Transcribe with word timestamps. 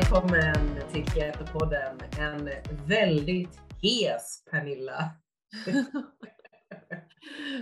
välkommen 0.00 0.80
till 0.92 1.04
Keto-podden. 1.04 2.02
En 2.18 2.50
väldigt 2.88 3.60
hes 3.82 4.44
Pernilla. 4.50 5.10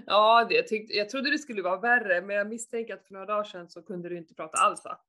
ja, 0.06 0.46
det, 0.48 0.54
jag, 0.54 0.68
tyckte, 0.68 0.94
jag 0.94 1.08
trodde 1.08 1.30
det 1.30 1.38
skulle 1.38 1.62
vara 1.62 1.80
värre, 1.80 2.22
men 2.22 2.36
jag 2.36 2.48
misstänker 2.48 2.94
att 2.94 3.06
för 3.06 3.12
några 3.12 3.26
dagar 3.26 3.44
sedan 3.44 3.68
så 3.68 3.82
kunde 3.82 4.08
du 4.08 4.18
inte 4.18 4.34
prata 4.34 4.58
alls 4.58 4.84
va? 4.84 5.00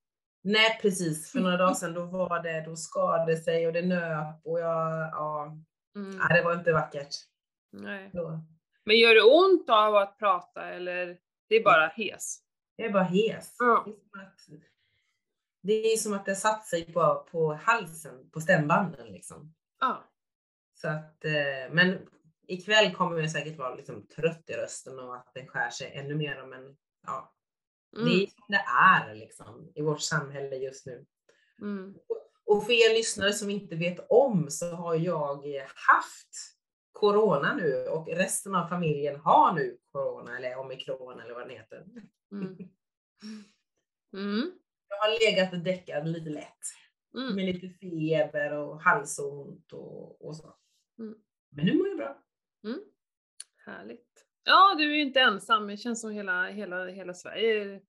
Nej 0.44 0.80
precis, 0.82 1.32
för 1.32 1.40
några 1.40 1.58
dagar 1.58 1.74
sedan 1.74 1.94
då 1.94 2.06
var 2.06 2.44
det, 2.44 2.64
då 2.66 2.76
skadade 2.76 3.38
sig 3.38 3.68
och 3.68 3.74
det 3.74 3.82
nöp 3.82 4.46
och 4.46 4.60
jag, 4.60 5.10
ja, 5.12 5.58
mm. 5.96 6.18
nej, 6.18 6.38
det 6.38 6.44
var 6.44 6.54
inte 6.54 6.72
vackert. 6.72 7.16
Nej. 7.72 8.10
Då. 8.14 8.40
Men 8.86 8.98
gör 8.98 9.16
det 9.16 9.24
ont 9.24 9.70
av 9.70 9.96
att 9.96 10.20
prata 10.20 10.70
eller 10.70 11.18
det 11.50 11.56
är 11.56 11.64
bara 11.64 11.88
hes? 11.88 12.40
Jag 12.76 12.88
är 12.88 12.94
bara 12.94 13.04
hes. 13.04 13.56
Ja. 13.60 13.84
Det 13.86 13.92
är 13.92 13.96
som 13.96 14.22
att 14.22 14.40
det 15.62 16.36
satt 16.36 16.66
sig 16.66 16.94
på, 16.94 17.28
på 17.32 17.54
halsen, 17.54 18.30
på 18.30 18.42
stämbanden 18.42 19.08
liksom. 19.08 19.54
Ja. 19.80 20.10
Så 20.74 20.88
att, 20.88 21.26
eh, 21.26 21.72
men 21.72 21.98
ikväll 22.48 22.96
kommer 22.96 23.20
jag 23.20 23.32
säkert 23.32 23.58
vara 23.58 23.76
liksom 23.76 24.08
trött 24.08 24.50
i 24.50 24.54
rösten 24.54 25.00
och 25.00 25.16
att 25.16 25.32
den 25.34 25.48
skär 25.48 25.70
sig 25.70 25.92
ännu 25.96 26.16
mer. 26.16 26.46
Men 26.46 26.78
ja, 27.06 27.34
mm. 27.96 28.10
det 28.10 28.24
är 28.24 28.28
som 28.28 28.46
det 28.48 28.66
är 28.82 29.16
liksom 29.16 29.72
i 29.76 29.82
vårt 29.82 30.02
samhälle 30.02 30.56
just 30.56 30.86
nu. 30.86 31.06
Mm. 31.62 31.96
Och 32.46 32.66
för 32.66 32.74
er 32.74 32.94
lyssnare 32.94 33.34
som 33.34 33.50
inte 33.50 33.76
vet 33.76 34.06
om 34.10 34.48
så 34.50 34.72
har 34.76 34.96
jag 34.96 35.46
haft 35.76 36.60
corona 36.92 37.56
nu 37.56 37.88
och 37.88 38.08
resten 38.08 38.56
av 38.56 38.68
familjen 38.68 39.20
har 39.20 39.54
nu 39.54 39.78
corona 39.92 40.38
eller 40.38 40.58
omikron 40.58 41.20
eller 41.20 41.34
vad 41.34 41.44
den 41.44 41.50
heter. 41.50 41.86
Mm. 42.32 42.58
Mm. 44.14 44.52
Jag 44.90 44.98
har 44.98 45.20
legat 45.20 45.64
däckad 45.66 46.08
lite 46.08 46.30
lätt. 46.30 46.60
Mm. 47.16 47.36
Med 47.36 47.46
lite 47.46 47.70
feber 47.70 48.54
och 48.54 48.82
halsont 48.82 49.74
och, 49.74 50.26
och 50.26 50.36
så. 50.36 50.56
Mm. 51.00 51.16
Men 51.50 51.66
nu 51.66 51.74
mår 51.74 51.88
jag 51.88 51.98
bra. 51.98 52.24
Mm. 52.64 52.80
Härligt. 53.66 54.26
Ja, 54.44 54.76
du 54.78 54.92
är 54.92 54.96
ju 54.96 55.02
inte 55.02 55.20
ensam. 55.20 55.68
Det 55.68 55.78
känns 55.78 56.02
som 56.02 56.12
hela, 56.12 56.48
hela, 56.48 56.86
hela 56.86 57.14
Sverige 57.14 57.82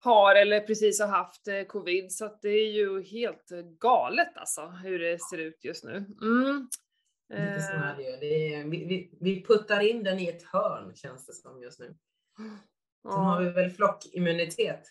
har 0.00 0.34
eller 0.34 0.60
precis 0.60 1.00
har 1.00 1.08
haft 1.08 1.48
eh, 1.48 1.62
covid, 1.62 2.12
så 2.12 2.24
att 2.24 2.42
det 2.42 2.48
är 2.48 2.72
ju 2.72 3.02
helt 3.02 3.48
galet 3.78 4.36
alltså 4.36 4.66
hur 4.66 4.98
det 4.98 5.18
ser 5.22 5.38
ut 5.38 5.64
just 5.64 5.84
nu. 5.84 5.96
Mm. 6.22 6.68
Lite 7.28 7.42
är 7.42 8.20
det 8.20 8.54
är, 8.54 8.64
vi, 8.64 8.84
vi, 8.84 9.18
vi 9.20 9.44
puttar 9.44 9.80
in 9.80 10.04
den 10.04 10.18
i 10.18 10.28
ett 10.28 10.42
hörn 10.42 10.94
känns 10.94 11.26
det 11.26 11.32
som 11.32 11.62
just 11.62 11.80
nu. 11.80 11.96
Sen 13.02 13.10
har 13.10 13.42
vi 13.42 13.50
väl 13.50 13.70
flockimmunitet. 13.70 14.82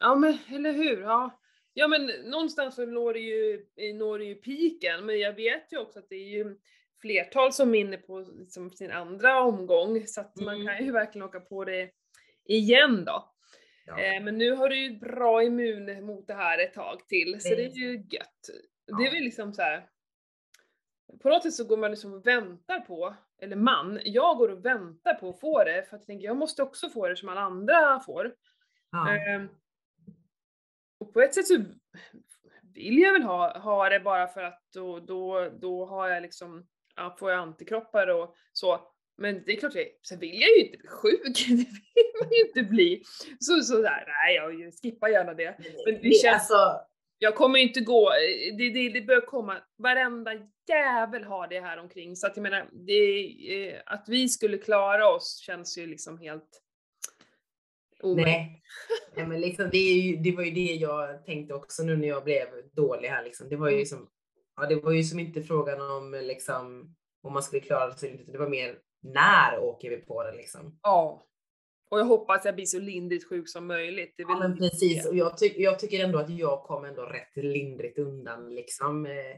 Ja 0.00 0.14
men 0.14 0.38
eller 0.48 0.72
hur. 0.72 1.00
Ja. 1.00 1.40
ja 1.74 1.88
men 1.88 2.06
någonstans 2.06 2.74
så 2.74 2.86
når 2.86 3.12
det 3.12 3.20
ju, 3.20 3.66
når 3.94 4.18
det 4.18 4.24
ju 4.24 4.34
piken, 4.34 5.06
men 5.06 5.18
jag 5.18 5.32
vet 5.32 5.72
ju 5.72 5.78
också 5.78 5.98
att 5.98 6.08
det 6.08 6.16
är 6.16 6.28
ju 6.28 6.56
flertal 7.00 7.52
som 7.52 7.74
är 7.74 7.80
inne 7.80 7.96
på 7.96 8.18
liksom 8.38 8.70
sin 8.70 8.90
andra 8.90 9.40
omgång, 9.40 10.06
så 10.06 10.20
att 10.20 10.38
mm. 10.38 10.44
man 10.44 10.66
kan 10.66 10.84
ju 10.84 10.92
verkligen 10.92 11.26
åka 11.28 11.40
på 11.40 11.64
det 11.64 11.90
igen 12.44 13.04
då. 13.04 13.32
Ja. 13.86 14.00
Eh, 14.00 14.22
men 14.22 14.38
nu 14.38 14.52
har 14.52 14.68
du 14.68 14.78
ju 14.78 14.98
bra 14.98 15.42
immun 15.42 16.04
mot 16.04 16.26
det 16.26 16.34
här 16.34 16.58
ett 16.58 16.74
tag 16.74 17.08
till, 17.08 17.40
så 17.40 17.48
det 17.48 17.64
är 17.64 17.76
ju 17.76 17.92
gött. 17.92 18.50
Ja. 18.86 18.96
Det 18.96 19.06
är 19.06 19.12
väl 19.12 19.24
liksom 19.24 19.52
så 19.52 19.62
här, 19.62 19.86
på 21.22 21.28
något 21.28 21.42
sätt 21.42 21.54
så 21.54 21.64
går 21.64 21.76
man 21.76 21.90
liksom 21.90 22.14
och 22.14 22.26
väntar 22.26 22.80
på, 22.80 23.14
eller 23.42 23.56
man, 23.56 24.00
jag 24.04 24.36
går 24.36 24.48
och 24.48 24.64
väntar 24.64 25.14
på 25.14 25.28
att 25.28 25.40
få 25.40 25.64
det 25.64 25.88
för 25.88 25.96
att 25.96 26.02
jag 26.02 26.06
tänker 26.06 26.26
jag 26.26 26.36
måste 26.36 26.62
också 26.62 26.88
få 26.88 27.08
det 27.08 27.16
som 27.16 27.28
alla 27.28 27.40
andra 27.40 28.00
får. 28.00 28.34
Ja. 28.90 29.16
Eh, 29.16 29.42
på 31.16 31.22
ett 31.22 31.34
sätt 31.34 31.46
så 31.46 31.64
vill 32.74 32.98
jag 32.98 33.12
väl 33.12 33.22
ha, 33.22 33.58
ha 33.58 33.88
det 33.88 34.00
bara 34.00 34.28
för 34.28 34.42
att 34.42 34.60
då, 34.74 35.00
då, 35.00 35.50
då 35.60 35.86
har 35.86 36.08
jag 36.08 36.22
liksom, 36.22 36.66
ja, 36.96 37.16
får 37.18 37.30
jag 37.30 37.40
antikroppar 37.40 38.06
och 38.06 38.34
så. 38.52 38.80
Men 39.18 39.42
det 39.46 39.52
är 39.52 39.56
klart, 39.56 39.74
jag, 39.74 39.86
sen 40.08 40.18
vill 40.18 40.40
jag 40.40 40.50
ju 40.50 40.64
inte 40.64 40.78
bli 40.78 40.88
sjuk, 40.88 41.22
det 41.48 41.54
vill 41.94 42.12
man 42.20 42.30
ju 42.30 42.40
inte 42.46 42.62
bli. 42.62 43.02
Så, 43.40 43.60
så 43.60 43.82
där, 43.82 44.04
nej 44.06 44.34
jag 44.34 44.72
skippar 44.82 45.08
gärna 45.08 45.34
det. 45.34 45.58
Men 45.86 45.94
det, 46.02 46.12
känns, 46.22 46.50
alltså... 46.50 46.80
Jag 47.18 47.34
kommer 47.34 47.58
ju 47.58 47.64
inte 47.64 47.80
gå, 47.80 48.10
det, 48.58 48.70
det, 48.70 48.88
det 48.88 49.02
bör 49.02 49.20
komma, 49.20 49.56
varenda 49.78 50.32
jävel 50.68 51.24
har 51.24 51.48
det 51.48 51.60
här 51.60 51.78
omkring 51.78 52.16
så 52.16 52.26
att 52.26 52.36
jag 52.36 52.42
menar, 52.42 52.68
det, 52.72 53.68
eh, 53.68 53.82
att 53.86 54.04
vi 54.08 54.28
skulle 54.28 54.58
klara 54.58 55.08
oss 55.08 55.38
känns 55.46 55.78
ju 55.78 55.86
liksom 55.86 56.18
helt 56.18 56.62
Nej. 58.02 58.62
Nej, 59.16 59.26
men 59.26 59.40
liksom, 59.40 59.68
det, 59.72 59.78
ju, 59.78 60.16
det, 60.16 60.32
var 60.32 60.42
ju 60.42 60.50
det 60.50 60.74
jag 60.74 61.24
tänkte 61.24 61.54
också 61.54 61.82
nu 61.82 61.96
när 61.96 62.08
jag 62.08 62.24
blev 62.24 62.46
dålig 62.72 63.08
här. 63.08 63.24
Liksom. 63.24 63.48
Det, 63.48 63.56
var 63.56 63.68
ju 63.68 63.74
mm. 63.74 63.86
som, 63.86 64.08
ja, 64.56 64.66
det 64.66 64.74
var 64.74 64.92
ju 64.92 65.04
som 65.04 65.18
inte 65.18 65.42
frågan 65.42 65.80
om 65.80 66.20
liksom, 66.22 66.94
om 67.22 67.32
man 67.32 67.42
skulle 67.42 67.62
klara 67.62 67.86
det 67.86 68.02
eller 68.02 68.20
inte. 68.20 68.32
Det 68.32 68.38
var 68.38 68.48
mer 68.48 68.78
när 69.02 69.58
åker 69.58 69.90
vi 69.90 69.96
på 69.96 70.24
det 70.24 70.32
liksom. 70.32 70.78
Ja. 70.82 71.26
Och 71.90 71.98
jag 71.98 72.04
hoppas 72.04 72.44
jag 72.44 72.54
blir 72.54 72.66
så 72.66 72.78
lindrigt 72.78 73.28
sjuk 73.28 73.48
som 73.48 73.66
möjligt. 73.66 74.14
Ja, 74.16 74.38
men 74.38 74.58
precis. 74.58 75.06
Och 75.06 75.16
jag, 75.16 75.38
ty 75.38 75.52
jag, 75.56 75.78
tycker 75.78 76.04
ändå 76.04 76.18
att 76.18 76.30
jag 76.30 76.62
kom 76.62 76.84
ändå 76.84 77.02
rätt 77.02 77.36
lindrigt 77.44 77.98
undan. 77.98 78.54
Liksom. 78.54 79.06
Eh, 79.06 79.36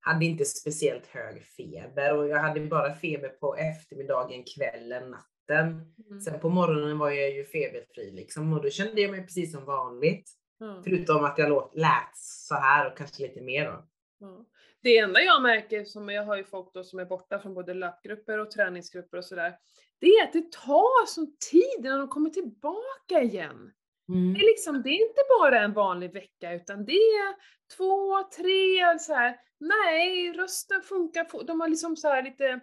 hade 0.00 0.24
inte 0.24 0.44
speciellt 0.44 1.06
hög 1.06 1.44
feber 1.44 2.16
och 2.16 2.28
jag 2.28 2.38
hade 2.38 2.60
bara 2.60 2.94
feber 2.94 3.28
på 3.28 3.56
eftermiddagen, 3.56 4.44
kvällen, 4.56 5.10
natten 5.10 5.33
natten. 5.48 5.92
Mm. 6.10 6.20
Sen 6.20 6.40
på 6.40 6.48
morgonen 6.48 6.98
var 6.98 7.10
jag 7.10 7.30
ju 7.30 7.44
feberfri 7.44 8.10
liksom 8.10 8.52
och 8.52 8.62
då 8.62 8.70
kände 8.70 9.00
jag 9.00 9.10
mig 9.10 9.22
precis 9.22 9.52
som 9.52 9.64
vanligt. 9.64 10.30
Mm. 10.60 10.82
Förutom 10.84 11.24
att 11.24 11.38
jag 11.38 11.48
låt, 11.48 11.72
lät 11.74 12.16
så 12.16 12.54
här 12.54 12.86
och 12.86 12.98
kanske 12.98 13.22
lite 13.22 13.40
mer 13.40 13.64
då. 13.64 13.86
Mm. 14.26 14.44
Det 14.82 14.98
enda 14.98 15.20
jag 15.20 15.42
märker, 15.42 15.84
som 15.84 16.08
jag 16.08 16.24
har 16.24 16.36
ju 16.36 16.44
folk 16.44 16.74
då 16.74 16.84
som 16.84 16.98
är 16.98 17.04
borta 17.04 17.38
från 17.38 17.54
både 17.54 17.74
löpgrupper 17.74 18.38
och 18.38 18.50
träningsgrupper 18.50 19.18
och 19.18 19.24
sådär, 19.24 19.54
det 20.00 20.06
är 20.06 20.24
att 20.24 20.32
det 20.32 20.52
tar 20.52 21.06
sån 21.06 21.36
tid 21.50 21.86
innan 21.86 21.98
de 21.98 22.08
kommer 22.08 22.30
tillbaka 22.30 23.22
igen. 23.22 23.72
Mm. 24.08 24.34
Det, 24.34 24.40
är 24.40 24.46
liksom, 24.46 24.82
det 24.82 24.90
är 24.90 25.08
inte 25.08 25.20
bara 25.40 25.64
en 25.64 25.72
vanlig 25.72 26.12
vecka 26.12 26.52
utan 26.52 26.84
det 26.84 26.92
är 26.92 27.34
två, 27.76 28.22
tre, 28.36 28.98
så 28.98 29.14
här. 29.14 29.36
nej 29.60 30.32
rösten 30.32 30.82
funkar, 30.82 31.46
de 31.46 31.60
har 31.60 31.68
liksom 31.68 31.96
så 31.96 32.20
lite 32.20 32.60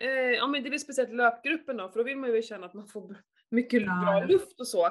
Eh, 0.00 0.08
ja 0.10 0.46
men 0.46 0.62
det 0.62 0.68
är 0.68 0.70
väl 0.70 0.80
speciellt 0.80 1.14
löpgruppen 1.14 1.76
då, 1.76 1.88
för 1.88 1.98
då 1.98 2.04
vill 2.04 2.16
man 2.16 2.34
ju 2.34 2.42
känna 2.42 2.66
att 2.66 2.74
man 2.74 2.86
får 2.86 3.16
mycket 3.50 3.82
ja. 3.82 4.02
bra 4.02 4.24
luft 4.24 4.60
och 4.60 4.68
så. 4.68 4.88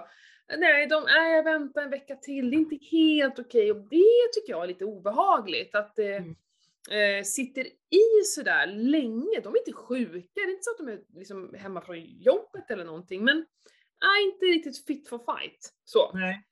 Nej, 0.57 0.87
de, 0.87 1.03
nej, 1.03 1.35
jag 1.35 1.43
väntar 1.43 1.81
en 1.81 1.89
vecka 1.89 2.15
till, 2.15 2.51
det 2.51 2.57
är 2.57 2.59
inte 2.59 2.79
helt 2.91 3.39
okej 3.39 3.71
och 3.71 3.77
det 3.89 4.31
tycker 4.33 4.53
jag 4.53 4.63
är 4.63 4.67
lite 4.67 4.85
obehagligt 4.85 5.75
att 5.75 5.95
det 5.95 6.15
mm. 6.15 6.35
eh, 6.91 7.23
sitter 7.23 7.65
i 7.89 8.23
sådär 8.25 8.67
länge. 8.67 9.39
De 9.43 9.53
är 9.53 9.57
inte 9.57 9.73
sjuka, 9.73 10.27
det 10.33 10.41
är 10.41 10.51
inte 10.51 10.63
så 10.63 10.71
att 10.71 10.77
de 10.77 10.87
är 10.87 11.19
liksom 11.19 11.53
hemma 11.53 11.81
från 11.81 11.99
jobbet 11.99 12.71
eller 12.71 12.85
någonting 12.85 13.23
men 13.23 13.45
nej, 14.01 14.25
inte 14.25 14.45
riktigt 14.45 14.85
fit 14.85 15.09
for 15.09 15.17
fight. 15.17 15.73
Så. 15.83 16.11
Nej. 16.13 16.45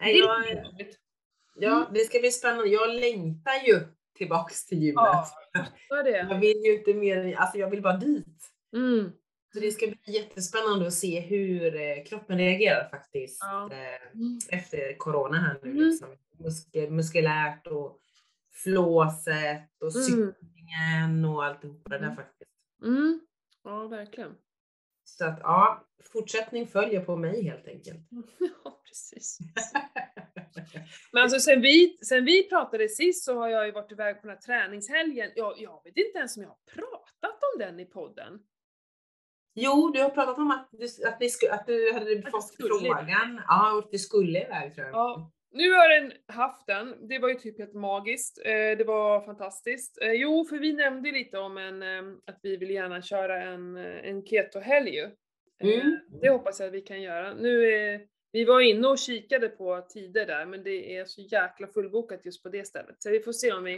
Nej, 0.00 0.18
jag, 0.18 0.28
ja, 1.56 1.76
mm. 1.76 1.94
det 1.94 2.00
ska 2.00 2.18
bli 2.18 2.30
spännande. 2.30 2.68
Jag 2.68 2.94
längtar 2.94 3.66
ju 3.66 3.80
tillbaks 4.14 4.66
till 4.66 4.82
gymmet. 4.82 5.04
Ja. 5.04 5.28
Jag 6.04 6.40
vill 6.40 6.64
ju 6.64 6.78
inte 6.78 6.94
mer, 6.94 7.36
alltså 7.36 7.58
jag 7.58 7.70
vill 7.70 7.82
bara 7.82 7.96
dit. 7.96 8.52
Mm. 8.72 9.12
Så 9.52 9.60
det 9.60 9.72
ska 9.72 9.86
bli 9.86 9.98
jättespännande 10.06 10.86
att 10.86 10.94
se 10.94 11.20
hur 11.20 11.74
eh, 11.74 12.04
kroppen 12.04 12.38
reagerar 12.38 12.88
faktiskt 12.88 13.38
ja. 13.40 13.70
mm. 14.14 14.38
efter 14.50 14.98
corona 14.98 15.36
här 15.36 15.58
nu. 15.62 15.70
Mm. 15.70 15.82
Liksom. 15.84 16.08
Muskel, 16.38 16.90
muskulärt 16.90 17.66
och 17.66 18.00
flåset 18.52 19.70
och 19.80 19.96
mm. 19.96 20.04
cyklingen 20.04 21.24
och 21.24 21.44
alltihopa 21.44 21.90
det 21.90 21.98
där 21.98 22.04
mm. 22.04 22.16
faktiskt. 22.16 22.50
Mm. 22.82 23.20
Ja, 23.64 23.88
verkligen. 23.88 24.34
Så 25.04 25.24
att 25.24 25.38
ja, 25.42 25.86
fortsättning 26.12 26.66
följer 26.66 27.00
på 27.00 27.16
mig 27.16 27.44
helt 27.44 27.68
enkelt. 27.68 28.08
Ja, 28.64 28.80
precis. 28.84 29.38
Men 31.12 31.22
alltså 31.22 31.40
sen 31.40 31.60
vi, 31.60 31.98
sen 32.02 32.24
vi 32.24 32.48
pratade 32.48 32.88
sist 32.88 33.24
så 33.24 33.38
har 33.38 33.48
jag 33.48 33.66
ju 33.66 33.72
varit 33.72 33.92
iväg 33.92 34.20
på 34.20 34.26
den 34.26 34.36
här 34.36 34.42
träningshelgen. 34.42 35.30
Jag, 35.36 35.54
jag 35.58 35.80
vet 35.84 35.96
inte 35.96 36.18
ens 36.18 36.36
om 36.36 36.42
jag 36.42 36.48
har 36.48 36.74
pratat 36.74 37.40
om 37.54 37.58
den 37.58 37.80
i 37.80 37.84
podden. 37.84 38.38
Jo, 39.54 39.90
du 39.94 40.02
har 40.02 40.10
pratat 40.10 40.38
om 40.38 40.50
att 40.50 40.68
du, 40.72 41.08
att 41.08 41.20
ni 41.20 41.28
sku, 41.28 41.46
att 41.46 41.66
du 41.66 41.92
hade 41.92 42.22
att 42.24 42.30
fått 42.30 42.56
frågan. 42.56 43.40
Ja, 43.48 43.78
att 43.78 43.90
du 43.90 43.98
skulle 43.98 44.44
iväg 44.44 44.74
tror 44.74 44.86
jag. 44.86 44.94
Ja. 44.94 45.32
Nu 45.50 45.72
har 45.72 46.00
den 46.00 46.12
haft 46.26 46.66
den. 46.66 47.08
Det 47.08 47.18
var 47.18 47.28
ju 47.28 47.34
typ 47.34 47.58
helt 47.58 47.74
magiskt. 47.74 48.38
Eh, 48.44 48.78
det 48.78 48.84
var 48.86 49.20
fantastiskt. 49.20 50.02
Eh, 50.02 50.12
jo, 50.12 50.44
för 50.44 50.58
vi 50.58 50.72
nämnde 50.72 51.12
lite 51.12 51.38
om 51.38 51.58
en, 51.58 51.82
eh, 51.82 52.16
att 52.26 52.38
vi 52.42 52.56
vill 52.56 52.70
gärna 52.70 53.02
köra 53.02 53.42
en, 53.42 53.76
en 53.76 54.26
keto-helg 54.26 54.90
ju. 54.90 55.10
Mm. 55.60 56.00
Det 56.20 56.30
hoppas 56.30 56.60
jag 56.60 56.66
att 56.66 56.74
vi 56.74 56.80
kan 56.80 57.02
göra. 57.02 57.34
Nu 57.34 57.72
är 57.72 58.00
vi 58.32 58.44
var 58.44 58.60
inne 58.60 58.88
och 58.88 58.98
kikade 58.98 59.48
på 59.48 59.86
tider 59.88 60.26
där, 60.26 60.46
men 60.46 60.62
det 60.62 60.96
är 60.96 61.04
så 61.04 61.20
jäkla 61.20 61.66
fullbokat 61.66 62.24
just 62.24 62.42
på 62.42 62.48
det 62.48 62.66
stället. 62.66 63.02
Så 63.02 63.10
vi 63.10 63.20
får 63.20 63.32
se 63.32 63.52
om 63.52 63.64
vi 63.64 63.74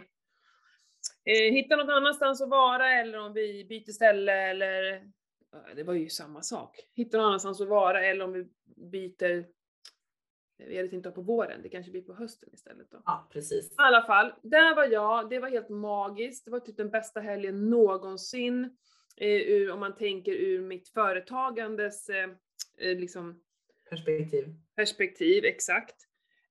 eh, 1.25 1.53
hittar 1.53 1.77
något 1.77 1.89
annanstans 1.89 2.43
att 2.43 2.49
vara 2.49 2.93
eller 2.93 3.19
om 3.19 3.33
vi 3.33 3.65
byter 3.65 3.93
ställe 3.93 4.33
eller 4.33 5.03
det 5.77 5.83
var 5.83 5.95
ju 5.95 6.09
samma 6.09 6.43
sak. 6.43 6.77
Hitta 6.95 7.17
någon 7.17 7.27
annanstans 7.27 7.61
att 7.61 7.69
vara 7.69 8.07
eller 8.07 8.25
om 8.25 8.33
vi 8.33 8.49
byter 8.91 9.45
vi 10.67 10.77
hade 10.77 10.89
tänkt 10.89 11.05
ha 11.05 11.13
på 11.13 11.23
våren, 11.23 11.63
det 11.63 11.69
kanske 11.69 11.91
blir 11.91 12.03
på 12.03 12.15
hösten 12.15 12.49
istället 12.53 12.91
då. 12.91 13.03
Ja, 13.05 13.29
precis. 13.33 13.71
I 13.71 13.75
alla 13.77 14.03
fall, 14.03 14.33
där 14.43 14.75
var 14.75 14.85
jag, 14.85 15.31
det 15.31 15.39
var 15.39 15.49
helt 15.49 15.69
magiskt, 15.69 16.45
det 16.45 16.51
var 16.51 16.61
typ 16.61 16.77
den 16.77 16.91
bästa 16.91 17.21
helgen 17.21 17.71
någonsin. 17.71 18.77
Eh, 19.17 19.29
ur, 19.29 19.71
om 19.71 19.81
man 19.81 19.97
tänker 19.97 20.33
ur 20.33 20.63
mitt 20.63 20.89
företagandes 20.89 22.09
eh, 22.09 22.31
eh 22.79 22.99
liksom, 22.99 23.41
perspektiv. 23.91 24.55
Perspektiv, 24.77 25.45
exakt. 25.45 25.97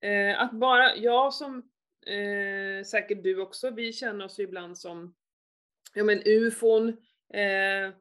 Eh, 0.02 0.42
att 0.42 0.52
bara, 0.52 0.96
jag 0.96 1.34
som 1.34 1.58
eh, 2.06 2.84
säkert 2.84 3.24
du 3.24 3.42
också, 3.42 3.70
vi 3.70 3.94
känner 3.94 4.26
oss 4.26 4.40
ju 4.40 4.44
ibland 4.44 4.78
som 4.78 5.16
ja 5.94 6.04
men 6.04 6.22
ufon, 6.26 6.88
eh, 7.34 7.94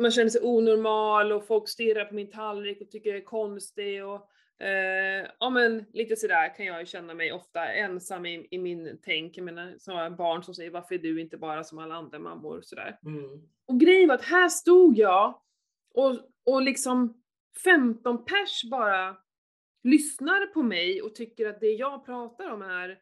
man 0.00 0.10
känner 0.10 0.30
sig 0.30 0.40
onormal 0.42 1.32
och 1.32 1.46
folk 1.46 1.68
stirrar 1.68 2.04
på 2.04 2.14
min 2.14 2.30
tallrik 2.30 2.80
och 2.80 2.90
tycker 2.90 3.10
jag 3.10 3.18
är 3.18 3.24
konstig 3.24 4.04
och 4.04 4.30
eh, 4.66 5.26
ja 5.40 5.50
men 5.50 5.84
lite 5.92 6.16
sådär 6.16 6.56
kan 6.56 6.66
jag 6.66 6.80
ju 6.80 6.86
känna 6.86 7.14
mig 7.14 7.32
ofta 7.32 7.72
ensam 7.72 8.26
i, 8.26 8.48
i 8.50 8.58
min 8.58 8.98
tänk. 9.02 9.36
Jag 9.36 9.44
menar 9.44 9.74
sådana 9.78 10.10
barn 10.10 10.42
som 10.42 10.54
säger 10.54 10.70
varför 10.70 10.94
är 10.94 10.98
du 10.98 11.20
inte 11.20 11.36
bara 11.36 11.64
som 11.64 11.78
alla 11.78 11.94
andra 11.94 12.18
mammor 12.18 12.60
sådär. 12.62 12.98
Mm. 13.06 13.48
Och 13.66 13.80
grejen 13.80 14.08
var 14.08 14.14
att 14.14 14.24
här 14.24 14.48
stod 14.48 14.98
jag 14.98 15.40
och, 15.94 16.18
och 16.44 16.62
liksom 16.62 17.23
15 17.64 18.24
pers 18.24 18.64
bara 18.70 19.16
lyssnar 19.82 20.46
på 20.46 20.62
mig 20.62 21.02
och 21.02 21.14
tycker 21.14 21.48
att 21.48 21.60
det 21.60 21.72
jag 21.72 22.06
pratar 22.06 22.50
om 22.50 22.62
är 22.62 22.98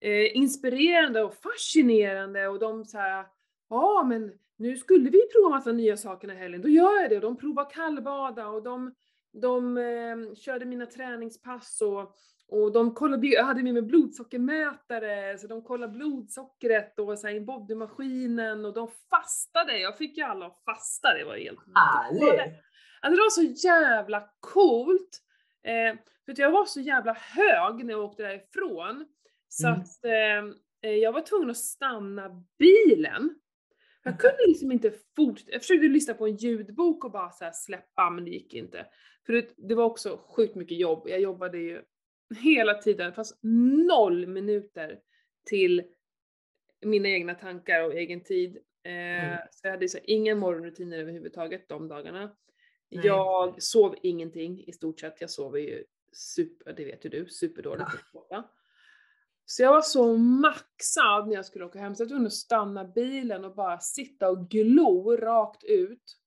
eh, 0.00 0.36
inspirerande 0.36 1.22
och 1.22 1.34
fascinerande 1.34 2.48
och 2.48 2.58
de 2.58 2.84
så 2.84 2.98
här, 2.98 3.26
ja 3.68 4.04
men 4.08 4.32
nu 4.56 4.76
skulle 4.76 5.10
vi 5.10 5.20
prova 5.32 5.48
massa 5.48 5.72
nya 5.72 5.96
saker 5.96 6.28
den 6.28 6.36
här 6.36 6.42
helgen, 6.42 6.62
då 6.62 6.68
gör 6.68 7.00
jag 7.00 7.10
det. 7.10 7.16
Och 7.16 7.22
de 7.22 7.36
provar 7.36 7.70
kallbada 7.70 8.48
och 8.48 8.62
de, 8.62 8.94
de 9.32 9.76
eh, 9.76 10.34
körde 10.34 10.64
mina 10.64 10.86
träningspass 10.86 11.80
och, 11.80 12.16
och 12.48 12.72
de 12.72 12.94
kollade, 12.94 13.26
jag 13.26 13.44
hade 13.44 13.62
med 13.62 13.74
mig 13.74 13.82
blodsockermätare, 13.82 15.38
så 15.38 15.46
de 15.46 15.62
kollade 15.62 15.92
blodsockret 15.92 16.98
och 16.98 17.18
så 17.18 17.26
här, 17.26 17.34
i 17.34 17.40
bodymaskinen 17.40 18.64
och 18.64 18.74
de 18.74 18.88
fastade. 19.10 19.78
Jag 19.78 19.98
fick 19.98 20.16
ju 20.16 20.22
alla 20.22 20.46
att 20.46 20.62
fasta, 20.64 21.14
det 21.14 21.24
var 21.24 21.36
helt 21.36 21.58
Härligt! 21.74 22.62
Alltså 23.02 23.16
det 23.16 23.22
var 23.22 23.30
så 23.30 23.66
jävla 23.68 24.30
coolt. 24.40 25.22
Eh, 25.64 25.98
för 26.24 26.40
jag 26.40 26.50
var 26.50 26.64
så 26.64 26.80
jävla 26.80 27.12
hög 27.12 27.84
när 27.84 27.92
jag 27.92 28.04
åkte 28.04 28.22
därifrån. 28.22 29.06
Så 29.48 29.66
mm. 29.66 29.80
att 29.80 30.04
eh, 30.82 30.90
jag 30.90 31.12
var 31.12 31.20
tvungen 31.20 31.50
att 31.50 31.56
stanna 31.56 32.44
bilen 32.58 33.34
jag 34.04 34.20
kunde 34.20 34.46
liksom 34.46 34.72
inte 34.72 34.92
fortsätta, 35.16 35.52
jag 35.52 35.60
försökte 35.60 35.86
lyssna 35.86 36.14
på 36.14 36.26
en 36.26 36.36
ljudbok 36.36 37.04
och 37.04 37.10
bara 37.10 37.30
så 37.30 37.50
släppa 37.52 38.10
men 38.10 38.24
det 38.24 38.30
gick 38.30 38.54
inte. 38.54 38.86
För 39.26 39.32
det, 39.32 39.48
det 39.56 39.74
var 39.74 39.84
också 39.84 40.20
sjukt 40.28 40.54
mycket 40.54 40.78
jobb, 40.78 41.08
jag 41.08 41.20
jobbade 41.20 41.58
ju 41.58 41.82
hela 42.36 42.74
tiden, 42.74 43.12
fast 43.12 43.38
noll 43.88 44.26
minuter 44.26 44.98
till 45.46 45.82
mina 46.84 47.08
egna 47.08 47.34
tankar 47.34 47.84
och 47.84 47.94
egen 47.94 48.24
tid. 48.24 48.58
Eh, 48.84 49.24
mm. 49.24 49.38
Så 49.50 49.66
jag 49.66 49.70
hade 49.70 49.88
så 49.88 49.98
ingen 50.04 50.38
morgonrutiner 50.38 50.98
överhuvudtaget 50.98 51.68
de 51.68 51.88
dagarna. 51.88 52.36
Nej. 52.96 53.06
Jag 53.06 53.62
sov 53.62 53.94
ingenting 54.02 54.64
i 54.66 54.72
stort 54.72 55.00
sett, 55.00 55.20
jag 55.20 55.30
sover 55.30 55.58
ju 55.58 55.84
super, 56.12 56.72
det 56.72 56.84
vet 56.84 57.04
ju 57.04 57.10
du, 57.10 57.28
superdåligt. 57.28 57.90
Ja. 58.30 58.52
Så 59.44 59.62
jag 59.62 59.72
var 59.72 59.82
så 59.82 60.16
maxad 60.16 61.28
när 61.28 61.34
jag 61.34 61.46
skulle 61.46 61.64
åka 61.64 61.78
hem 61.78 61.94
så 61.94 62.02
jag 62.02 62.06
var 62.06 62.08
tvungen 62.08 62.26
att 62.26 62.32
stanna 62.32 62.84
bilen 62.84 63.44
och 63.44 63.54
bara 63.54 63.78
sitta 63.78 64.30
och 64.30 64.48
glo 64.48 65.16
rakt 65.16 65.64
ut. 65.64 66.18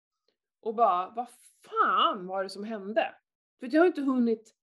Och 0.61 0.75
bara, 0.75 1.13
vad 1.15 1.27
fan 1.69 2.27
var 2.27 2.43
det 2.43 2.49
som 2.49 2.63
hände? 2.63 3.15
För 3.59 3.69
jag 3.71 3.81
har 3.81 3.87
inte 3.87 4.01
hunnit 4.01 4.55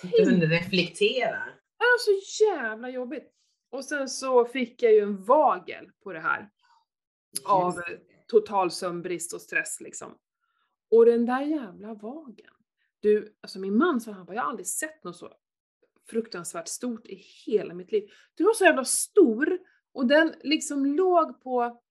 tänka. 0.00 0.16
Inte 0.16 0.30
hunnit 0.30 0.50
reflektera. 0.50 1.44
Det 1.78 1.84
var 1.84 1.98
så 1.98 2.44
jävla 2.44 2.88
jobbigt. 2.88 3.32
Och 3.70 3.84
sen 3.84 4.08
så 4.08 4.44
fick 4.44 4.82
jag 4.82 4.92
ju 4.92 5.00
en 5.00 5.24
vagel 5.24 5.90
på 6.02 6.12
det 6.12 6.20
här. 6.20 6.50
Av 7.44 7.82
total 8.26 8.70
sömnbrist 8.70 9.34
och 9.34 9.40
stress 9.40 9.80
liksom. 9.80 10.18
Och 10.94 11.06
den 11.06 11.26
där 11.26 11.42
jävla 11.42 11.94
vagen. 11.94 12.50
Du, 13.00 13.36
alltså 13.40 13.58
min 13.58 13.76
man 13.76 14.00
sa 14.00 14.12
han 14.12 14.26
bara, 14.26 14.34
jag 14.34 14.42
har 14.42 14.50
aldrig 14.50 14.66
sett 14.66 15.04
något 15.04 15.16
så 15.16 15.32
fruktansvärt 16.10 16.68
stort 16.68 17.06
i 17.06 17.22
hela 17.46 17.74
mitt 17.74 17.92
liv. 17.92 18.10
Den 18.34 18.46
var 18.46 18.54
så 18.54 18.64
jävla 18.64 18.84
stor 18.84 19.58
och 19.92 20.06
den 20.06 20.34
liksom 20.42 20.86
låg 20.86 21.42
på, 21.42 21.82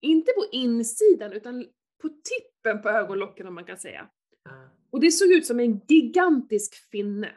inte 0.00 0.32
på 0.32 0.46
insidan 0.52 1.32
utan 1.32 1.66
på 2.02 2.08
tippen 2.08 2.82
på 2.82 2.88
ögonlocken 2.88 3.46
om 3.46 3.54
man 3.54 3.64
kan 3.64 3.78
säga. 3.78 4.08
Mm. 4.50 4.68
Och 4.90 5.00
det 5.00 5.10
såg 5.10 5.32
ut 5.32 5.46
som 5.46 5.60
en 5.60 5.80
gigantisk 5.88 6.74
finne. 6.90 7.34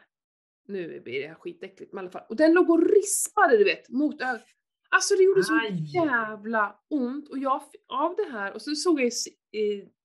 Nu 0.68 1.00
blir 1.00 1.20
det 1.20 1.28
här 1.28 1.34
skitäckligt 1.34 1.92
men 1.92 1.98
i 1.98 2.02
alla 2.04 2.10
fall. 2.10 2.26
Och 2.28 2.36
den 2.36 2.52
låg 2.52 2.70
och 2.70 2.90
rispade 2.90 3.56
du 3.56 3.64
vet 3.64 3.88
mot 3.88 4.20
ögat. 4.20 4.46
Alltså 4.88 5.14
det 5.14 5.22
gjorde 5.22 5.44
så 5.44 5.60
jävla 5.94 6.80
ont 6.90 7.28
och 7.28 7.38
jag, 7.38 7.62
av 7.88 8.16
det 8.16 8.32
här, 8.32 8.54
och 8.54 8.62
så 8.62 8.74
såg 8.74 9.00
jag, 9.00 9.12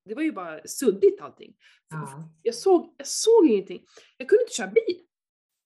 det 0.08 0.16
var 0.16 0.22
ju 0.22 0.32
bara 0.32 0.60
suddigt 0.66 1.22
allting. 1.22 1.54
Ja. 1.90 2.30
Jag, 2.42 2.56
såg, 2.56 2.96
jag 2.98 3.08
såg 3.08 3.48
ingenting. 3.50 3.86
Jag 4.18 4.30
kunde 4.30 4.42
inte 4.42 4.54
köra 4.54 4.68
bil. 4.68 5.02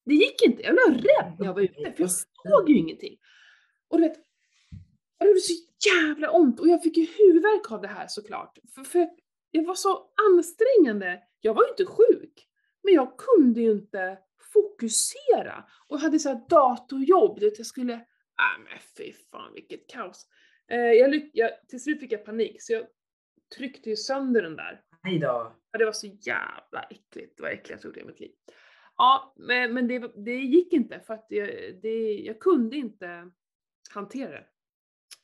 Det 0.06 0.14
gick 0.14 0.46
inte. 0.46 0.64
Jag 0.64 0.76
blev 0.76 1.04
rädd 1.04 1.36
när 1.40 1.46
jag 1.46 1.54
var 1.54 1.62
ute, 1.62 1.94
för 1.96 2.04
jag 2.04 2.12
såg 2.12 2.70
ju 2.70 2.78
ingenting. 2.78 3.18
Och 3.88 3.98
du 3.98 4.08
vet, 4.08 4.18
det 5.20 5.28
gjorde 5.28 5.40
så 5.40 5.54
jävla 5.90 6.32
ont 6.32 6.60
och 6.60 6.68
jag 6.68 6.84
fick 6.84 6.98
ju 6.98 7.08
huvudvärk 7.18 7.72
av 7.72 7.82
det 7.82 7.88
här 7.88 8.08
såklart. 8.08 8.58
För, 8.76 8.84
för 8.84 9.10
det 9.52 9.62
var 9.62 9.76
så 9.76 10.10
ansträngande. 10.30 11.20
Jag 11.42 11.54
var 11.54 11.64
ju 11.64 11.70
inte 11.70 11.86
sjuk, 11.86 12.48
men 12.84 12.94
jag 12.94 13.18
kunde 13.18 13.62
ju 13.62 13.72
inte 13.72 14.18
fokusera. 14.54 15.64
Och 15.88 16.00
hade 16.00 16.20
så 16.20 16.30
här 16.30 16.42
datorjobb, 16.50 17.40
du 17.40 17.46
vet, 17.46 17.58
jag 17.58 17.68
skulle, 17.68 17.94
äh 17.94 18.64
men 18.64 18.80
fy 18.98 19.14
fan 19.32 19.54
vilket 19.54 19.90
kaos. 19.90 20.28
Eh, 20.72 20.78
jag, 20.78 21.30
jag, 21.34 21.52
till 21.68 21.84
slut 21.84 22.00
fick 22.00 22.12
jag 22.12 22.26
panik, 22.26 22.62
så 22.62 22.74
jag 22.74 22.86
tryckte 23.58 23.90
ju 23.90 23.96
sönder 23.96 24.42
den 24.42 24.56
där. 24.56 24.82
Hejdå. 25.04 25.56
Ja, 25.72 25.80
det 25.80 25.86
var 25.86 25.92
så 25.92 26.08
jävla 26.08 26.82
äckligt. 26.90 27.38
Det 27.38 27.44
var 27.44 27.50
äckligast 27.50 27.84
jag 27.84 27.98
i 27.98 28.04
mitt 28.04 28.20
liv. 28.20 28.32
Ja, 28.98 29.34
men, 29.38 29.74
men 29.74 29.88
det, 29.88 30.12
det 30.16 30.36
gick 30.36 30.74
inte 30.74 31.00
för 31.00 31.14
att 31.14 31.26
jag, 31.30 31.48
det, 31.82 32.14
jag 32.14 32.40
kunde 32.40 32.76
inte 32.76 33.32
hantera 33.94 34.32
det. 34.32 34.46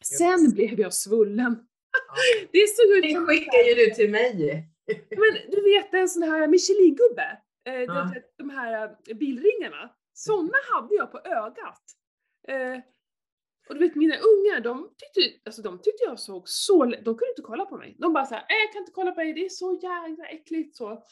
Sen 0.03 0.41
yes. 0.41 0.53
blev 0.53 0.79
jag 0.79 0.93
svullen. 0.93 1.67
Ja. 2.07 2.15
Det 2.51 2.67
såg 2.67 2.97
ut 2.97 3.11
som... 3.11 3.25
Det 3.25 3.27
skickar 3.27 3.63
ju 3.69 3.75
du 3.75 3.93
till 3.93 4.11
mig. 4.11 4.67
Men 5.09 5.51
du 5.51 5.61
vet 5.61 5.93
en 5.93 6.09
sån 6.09 6.23
här 6.23 6.47
Michelin-gubbe, 6.47 7.37
eh, 7.67 7.81
ja. 7.81 8.13
de, 8.37 8.49
här 8.49 8.95
eh, 9.07 9.17
bilringarna, 9.17 9.89
såna 10.13 10.57
hade 10.71 10.95
jag 10.95 11.11
på 11.11 11.19
ögat. 11.19 11.83
Och 13.69 13.75
du 13.75 13.81
vet 13.81 13.95
mina 13.95 14.15
ungar, 14.15 14.61
de 14.61 14.89
tyckte, 14.97 15.39
alltså 15.45 15.61
de 15.61 15.77
tyckte 15.77 16.03
jag 16.03 16.19
såg 16.19 16.49
så, 16.49 16.85
de 16.85 17.03
kunde 17.03 17.29
inte 17.29 17.41
kolla 17.41 17.65
på 17.65 17.77
mig. 17.77 17.95
De 17.99 18.13
bara 18.13 18.25
såhär, 18.25 18.41
äh, 18.41 18.55
jag 18.65 18.73
kan 18.73 18.79
inte 18.79 18.91
kolla 18.91 19.11
på 19.11 19.21
dig, 19.21 19.33
det 19.33 19.45
är 19.45 19.49
så 19.49 19.79
jävla 19.83 20.25
äckligt 20.25 20.75
så. 20.75 21.03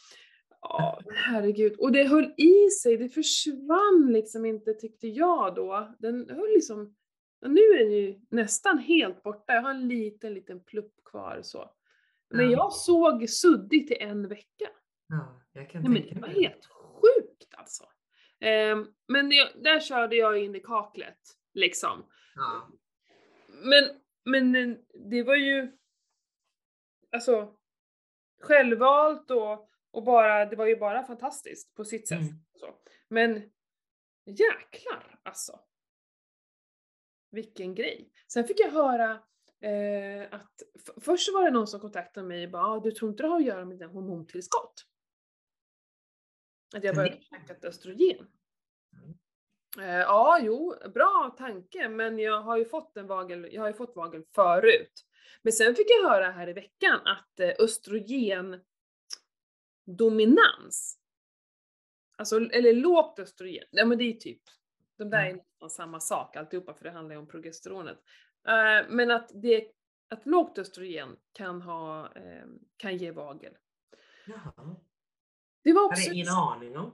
Ja, 0.61 0.99
herregud. 1.13 1.75
Och 1.79 1.91
det 1.91 2.03
höll 2.03 2.33
i 2.37 2.69
sig, 2.69 2.97
det 2.97 3.09
försvann 3.09 4.09
liksom 4.13 4.45
inte 4.45 4.73
tyckte 4.73 5.07
jag 5.07 5.55
då. 5.55 5.95
Den 5.99 6.29
höll 6.29 6.49
liksom, 6.55 6.95
nu 7.45 7.61
är 7.61 7.79
den 7.79 7.91
ju 7.91 8.19
nästan 8.29 8.77
helt 8.77 9.23
borta, 9.23 9.53
jag 9.53 9.61
har 9.61 9.71
en 9.71 9.87
liten, 9.87 10.33
liten 10.33 10.63
plupp 10.63 10.93
kvar 11.05 11.39
så. 11.43 11.71
Men 12.29 12.51
jag 12.51 12.73
såg 12.73 13.29
suddigt 13.29 13.91
i 13.91 13.95
en 13.99 14.27
vecka. 14.27 14.69
Ja, 15.07 15.41
jag 15.53 15.69
kan 15.69 15.81
Nej, 15.81 15.91
men 15.91 16.15
det 16.15 16.21
var 16.21 16.27
helt 16.27 16.65
sjukt 16.65 17.53
alltså. 17.57 17.83
Um, 18.73 18.93
men 19.07 19.29
det, 19.29 19.63
där 19.63 19.79
körde 19.79 20.15
jag 20.15 20.43
in 20.43 20.55
i 20.55 20.59
kaklet, 20.59 21.19
liksom. 21.53 22.05
Ja. 22.35 22.69
Men, 23.47 24.01
men 24.23 24.77
det 25.09 25.23
var 25.23 25.35
ju, 25.35 25.77
alltså, 27.11 27.55
självvalt 28.41 29.31
och 29.31 29.71
och 29.95 30.03
bara, 30.03 30.45
det 30.45 30.55
var 30.55 30.65
ju 30.65 30.75
bara 30.75 31.03
fantastiskt 31.03 31.75
på 31.75 31.85
sitt 31.85 32.07
sätt. 32.07 32.21
Mm. 32.21 32.33
Så. 32.53 32.75
Men 33.07 33.33
jäklar 34.25 35.19
alltså. 35.23 35.59
Vilken 37.31 37.75
grej. 37.75 38.11
Sen 38.27 38.43
fick 38.43 38.59
jag 38.59 38.71
höra 38.71 39.11
eh, 39.59 40.33
att 40.33 40.53
först 41.01 41.33
var 41.33 41.43
det 41.43 41.51
någon 41.51 41.67
som 41.67 41.79
kontaktade 41.79 42.27
mig 42.27 42.45
och 42.45 42.51
bara 42.51 42.63
ah, 42.63 42.79
du 42.79 42.91
tror 42.91 43.11
inte 43.11 43.23
det 43.23 43.29
har 43.29 43.39
att 43.39 43.45
göra 43.45 43.65
med 43.65 43.77
dina 43.77 43.91
hormontillskott? 43.91 44.85
Att 46.75 46.83
jag 46.83 46.95
började 46.95 47.21
käka 47.21 47.67
östrogen. 47.67 48.27
Eh, 48.93 49.11
ja, 49.77 50.39
jo, 50.41 50.75
bra 50.93 51.35
tanke, 51.37 51.89
men 51.89 52.19
jag 52.19 52.41
har 52.41 52.57
ju 52.57 52.65
fått 52.65 52.97
en 52.97 53.07
vagel, 53.07 53.49
jag 53.51 53.61
har 53.61 53.67
ju 53.67 53.73
fått 53.73 53.95
vagel 53.95 54.23
förut. 54.35 55.05
Men 55.41 55.53
sen 55.53 55.75
fick 55.75 55.87
jag 55.89 56.09
höra 56.09 56.31
här 56.31 56.49
i 56.49 56.53
veckan 56.53 56.99
att 57.05 57.39
eh, 57.39 57.51
östrogen 57.59 58.61
dominans, 59.85 60.99
alltså, 62.17 62.35
eller 62.35 62.73
lågt 62.73 63.19
östrogen, 63.19 63.65
ja 63.71 63.85
men 63.85 63.97
det 63.97 64.03
är 64.03 64.13
typ, 64.13 64.41
de 64.97 65.09
där 65.09 65.25
är 65.25 65.33
nästan 65.33 65.69
samma 65.69 65.99
sak 65.99 66.35
alltihopa 66.35 66.73
för 66.73 66.83
det 66.83 66.91
handlar 66.91 67.15
ju 67.15 67.19
om 67.19 67.27
progesteronet. 67.27 67.97
Uh, 68.47 68.89
men 68.89 69.11
att, 69.11 69.31
det, 69.33 69.71
att 70.09 70.25
lågt 70.25 70.57
östrogen 70.57 71.15
kan, 71.31 71.61
ha, 71.61 72.13
kan 72.77 72.97
ge 72.97 73.11
vagel. 73.11 73.53
Jaha. 74.25 74.75
Det 75.63 75.73
var 75.73 75.83
också... 75.83 76.01
Jag 76.01 76.07
hade 76.07 76.15
ingen 76.15 76.29
aning 76.29 76.77
om. 76.77 76.91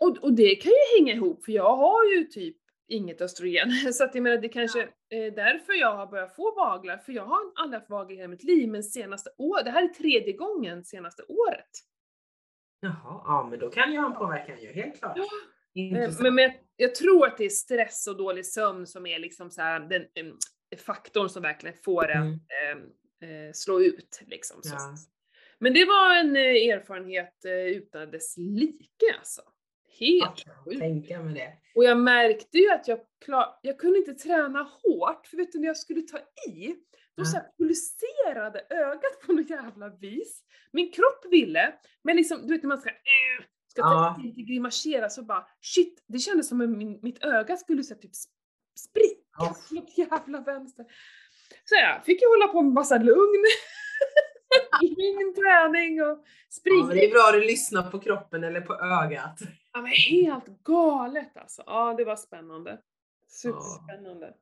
Och, 0.00 0.16
och 0.22 0.32
det 0.32 0.54
kan 0.54 0.72
ju 0.72 0.98
hänga 0.98 1.14
ihop, 1.14 1.44
för 1.44 1.52
jag 1.52 1.76
har 1.76 2.04
ju 2.04 2.24
typ 2.24 2.56
inget 2.88 3.20
östrogen. 3.20 3.70
Så 3.92 4.04
att 4.04 4.14
jag 4.14 4.22
menar, 4.22 4.36
det 4.36 4.48
kanske 4.48 4.88
är 5.08 5.30
därför 5.30 5.72
jag 5.72 5.96
har 5.96 6.06
börjat 6.06 6.36
få 6.36 6.54
vaglar, 6.54 6.98
för 6.98 7.12
jag 7.12 7.24
har 7.24 7.38
aldrig 7.54 7.80
haft 7.80 7.90
vaglar 7.90 8.12
i 8.12 8.16
hela 8.16 8.28
mitt 8.28 8.44
liv, 8.44 8.68
men 8.68 8.84
senaste 8.84 9.30
året, 9.38 9.64
det 9.64 9.70
här 9.70 9.84
är 9.84 9.88
tredje 9.88 10.32
gången 10.32 10.84
senaste 10.84 11.22
året. 11.22 11.70
Jaha, 12.80 13.22
ja 13.24 13.46
men 13.50 13.58
då 13.58 13.70
kan 13.70 13.92
ju 13.92 13.98
ha 13.98 14.06
en 14.06 14.14
påverkan 14.14 14.60
ju, 14.60 14.72
helt 14.72 14.98
klart. 14.98 15.16
Ja. 15.16 15.26
Men, 16.22 16.34
men 16.34 16.50
jag, 16.76 16.94
tror 16.94 17.26
att 17.26 17.38
det 17.38 17.44
är 17.44 17.48
stress 17.48 18.06
och 18.06 18.16
dålig 18.16 18.46
sömn 18.46 18.86
som 18.86 19.06
är 19.06 19.18
liksom 19.18 19.50
så 19.50 19.62
här, 19.62 19.80
den 19.80 20.02
um, 20.02 20.38
faktorn 20.78 21.28
som 21.28 21.42
verkligen 21.42 21.76
får 21.84 22.02
det 22.02 22.12
mm. 22.12 23.48
eh, 23.48 23.52
slå 23.52 23.80
ut. 23.80 24.22
Liksom, 24.26 24.60
ja. 24.64 24.94
Men 25.58 25.74
det 25.74 25.84
var 25.84 26.16
en 26.16 26.36
eh, 26.36 26.42
erfarenhet 26.42 27.44
eh, 27.44 27.52
utan 27.52 28.10
dess 28.10 28.36
like 28.36 29.16
alltså. 29.18 29.42
Helt 29.98 30.44
sjukt. 30.64 30.80
Tänka 30.80 31.22
med 31.22 31.34
det. 31.34 31.52
Och 31.74 31.84
jag 31.84 31.98
märkte 31.98 32.58
ju 32.58 32.70
att 32.70 32.88
jag, 32.88 32.98
klar, 33.24 33.58
jag 33.62 33.78
kunde 33.78 33.98
inte 33.98 34.14
träna 34.14 34.62
hårt, 34.62 35.26
för 35.26 35.36
vet 35.36 35.52
du 35.52 35.58
när 35.58 35.66
jag 35.66 35.76
skulle 35.76 36.02
ta 36.02 36.18
i, 36.50 36.74
då 37.16 37.24
så 37.24 37.38
pulserade 37.58 38.66
ögat 38.70 39.20
på 39.26 39.32
något 39.32 39.50
jävla 39.50 39.88
vis. 39.88 40.42
Min 40.72 40.92
kropp 40.92 41.26
ville, 41.30 41.74
men 42.04 42.16
liksom, 42.16 42.46
du 42.46 42.54
vet 42.54 42.62
när 42.62 42.68
man 42.68 42.80
ska, 42.80 42.90
äh, 42.90 43.44
ska 43.68 43.80
ja. 43.80 44.16
ta 44.16 44.22
inte 44.24 44.42
grimasera 44.42 45.08
så 45.08 45.22
bara 45.22 45.46
shit, 45.60 46.04
det 46.08 46.18
kändes 46.18 46.48
som 46.48 46.60
att 46.60 46.68
min, 46.68 46.98
mitt 47.02 47.24
öga 47.24 47.56
skulle 47.56 47.82
så 47.82 47.94
typ 47.94 48.10
spricka 48.78 49.20
ja. 49.38 49.56
något 49.70 49.98
jävla 49.98 50.40
vänster. 50.40 50.84
Så 51.64 51.74
jag 51.74 52.04
fick 52.04 52.22
ju 52.22 52.28
hålla 52.28 52.48
på 52.48 52.62
med 52.62 52.72
massa 52.72 52.98
lugn. 52.98 53.44
lugn 54.82 55.34
träning 55.34 56.02
och 56.02 56.24
springa. 56.50 56.88
Ja, 56.88 56.94
det 56.94 57.04
är 57.04 57.10
bra 57.10 57.24
att 57.28 57.34
du 57.34 57.40
lyssnar 57.40 57.90
på 57.90 57.98
kroppen 57.98 58.44
eller 58.44 58.60
på 58.60 58.74
ögat. 58.74 59.38
Ja 59.72 59.80
men 59.80 59.92
helt 59.92 60.46
galet 60.46 61.36
alltså. 61.36 61.62
Ja 61.66 61.94
det 61.94 62.04
var 62.04 62.16
spännande. 62.16 62.80
Superspännande. 63.28 64.34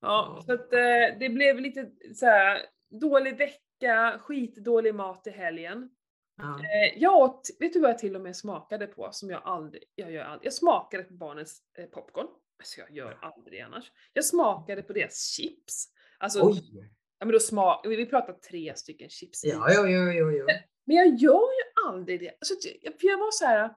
Ja, 0.00 0.42
så 0.46 0.52
att 0.52 0.72
eh, 0.72 1.18
det 1.20 1.28
blev 1.28 1.60
lite 1.60 1.90
så 2.14 2.26
här, 2.26 2.62
dålig 3.00 3.38
vecka, 3.38 4.20
skitdålig 4.22 4.94
mat 4.94 5.26
i 5.26 5.30
helgen. 5.30 5.90
Ja. 6.36 6.58
Eh, 6.58 7.02
jag 7.02 7.16
åt, 7.16 7.48
vet 7.58 7.72
du 7.72 7.80
vad 7.80 7.90
jag 7.90 7.98
till 7.98 8.16
och 8.16 8.22
med 8.22 8.36
smakade 8.36 8.86
på 8.86 9.08
som 9.12 9.30
jag 9.30 9.42
aldrig, 9.44 9.82
jag 9.94 10.12
gör 10.12 10.24
aldrig, 10.24 10.46
jag 10.46 10.52
smakade 10.52 11.02
på 11.02 11.14
barnens 11.14 11.62
eh, 11.78 11.86
popcorn. 11.86 12.26
Alltså 12.58 12.80
jag 12.80 12.90
gör 12.90 13.18
aldrig 13.22 13.60
annars. 13.60 13.92
Jag 14.12 14.24
smakade 14.24 14.82
på 14.82 14.92
deras 14.92 15.26
chips. 15.26 15.88
Alltså, 16.18 16.42
Oj. 16.42 16.90
ja 17.18 17.26
men 17.26 17.32
då 17.32 17.40
smak, 17.40 17.86
vi 17.86 18.06
pratar 18.06 18.32
tre 18.32 18.76
stycken 18.76 19.08
chips. 19.08 19.44
Ja, 19.44 19.66
jo, 19.76 19.86
jo, 19.86 20.12
jo, 20.12 20.30
jo. 20.30 20.46
Men 20.84 20.96
jag 20.96 21.06
gör 21.06 21.32
ju 21.40 21.88
aldrig 21.88 22.20
det. 22.20 22.30
Alltså, 22.30 22.54
för 23.00 23.06
jag 23.06 23.18
var 23.18 23.30
så 23.30 23.44
här, 23.44 23.74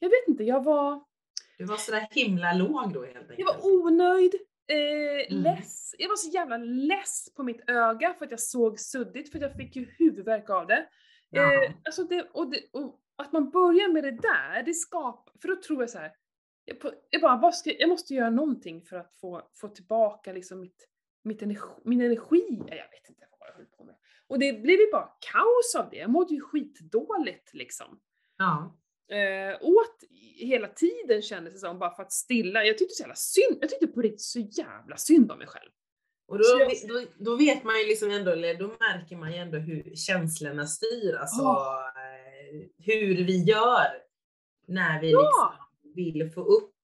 jag 0.00 0.10
vet 0.10 0.28
inte, 0.28 0.44
jag 0.44 0.64
var... 0.64 1.04
Du 1.58 1.64
var 1.64 1.76
sådär 1.76 2.08
himla 2.10 2.52
låg 2.52 2.92
då 2.92 3.04
helt 3.04 3.16
enkelt. 3.16 3.38
Jag 3.38 3.46
var 3.46 3.66
onöjd, 3.66 4.34
eh, 4.66 5.32
mm. 5.32 5.42
less. 5.42 5.94
Jag 5.98 6.08
var 6.08 6.16
så 6.16 6.30
jävla 6.30 6.56
less 6.56 7.34
på 7.36 7.42
mitt 7.42 7.70
öga 7.70 8.14
för 8.14 8.24
att 8.24 8.30
jag 8.30 8.40
såg 8.40 8.80
suddigt, 8.80 9.32
för 9.32 9.38
att 9.38 9.42
jag 9.42 9.56
fick 9.56 9.76
ju 9.76 9.94
huvudvärk 9.98 10.50
av 10.50 10.66
det. 10.66 10.88
Eh, 11.36 11.72
alltså 11.84 12.04
det, 12.04 12.22
och, 12.32 12.50
det, 12.50 12.60
och 12.72 13.00
att 13.16 13.32
man 13.32 13.50
börjar 13.50 13.92
med 13.92 14.04
det 14.04 14.10
där, 14.10 14.62
det 14.62 14.74
skapar, 14.74 15.34
för 15.40 15.48
då 15.48 15.56
tror 15.56 15.82
jag 15.82 15.90
så 15.90 15.98
här, 15.98 16.12
jag, 16.64 16.76
jag 17.10 17.40
bara, 17.40 17.52
ska, 17.52 17.72
jag 17.72 17.88
måste 17.88 18.14
göra 18.14 18.30
någonting 18.30 18.82
för 18.82 18.96
att 18.96 19.14
få, 19.20 19.42
få 19.54 19.68
tillbaka 19.68 20.32
liksom 20.32 20.60
mitt, 20.60 20.88
mitt 21.24 21.42
energi, 21.42 21.80
min 21.84 22.00
energi. 22.00 22.62
Jag 22.66 22.90
vet 22.90 23.08
inte 23.08 23.26
vad 23.38 23.48
jag 23.48 23.54
höll 23.54 23.66
på 23.66 23.84
med. 23.84 23.94
Och 24.26 24.38
det 24.38 24.52
blev 24.52 24.80
ju 24.80 24.90
bara 24.92 25.08
kaos 25.32 25.74
av 25.78 25.90
det. 25.90 25.96
Jag 25.96 26.10
mådde 26.10 26.34
ju 26.34 26.40
skitdåligt 26.40 27.54
liksom. 27.54 28.00
Ja. 28.36 28.79
Eh, 29.10 29.58
åt 29.60 29.96
hela 30.36 30.68
tiden 30.68 31.22
kändes 31.22 31.52
det 31.52 31.58
som, 31.58 31.78
bara 31.78 31.94
för 31.94 32.02
att 32.02 32.12
stilla. 32.12 32.64
Jag 32.64 32.78
tyckte 32.78 32.94
så 32.94 33.02
jävla 33.02 33.14
synd, 33.14 33.58
jag 33.60 33.70
tyckte 33.70 33.86
på 33.86 34.00
riktigt 34.00 34.20
så 34.20 34.38
jävla 34.38 34.96
synd 34.96 35.32
om 35.32 35.38
mig 35.38 35.46
själv. 35.46 35.70
Och 36.28 36.38
då, 36.38 36.44
då, 36.88 37.04
då, 37.18 37.36
vet 37.36 37.64
man 37.64 37.78
ju 37.78 37.86
liksom 37.86 38.10
ändå, 38.10 38.30
eller 38.30 38.54
då 38.54 38.66
märker 38.66 39.16
man 39.16 39.32
ju 39.32 39.38
ändå 39.38 39.58
hur 39.58 39.94
känslorna 39.94 40.66
styr, 40.66 41.14
alltså 41.14 41.42
oh. 41.42 41.78
hur 42.78 43.24
vi 43.24 43.42
gör 43.44 43.86
när 44.66 45.00
vi 45.00 45.10
ja. 45.10 45.20
liksom 45.20 45.94
vill 45.94 46.30
få 46.34 46.40
upp 46.40 46.74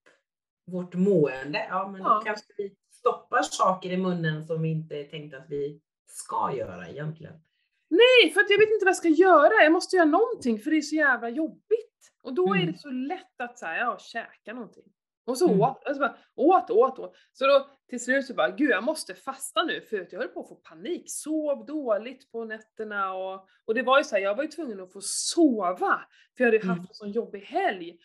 vårt 0.65 0.93
mående. 0.93 1.67
Ja, 1.69 1.89
men 1.91 2.01
ja. 2.01 2.13
då 2.13 2.21
kanske 2.25 2.45
vi 2.57 2.75
stoppar 2.91 3.41
saker 3.41 3.89
i 3.89 3.97
munnen 3.97 4.47
som 4.47 4.61
vi 4.61 4.69
inte 4.69 5.03
tänkt 5.03 5.35
att 5.35 5.45
vi 5.49 5.81
ska 6.07 6.53
göra 6.55 6.89
egentligen. 6.89 7.33
Nej, 7.89 8.33
för 8.33 8.41
att 8.41 8.49
jag 8.49 8.57
vet 8.57 8.69
inte 8.69 8.85
vad 8.85 8.89
jag 8.89 8.97
ska 8.97 9.07
göra. 9.07 9.63
Jag 9.63 9.71
måste 9.71 9.95
göra 9.95 10.05
någonting 10.05 10.59
för 10.59 10.71
det 10.71 10.77
är 10.77 10.81
så 10.81 10.95
jävla 10.95 11.29
jobbigt. 11.29 11.86
Och 12.21 12.33
då 12.33 12.53
mm. 12.53 12.67
är 12.67 12.71
det 12.71 12.77
så 12.77 12.89
lätt 12.89 13.41
att 13.41 13.59
säga, 13.59 13.77
ja, 13.77 13.97
käka 13.99 14.53
någonting. 14.53 14.93
Och 15.27 15.37
så 15.37 15.47
mm. 15.47 15.61
åt, 15.61 15.85
alltså 15.85 15.99
bara, 15.99 16.17
åt, 16.35 16.71
åt, 16.71 16.99
åt. 16.99 17.15
Så 17.31 17.47
då 17.47 17.69
till 17.89 18.03
slut 18.03 18.25
så 18.25 18.33
bara, 18.33 18.49
gud 18.49 18.69
jag 18.69 18.83
måste 18.83 19.15
fasta 19.15 19.63
nu 19.63 19.81
för 19.81 20.01
att 20.01 20.11
jag 20.11 20.19
höll 20.19 20.27
på 20.27 20.39
att 20.39 20.49
få 20.49 20.55
panik. 20.55 21.03
Sov 21.07 21.65
dåligt 21.65 22.31
på 22.31 22.45
nätterna 22.45 23.13
och, 23.13 23.47
och 23.65 23.73
det 23.73 23.81
var 23.81 23.97
ju 23.97 24.03
så 24.03 24.15
här, 24.15 24.23
jag 24.23 24.35
var 24.35 24.43
ju 24.43 24.49
tvungen 24.49 24.79
att 24.79 24.93
få 24.93 24.99
sova. 25.01 26.01
För 26.37 26.43
jag 26.43 26.45
hade 26.45 26.57
mm. 26.57 26.69
haft 26.69 26.89
en 26.89 26.95
sån 26.95 27.11
jobbig 27.11 27.39
helg. 27.39 27.97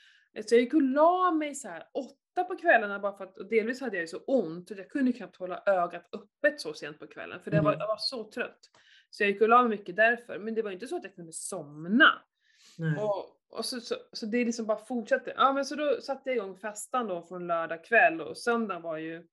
Så 0.47 0.55
jag 0.55 0.61
gick 0.61 0.75
och 0.75 0.83
la 0.83 1.31
mig 1.31 1.55
så 1.55 1.69
här 1.69 1.85
åtta 1.95 2.45
på 2.45 2.57
kvällarna 2.57 2.99
bara 2.99 3.17
för 3.17 3.25
att, 3.25 3.39
och 3.39 3.49
delvis 3.49 3.81
hade 3.81 3.97
jag 3.97 4.03
ju 4.03 4.09
så 4.09 4.19
ont 4.19 4.71
att 4.71 4.79
jag 4.79 4.91
kunde 4.91 5.13
knappt 5.13 5.37
hålla 5.37 5.63
ögat 5.67 6.09
öppet 6.13 6.61
så 6.61 6.75
sent 6.75 6.99
på 6.99 7.07
kvällen 7.07 7.41
för 7.41 7.51
det 7.51 7.61
var, 7.61 7.73
mm. 7.73 7.81
jag 7.81 7.89
var 7.89 7.99
så 7.99 8.31
trött. 8.31 8.61
Så 9.11 9.23
jag 9.23 9.31
gick 9.31 9.43
och 9.43 9.49
la 9.49 9.63
mig 9.63 9.79
mycket 9.79 9.97
därför, 9.97 10.39
men 10.39 10.55
det 10.55 10.63
var 10.63 10.71
inte 10.71 10.87
så 10.87 10.97
att 10.97 11.05
jag 11.05 11.15
kunde 11.15 11.33
somna. 11.33 12.23
Och, 12.99 13.42
och 13.53 13.65
så, 13.65 13.81
så, 13.81 13.95
så, 14.13 14.27
det 14.27 14.45
liksom 14.45 14.67
bara 14.67 14.85
fortsatte. 14.85 15.33
Ja 15.37 15.53
men 15.53 15.65
så 15.65 15.75
då 15.75 16.01
satte 16.01 16.31
jag 16.31 16.37
igång 16.37 16.57
fastan 16.57 17.07
då 17.07 17.23
från 17.23 17.47
lördag 17.47 17.85
kväll 17.85 18.21
och 18.21 18.39
söndagen 18.39 18.83
var 18.83 18.97
ju 18.97 19.27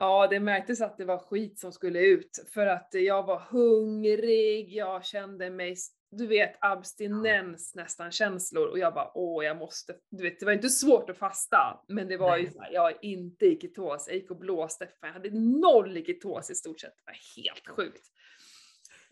Ja, 0.00 0.26
det 0.26 0.40
märktes 0.40 0.80
att 0.80 0.98
det 0.98 1.04
var 1.04 1.18
skit 1.18 1.58
som 1.58 1.72
skulle 1.72 2.00
ut 2.00 2.44
för 2.54 2.66
att 2.66 2.88
jag 2.92 3.22
var 3.22 3.38
hungrig, 3.38 4.72
jag 4.72 5.04
kände 5.04 5.50
mig, 5.50 5.76
du 6.10 6.26
vet 6.26 6.56
abstinens 6.60 7.74
nästan 7.74 8.10
känslor 8.10 8.66
och 8.66 8.78
jag 8.78 8.94
bara 8.94 9.10
åh 9.14 9.44
jag 9.44 9.56
måste, 9.56 9.94
du 10.10 10.22
vet 10.22 10.40
det 10.40 10.46
var 10.46 10.52
inte 10.52 10.68
svårt 10.68 11.10
att 11.10 11.18
fasta 11.18 11.84
men 11.88 12.08
det 12.08 12.16
var 12.16 12.36
ju 12.36 12.50
såhär, 12.50 12.70
jag 12.72 12.90
är 12.90 13.04
inte 13.04 13.46
i 13.46 13.58
ketos, 13.60 14.04
jag 14.08 14.16
gick 14.16 14.30
och 14.30 14.38
blåste, 14.38 14.86
för 15.00 15.06
jag 15.06 15.14
hade 15.14 15.30
noll 15.60 15.96
i 15.96 16.04
ketos 16.04 16.50
i 16.50 16.54
stort 16.54 16.80
sett, 16.80 16.96
det 16.96 17.02
var 17.06 17.42
helt 17.42 17.68
sjukt. 17.68 18.06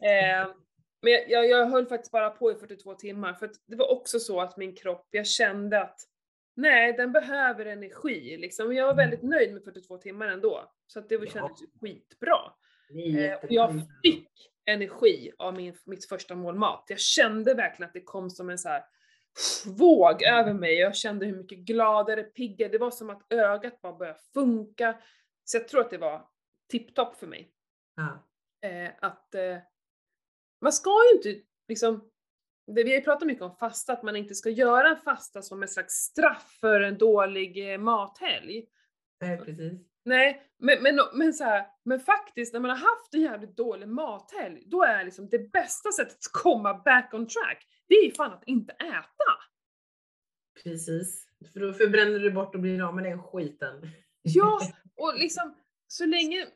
Eh, 0.01 0.49
men 1.07 1.13
jag, 1.13 1.31
jag, 1.31 1.49
jag 1.49 1.67
höll 1.67 1.87
faktiskt 1.87 2.13
bara 2.13 2.31
på 2.31 2.53
i 2.53 2.55
42 2.55 2.95
timmar 2.95 3.35
för 3.35 3.47
att 3.47 3.55
det 3.67 3.77
var 3.77 3.91
också 3.91 4.19
så 4.19 4.41
att 4.41 4.57
min 4.57 4.75
kropp, 4.75 5.09
jag 5.11 5.27
kände 5.27 5.83
att 5.83 6.01
nej, 6.57 6.93
den 6.93 7.13
behöver 7.13 7.67
energi 7.67 8.37
liksom. 8.37 8.75
Jag 8.75 8.85
var 8.85 8.93
mm. 8.93 8.97
väldigt 8.97 9.23
nöjd 9.23 9.53
med 9.53 9.65
42 9.65 9.99
timmar 9.99 10.29
ändå. 10.29 10.73
Så 10.87 10.99
att 10.99 11.09
det 11.09 11.17
var, 11.17 11.27
kändes 11.27 11.63
ju 11.63 11.67
skitbra. 11.81 12.39
Eh, 13.19 13.35
och 13.35 13.53
jag 13.53 13.73
fick 14.03 14.31
energi 14.65 15.33
av 15.39 15.55
min, 15.55 15.75
mitt 15.85 16.09
första 16.09 16.35
mål 16.35 16.55
mat. 16.55 16.85
Jag 16.89 17.01
kände 17.01 17.55
verkligen 17.55 17.89
att 17.89 17.95
det 17.95 18.03
kom 18.03 18.31
som 18.31 18.51
en 18.51 18.59
så 18.59 18.69
här 18.69 18.85
våg 19.67 20.23
över 20.23 20.53
mig. 20.53 20.75
Jag 20.75 20.97
kände 20.97 21.27
hur 21.27 21.37
mycket 21.37 21.59
gladare, 21.59 22.23
piggare, 22.23 22.69
det 22.69 22.79
var 22.79 22.91
som 22.91 23.11
att 23.11 23.33
ögat 23.33 23.81
bara 23.81 23.93
började 23.93 24.19
funka. 24.35 24.99
Så 25.45 25.57
jag 25.57 25.69
tror 25.69 25.81
att 25.81 25.91
det 25.91 25.99
var 25.99 26.29
tipptopp 26.71 27.17
för 27.17 27.27
mig. 27.27 27.53
Ja. 27.97 28.29
Eh, 28.69 28.91
att 29.01 29.35
eh, 29.35 29.59
man 30.61 30.73
ska 30.73 30.91
ju 30.91 31.17
inte 31.17 31.47
liksom, 31.69 32.11
vi 32.67 32.83
har 32.83 32.91
ju 32.91 33.01
pratat 33.01 33.27
mycket 33.27 33.43
om 33.43 33.57
fasta, 33.57 33.93
att 33.93 34.03
man 34.03 34.17
inte 34.17 34.35
ska 34.35 34.51
göra 34.51 34.89
en 34.89 34.97
fasta 34.97 35.43
som 35.43 35.63
en 35.63 35.69
slags 35.69 35.95
straff 35.95 36.57
för 36.61 36.81
en 36.81 36.99
dålig 36.99 37.73
eh, 37.73 37.79
mathelg. 37.79 38.67
Nej, 39.21 39.39
precis. 39.39 39.73
Nej, 40.05 40.43
men, 40.59 40.83
men, 40.83 40.99
men, 41.15 41.35
så 41.35 41.45
här, 41.45 41.67
men 41.85 42.01
faktiskt 42.01 42.53
när 42.53 42.61
man 42.61 42.71
har 42.71 42.77
haft 42.77 43.15
en 43.15 43.21
jävligt 43.21 43.57
dålig 43.57 43.89
mathelg, 43.89 44.63
då 44.67 44.83
är 44.83 45.05
liksom 45.05 45.29
det 45.29 45.53
bästa 45.53 45.93
sättet 45.93 46.15
att 46.15 46.43
komma 46.43 46.75
back 46.75 47.15
on 47.15 47.27
track, 47.27 47.67
det 47.89 47.95
är 47.95 48.11
fan 48.11 48.33
att 48.33 48.43
inte 48.47 48.73
äta. 48.73 49.33
Precis, 50.63 51.29
för 51.53 51.61
då 51.61 51.73
förbränner 51.73 52.19
du 52.19 52.31
bort 52.31 52.55
och 52.55 52.61
blir 52.61 52.89
av 52.89 52.95
med 52.95 53.05
den 53.05 53.23
skiten. 53.23 53.89
Ja, 54.23 54.61
och 54.97 55.15
liksom 55.15 55.55
så 55.87 56.07
länge 56.07 56.47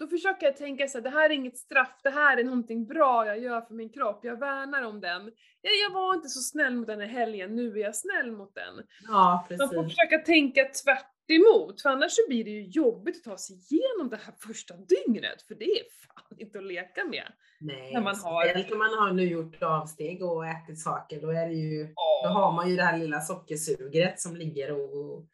då 0.00 0.06
försöker 0.06 0.46
jag 0.46 0.56
tänka 0.56 0.88
så 0.88 0.98
här, 0.98 1.02
det 1.02 1.10
här 1.10 1.30
är 1.30 1.34
inget 1.34 1.56
straff, 1.56 2.00
det 2.02 2.10
här 2.10 2.36
är 2.36 2.44
någonting 2.44 2.86
bra 2.86 3.26
jag 3.26 3.38
gör 3.38 3.60
för 3.60 3.74
min 3.74 3.92
kropp, 3.92 4.20
jag 4.22 4.40
värnar 4.40 4.82
om 4.82 5.00
den. 5.00 5.22
Jag, 5.60 5.72
jag 5.84 5.90
var 5.94 6.14
inte 6.14 6.28
så 6.28 6.40
snäll 6.40 6.74
mot 6.76 6.86
den 6.86 7.00
här 7.00 7.06
helgen, 7.06 7.56
nu 7.56 7.72
är 7.72 7.76
jag 7.76 7.96
snäll 7.96 8.32
mot 8.32 8.54
den. 8.54 8.86
Ja, 9.08 9.44
precis. 9.48 9.58
Man 9.58 9.74
får 9.74 9.84
försöka 9.84 10.18
tänka 10.18 10.64
tvärt 10.84 11.30
emot, 11.30 11.82
för 11.82 11.90
annars 11.90 12.12
så 12.12 12.22
blir 12.28 12.44
det 12.44 12.50
ju 12.50 12.66
jobbigt 12.66 13.16
att 13.16 13.24
ta 13.24 13.36
sig 13.36 13.56
igenom 13.56 14.08
det 14.10 14.16
här 14.16 14.34
första 14.46 14.74
dygnet, 14.76 15.42
för 15.42 15.54
det 15.54 15.64
är 15.64 15.84
fan 16.06 16.38
inte 16.38 16.58
att 16.58 16.64
leka 16.64 17.04
med. 17.04 17.32
Nej, 17.60 17.92
när 17.92 18.00
man 18.00 18.16
har... 18.16 18.44
speciellt 18.44 18.72
om 18.72 18.78
man 18.78 18.98
har 18.98 19.12
nu 19.12 19.24
gjort 19.24 19.62
avsteg 19.62 20.22
och 20.22 20.46
ätit 20.46 20.80
saker, 20.80 21.20
då 21.20 21.30
är 21.30 21.48
det 21.48 21.54
ju, 21.54 21.84
oh. 21.84 22.22
då 22.22 22.28
har 22.28 22.52
man 22.52 22.70
ju 22.70 22.76
det 22.76 22.82
här 22.82 22.98
lilla 22.98 23.20
sockersugret 23.20 24.20
som 24.20 24.36
ligger 24.36 24.72
och, 24.72 24.92
och, 25.00 25.26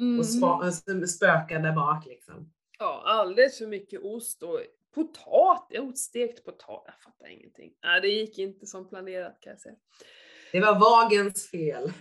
mm. 0.00 0.18
och 0.18 1.08
spökar 1.08 1.58
där 1.58 1.72
bak 1.72 2.06
liksom. 2.06 2.52
Ja, 2.82 3.02
alldeles 3.04 3.58
för 3.58 3.66
mycket 3.66 4.00
ost 4.02 4.42
och 4.42 4.60
potatis, 4.94 5.80
åt 5.80 5.98
stekt 5.98 6.44
potatis, 6.44 6.84
jag 6.86 7.02
fattar 7.02 7.28
ingenting. 7.28 7.72
Nej, 7.84 8.00
det 8.00 8.08
gick 8.08 8.38
inte 8.38 8.66
som 8.66 8.88
planerat 8.88 9.38
kan 9.40 9.50
jag 9.50 9.60
säga. 9.60 9.74
Det 10.52 10.60
var 10.60 10.78
vagens 10.78 11.50
fel. 11.50 11.92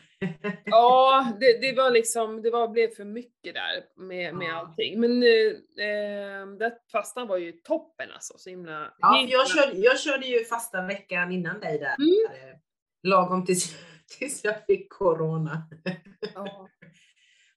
ja, 0.66 1.28
det, 1.40 1.62
det, 1.62 1.74
var 1.74 1.92
liksom, 1.92 2.42
det 2.42 2.50
var, 2.52 2.68
blev 2.68 2.96
för 2.96 3.04
mycket 3.04 3.54
där 3.54 4.04
med, 4.04 4.36
med 4.36 4.56
allting. 4.56 5.00
Men 5.00 5.24
eh, 5.24 6.58
det 6.60 6.78
fastan 6.92 7.28
var 7.28 7.38
ju 7.38 7.52
toppen 7.52 8.12
alltså. 8.12 8.34
Så 8.38 8.50
himla, 8.50 8.94
ja, 9.00 9.14
himla... 9.14 9.32
Jag, 9.32 9.50
körde, 9.50 9.78
jag 9.78 10.00
körde 10.00 10.28
ju 10.28 10.46
fasta 10.46 10.88
veckan 10.88 11.32
innan 11.32 11.60
dig 11.60 11.80
där. 11.80 11.96
Mm. 12.00 12.60
Lagom 13.04 13.46
tills, 13.46 13.76
tills 14.20 14.44
jag 14.44 14.66
fick 14.66 14.94
corona. 14.94 15.64
Ja. 16.36 16.70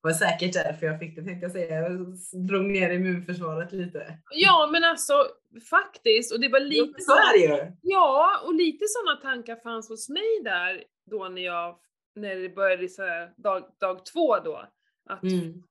Det 0.05 0.09
var 0.09 0.15
säkert 0.15 0.53
därför 0.53 0.87
jag 0.87 0.99
fick 0.99 1.17
det 1.17 1.23
tänkte 1.23 1.45
jag 1.45 1.53
säga. 1.53 1.81
Jag 1.81 2.17
drog 2.49 2.65
ner 2.65 2.91
immunförsvaret 2.91 3.73
lite. 3.73 4.19
Ja 4.31 4.69
men 4.73 4.85
alltså 4.85 5.15
faktiskt, 5.71 6.33
och 6.33 6.41
det 6.41 6.49
var 6.49 6.61
lite 6.61 7.03
så 7.03 7.13
är 7.13 7.39
det 7.39 7.45
ju. 7.45 7.73
Ja, 7.83 8.41
och 8.47 8.55
lite 8.55 8.85
sådana 8.89 9.21
tankar 9.21 9.57
fanns 9.57 9.89
hos 9.89 10.09
mig 10.09 10.41
där 10.45 10.85
då 11.11 11.29
när 11.29 11.43
jag, 11.43 11.79
när 12.15 12.37
det 12.37 12.49
började 12.49 12.89
så 12.89 13.03
här, 13.03 13.33
dag, 13.37 13.65
dag 13.81 14.05
två 14.05 14.39
då. 14.39 14.67
Att 15.09 15.23
mm. 15.23 15.63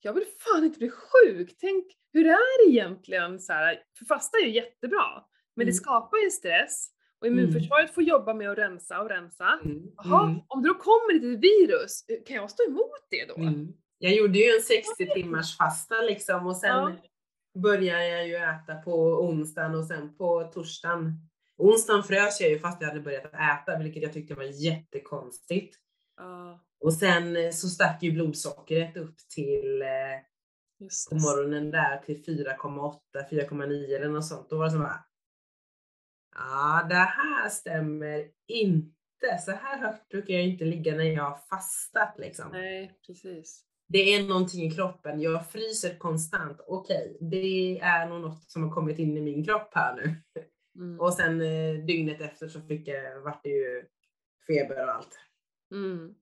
jag 0.00 0.12
vill 0.12 0.24
fan 0.38 0.64
inte 0.64 0.78
bli 0.78 0.90
sjuk, 0.90 1.56
tänk 1.58 1.84
hur 2.12 2.26
är 2.26 2.66
det 2.66 2.72
egentligen 2.72 3.40
så 3.40 3.52
här, 3.52 3.80
för 3.98 4.04
fasta 4.04 4.38
är 4.38 4.42
ju 4.42 4.50
jättebra, 4.50 5.24
men 5.56 5.62
mm. 5.62 5.66
det 5.66 5.72
skapar 5.72 6.18
ju 6.18 6.30
stress 6.30 6.88
och 7.20 7.26
immunförsvaret 7.26 7.84
mm. 7.84 7.94
får 7.94 8.02
jobba 8.02 8.34
med 8.34 8.50
att 8.50 8.58
rensa 8.58 9.00
och 9.00 9.08
rensa. 9.08 9.60
Mm. 9.64 9.82
Jaha, 9.96 10.24
mm. 10.24 10.40
om 10.48 10.62
det 10.62 10.68
då 10.68 10.74
kommer 10.74 11.14
lite 11.14 11.40
virus, 11.40 12.04
kan 12.26 12.36
jag 12.36 12.50
stå 12.50 12.62
emot 12.68 13.06
det 13.10 13.26
då? 13.28 13.34
Mm. 13.34 13.72
Jag 14.02 14.14
gjorde 14.14 14.38
ju 14.38 14.56
en 14.56 14.62
60 14.62 15.14
timmars 15.14 15.56
fasta 15.56 16.00
liksom 16.00 16.46
och 16.46 16.56
sen 16.56 16.70
ja. 16.70 17.60
började 17.60 18.08
jag 18.08 18.28
ju 18.28 18.34
äta 18.36 18.74
på 18.74 18.94
onsdagen 19.24 19.74
och 19.74 19.84
sen 19.84 20.16
på 20.16 20.44
torsdagen. 20.44 21.28
Onsdagen 21.56 22.02
frös 22.02 22.40
jag 22.40 22.50
ju 22.50 22.58
fast 22.58 22.80
jag 22.80 22.88
hade 22.88 23.00
börjat 23.00 23.34
äta, 23.34 23.78
vilket 23.78 24.02
jag 24.02 24.12
tyckte 24.12 24.34
var 24.34 24.64
jättekonstigt. 24.64 25.76
Ja. 26.16 26.60
Och 26.80 26.94
sen 26.94 27.52
så 27.52 27.68
stack 27.68 28.02
ju 28.02 28.12
blodsockret 28.12 28.96
upp 28.96 29.16
till 29.34 29.82
eh, 29.82 29.88
på 31.10 31.14
morgonen 31.14 31.70
där 31.70 31.96
till 31.96 32.24
4,8, 32.24 32.98
4,9 33.30 33.96
eller 33.96 34.08
något 34.08 34.26
sånt. 34.26 34.50
Då 34.50 34.58
var 34.58 34.64
det 34.64 34.70
som 34.70 34.80
bara, 34.80 35.04
ja 36.34 36.86
det 36.88 36.94
här 36.94 37.48
stämmer 37.48 38.28
inte. 38.48 39.38
Så 39.44 39.50
här 39.50 39.78
högt 39.78 40.08
brukar 40.08 40.34
jag 40.34 40.44
inte 40.44 40.64
ligga 40.64 40.94
när 40.94 41.04
jag 41.04 41.24
har 41.24 41.38
fastat 41.50 42.14
liksom. 42.18 42.48
Nej, 42.52 42.98
precis 43.06 43.71
det 43.92 44.14
är 44.14 44.22
någonting 44.22 44.62
i 44.62 44.70
kroppen, 44.70 45.20
jag 45.20 45.50
fryser 45.50 45.98
konstant. 45.98 46.60
Okej, 46.66 47.16
okay, 47.20 47.28
det 47.28 47.78
är 47.78 48.06
nog 48.06 48.20
något 48.20 48.50
som 48.50 48.62
har 48.62 48.70
kommit 48.70 48.98
in 48.98 49.16
i 49.16 49.20
min 49.20 49.44
kropp 49.44 49.74
här 49.74 49.96
nu. 49.96 50.14
Mm. 50.76 51.00
Och 51.00 51.14
sen 51.14 51.40
eh, 51.40 51.84
dygnet 51.84 52.20
efter 52.20 52.48
så 52.48 52.60
fick 52.60 52.88
jag, 52.88 53.20
vart 53.20 53.42
det 53.42 53.48
ju 53.48 53.84
feber 54.46 54.84
och 54.84 54.94
allt. 54.94 55.18
Mm. 55.70 56.14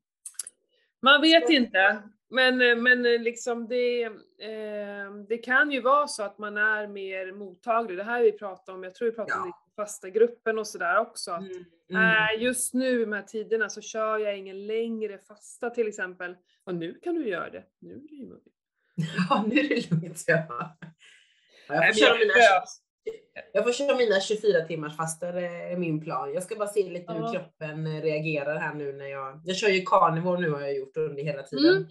Man 1.02 1.20
vet 1.20 1.46
så. 1.46 1.52
inte, 1.52 2.02
men, 2.30 2.60
eh, 2.60 2.76
men 2.76 3.06
eh, 3.06 3.20
liksom 3.20 3.68
det, 3.68 4.02
eh, 4.04 5.14
det 5.28 5.38
kan 5.38 5.70
ju 5.70 5.80
vara 5.80 6.06
så 6.06 6.22
att 6.22 6.38
man 6.38 6.56
är 6.56 6.86
mer 6.86 7.32
mottaglig. 7.32 7.98
Det 7.98 8.04
här 8.04 8.22
vi 8.22 8.32
pratar 8.32 8.72
om, 8.72 8.82
jag 8.82 8.94
tror 8.94 9.10
vi 9.10 9.16
pratar 9.16 9.36
ja. 9.36 9.42
om 9.42 9.52
fasta 9.76 10.10
gruppen 10.10 10.58
och 10.58 10.66
sådär 10.66 10.98
också. 10.98 11.30
Att, 11.30 11.40
mm. 11.40 11.64
Mm. 11.90 12.02
Äh, 12.02 12.42
just 12.42 12.74
nu 12.74 13.04
de 13.04 13.12
här 13.12 13.22
tiderna 13.22 13.68
så 13.68 13.80
kör 13.80 14.18
jag 14.18 14.38
ingen 14.38 14.66
längre 14.66 15.18
fasta 15.18 15.70
till 15.70 15.88
exempel. 15.88 16.36
Och 16.70 16.76
nu 16.76 16.94
kan 17.02 17.14
du 17.14 17.28
göra 17.28 17.50
det. 17.50 17.64
Nu 17.78 17.92
är 17.92 18.08
det 18.08 18.14
ju 18.14 18.26
möjligt. 18.26 18.54
Ja, 19.28 19.44
nu 19.48 19.60
är 19.60 19.68
det 19.68 19.90
lugnt. 19.90 20.24
Ja. 20.26 20.78
Jag, 21.68 21.94
får 21.94 22.00
köra 22.00 22.18
mina, 22.18 22.32
jag 23.52 23.64
får 23.64 23.72
köra 23.72 23.96
mina 23.96 24.20
24 24.20 24.60
timmars 24.60 24.96
fastor 24.96 25.36
är 25.36 25.76
min 25.76 26.00
plan. 26.00 26.34
Jag 26.34 26.42
ska 26.42 26.56
bara 26.56 26.68
se 26.68 26.90
lite 26.90 27.12
hur 27.12 27.32
kroppen 27.32 28.02
reagerar 28.02 28.58
här 28.58 28.74
nu 28.74 28.92
när 28.92 29.06
jag, 29.06 29.42
jag 29.44 29.56
kör 29.56 29.68
ju 29.68 29.82
carnivore 29.82 30.40
nu 30.40 30.50
har 30.50 30.60
jag 30.60 30.76
gjort 30.76 30.96
under 30.96 31.22
hela 31.22 31.42
tiden. 31.42 31.88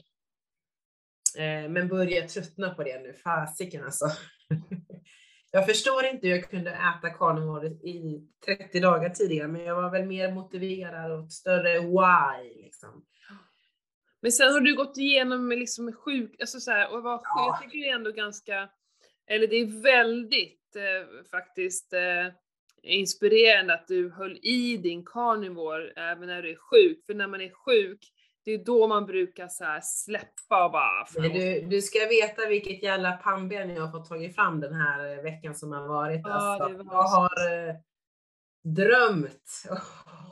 Mm. 1.38 1.66
Eh, 1.66 1.72
men 1.72 1.88
börjar 1.88 2.28
tröttna 2.28 2.74
på 2.74 2.84
det 2.84 3.00
nu, 3.02 3.14
fasiken 3.14 3.84
alltså. 3.84 4.06
Jag 5.52 5.66
förstår 5.66 6.06
inte 6.06 6.28
hur 6.28 6.36
jag 6.36 6.50
kunde 6.50 6.72
äta 6.72 7.10
carnivore 7.10 7.68
i 7.68 8.28
30 8.46 8.80
dagar 8.80 9.10
tidigare, 9.10 9.48
men 9.48 9.64
jag 9.64 9.76
var 9.76 9.92
väl 9.92 10.06
mer 10.06 10.32
motiverad 10.32 11.12
och 11.12 11.32
större 11.32 11.80
why 11.80 12.64
liksom. 12.64 13.06
Men 14.22 14.32
sen 14.32 14.54
har 14.54 14.60
du 14.60 14.76
gått 14.76 14.98
igenom 14.98 15.50
liksom 15.50 15.94
sjuk, 15.94 16.42
alltså 16.42 16.60
så 16.60 16.72
här, 16.72 16.94
och 16.94 17.04
var 17.04 17.22
ja. 17.24 17.46
jag 17.48 17.62
tycker 17.62 17.86
det 17.86 17.90
är 17.90 17.96
ändå 17.96 18.12
ganska, 18.12 18.70
eller 19.28 19.48
det 19.48 19.56
är 19.56 19.82
väldigt 19.84 20.76
eh, 20.76 21.30
faktiskt 21.32 21.94
eh, 21.94 22.28
inspirerande 22.84 23.74
att 23.74 23.88
du 23.88 24.12
höll 24.12 24.40
i 24.42 24.78
din 24.78 25.06
carnivore 25.06 25.92
även 25.96 26.28
när 26.28 26.42
du 26.42 26.52
är 26.52 26.56
sjuk, 26.56 27.06
för 27.06 27.14
när 27.14 27.28
man 27.28 27.42
är 27.42 27.50
sjuk 27.50 28.12
det 28.50 28.54
är 28.54 28.66
då 28.66 28.88
man 28.88 29.06
brukar 29.06 29.48
så 29.48 29.80
släppa 29.82 30.66
och 30.66 30.72
bara... 30.72 31.06
Du, 31.14 31.62
du 31.62 31.82
ska 31.82 32.00
veta 32.00 32.48
vilket 32.50 32.84
jävla 32.84 33.12
pannben 33.12 33.70
jag 33.70 33.82
har 33.82 33.92
fått 33.92 34.10
tagit 34.10 34.36
fram 34.36 34.60
den 34.60 34.74
här 34.74 35.18
eh, 35.18 35.24
veckan 35.24 35.56
som 35.56 35.72
har 35.72 35.88
varit. 35.88 36.22
Ja, 36.24 36.32
alltså, 36.32 36.84
var 36.84 36.96
jag 36.96 37.04
har 37.04 37.68
eh, 37.70 37.76
drömt 38.64 39.64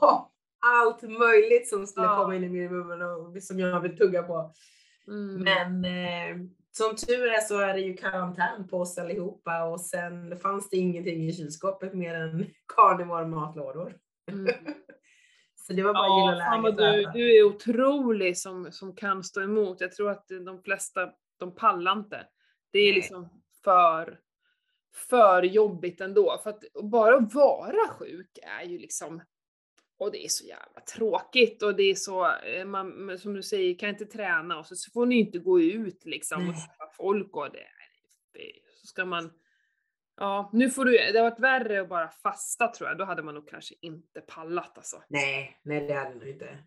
allt 0.68 1.02
möjligt 1.02 1.68
som 1.68 1.86
skulle 1.86 2.06
komma 2.06 2.36
in 2.36 2.44
i 2.44 2.48
min 2.48 2.72
mun 2.72 3.02
och 3.02 3.42
som 3.42 3.58
jag 3.58 3.80
vill 3.80 3.98
tugga 3.98 4.22
på. 4.22 4.52
Mm. 5.06 5.42
Men 5.42 5.84
eh, 5.84 6.46
som 6.70 6.96
tur 6.96 7.26
är 7.26 7.40
så 7.40 7.58
är 7.58 7.74
det 7.74 7.80
ju 7.80 7.96
karantän 7.96 8.68
på 8.68 8.78
oss 8.78 8.98
allihopa 8.98 9.64
och 9.64 9.80
sen 9.80 10.36
fanns 10.36 10.70
det 10.70 10.76
ingenting 10.76 11.28
i 11.28 11.32
kylskåpet 11.32 11.94
mer 11.94 12.14
än 12.14 12.46
carnivore 12.76 13.26
matlådor. 13.26 13.94
Mm. 14.30 14.54
Så 15.68 15.74
det 15.74 15.82
var 15.82 15.94
bara 15.94 16.06
ja, 16.06 16.30
att 16.30 16.64
gilla 16.64 16.92
läget. 16.92 17.12
Du, 17.12 17.18
du 17.18 17.38
är 17.38 17.44
otrolig 17.44 18.38
som, 18.38 18.72
som 18.72 18.96
kan 18.96 19.24
stå 19.24 19.42
emot. 19.42 19.80
Jag 19.80 19.92
tror 19.92 20.10
att 20.10 20.28
de 20.28 20.62
flesta, 20.62 21.10
de 21.38 21.54
pallar 21.54 21.92
inte. 21.92 22.26
Det 22.72 22.78
är 22.78 22.84
Nej. 22.84 22.94
liksom 22.94 23.28
för, 23.64 24.18
för 25.08 25.42
jobbigt 25.42 26.00
ändå. 26.00 26.40
För 26.42 26.50
att 26.50 26.62
bara 26.82 27.18
vara 27.18 27.88
sjuk 27.88 28.38
är 28.42 28.64
ju 28.64 28.78
liksom, 28.78 29.22
och 29.98 30.12
det 30.12 30.24
är 30.24 30.28
så 30.28 30.46
jävla 30.46 30.80
tråkigt 30.80 31.62
och 31.62 31.76
det 31.76 31.82
är 31.82 31.94
så, 31.94 32.32
eh, 32.36 32.64
man, 32.64 33.18
som 33.18 33.34
du 33.34 33.42
säger, 33.42 33.78
kan 33.78 33.88
inte 33.88 34.06
träna 34.06 34.58
och 34.58 34.66
så, 34.66 34.76
så 34.76 34.90
får 34.90 35.06
ni 35.06 35.18
inte 35.18 35.38
gå 35.38 35.60
ut 35.60 36.04
liksom 36.04 36.48
och 36.48 36.54
träffa 36.54 36.92
folk 36.96 37.36
och 37.36 37.50
det, 37.52 37.66
det, 38.32 38.52
så 38.80 38.86
ska 38.86 39.04
man 39.04 39.30
Ja, 40.20 40.50
nu 40.52 40.70
får 40.70 40.84
du, 40.84 40.92
det 40.92 41.18
har 41.18 41.30
varit 41.30 41.40
värre 41.40 41.80
att 41.80 41.88
bara 41.88 42.08
fasta 42.08 42.68
tror 42.68 42.88
jag, 42.88 42.98
då 42.98 43.04
hade 43.04 43.22
man 43.22 43.34
nog 43.34 43.48
kanske 43.48 43.74
inte 43.80 44.20
pallat 44.20 44.78
alltså. 44.78 45.02
Nej, 45.08 45.60
nej 45.62 45.86
det 45.86 45.94
hade 45.94 46.14
nog 46.14 46.28
inte. 46.28 46.58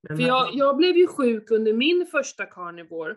Men 0.00 0.16
För 0.16 0.24
jag, 0.24 0.48
jag 0.52 0.76
blev 0.76 0.96
ju 0.96 1.06
sjuk 1.06 1.50
under 1.50 1.72
min 1.72 2.06
första 2.06 2.46
carnivore. 2.46 3.16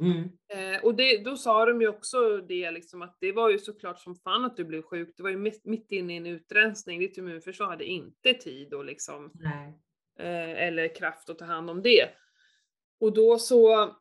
Mm. 0.00 0.22
Eh, 0.48 0.84
och 0.84 0.94
det, 0.94 1.24
då 1.24 1.36
sa 1.36 1.66
de 1.66 1.80
ju 1.80 1.88
också 1.88 2.38
det 2.38 2.70
liksom 2.70 3.02
att 3.02 3.16
det 3.20 3.32
var 3.32 3.50
ju 3.50 3.58
såklart 3.58 4.00
som 4.00 4.16
fan 4.16 4.44
att 4.44 4.56
du 4.56 4.64
blev 4.64 4.82
sjuk, 4.82 5.14
det 5.16 5.22
var 5.22 5.30
ju 5.30 5.36
mitt, 5.36 5.64
mitt 5.64 5.92
inne 5.92 6.14
i 6.14 6.16
en 6.16 6.26
utrensning, 6.26 7.00
ditt 7.00 7.18
immunförsvar 7.18 7.66
hade 7.66 7.84
inte 7.84 8.34
tid 8.34 8.74
och 8.74 8.84
liksom, 8.84 9.32
eh, 10.18 10.62
eller 10.66 10.94
kraft 10.94 11.30
att 11.30 11.38
ta 11.38 11.44
hand 11.44 11.70
om 11.70 11.82
det. 11.82 12.08
Och 13.00 13.14
då 13.14 13.38
så, 13.38 13.94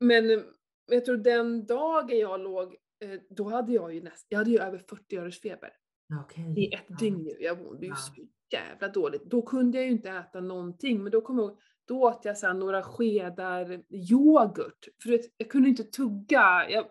men 0.00 0.44
jag 0.86 1.04
tror 1.04 1.16
den 1.16 1.66
dagen 1.66 2.18
jag 2.18 2.40
låg 2.40 2.76
Eh, 3.00 3.20
då 3.30 3.48
hade 3.48 3.72
jag 3.72 3.94
ju 3.94 4.02
näst, 4.02 4.26
jag 4.28 4.38
hade 4.38 4.50
ju 4.50 4.58
över 4.58 4.78
40 4.78 5.16
öres 5.16 5.40
feber. 5.40 5.72
Okay. 6.24 6.44
I 6.44 6.74
ett 6.74 6.84
ja. 6.88 6.96
dygn. 6.96 7.36
Jag 7.40 7.62
mådde 7.62 7.86
ju 7.86 7.92
ja. 7.92 7.96
så 7.96 8.12
jävla 8.52 8.88
dåligt. 8.88 9.24
Då 9.24 9.42
kunde 9.42 9.78
jag 9.78 9.84
ju 9.84 9.92
inte 9.92 10.10
äta 10.10 10.40
någonting, 10.40 11.02
men 11.02 11.12
då 11.12 11.20
kom 11.20 11.38
jag 11.38 11.58
då 11.86 12.02
åt 12.02 12.24
jag 12.24 12.38
så 12.38 12.52
några 12.52 12.82
skedar 12.82 13.80
yoghurt. 13.90 14.88
För 15.02 15.20
jag 15.36 15.50
kunde 15.50 15.68
inte 15.68 15.84
tugga. 15.84 16.66
Jag, 16.70 16.86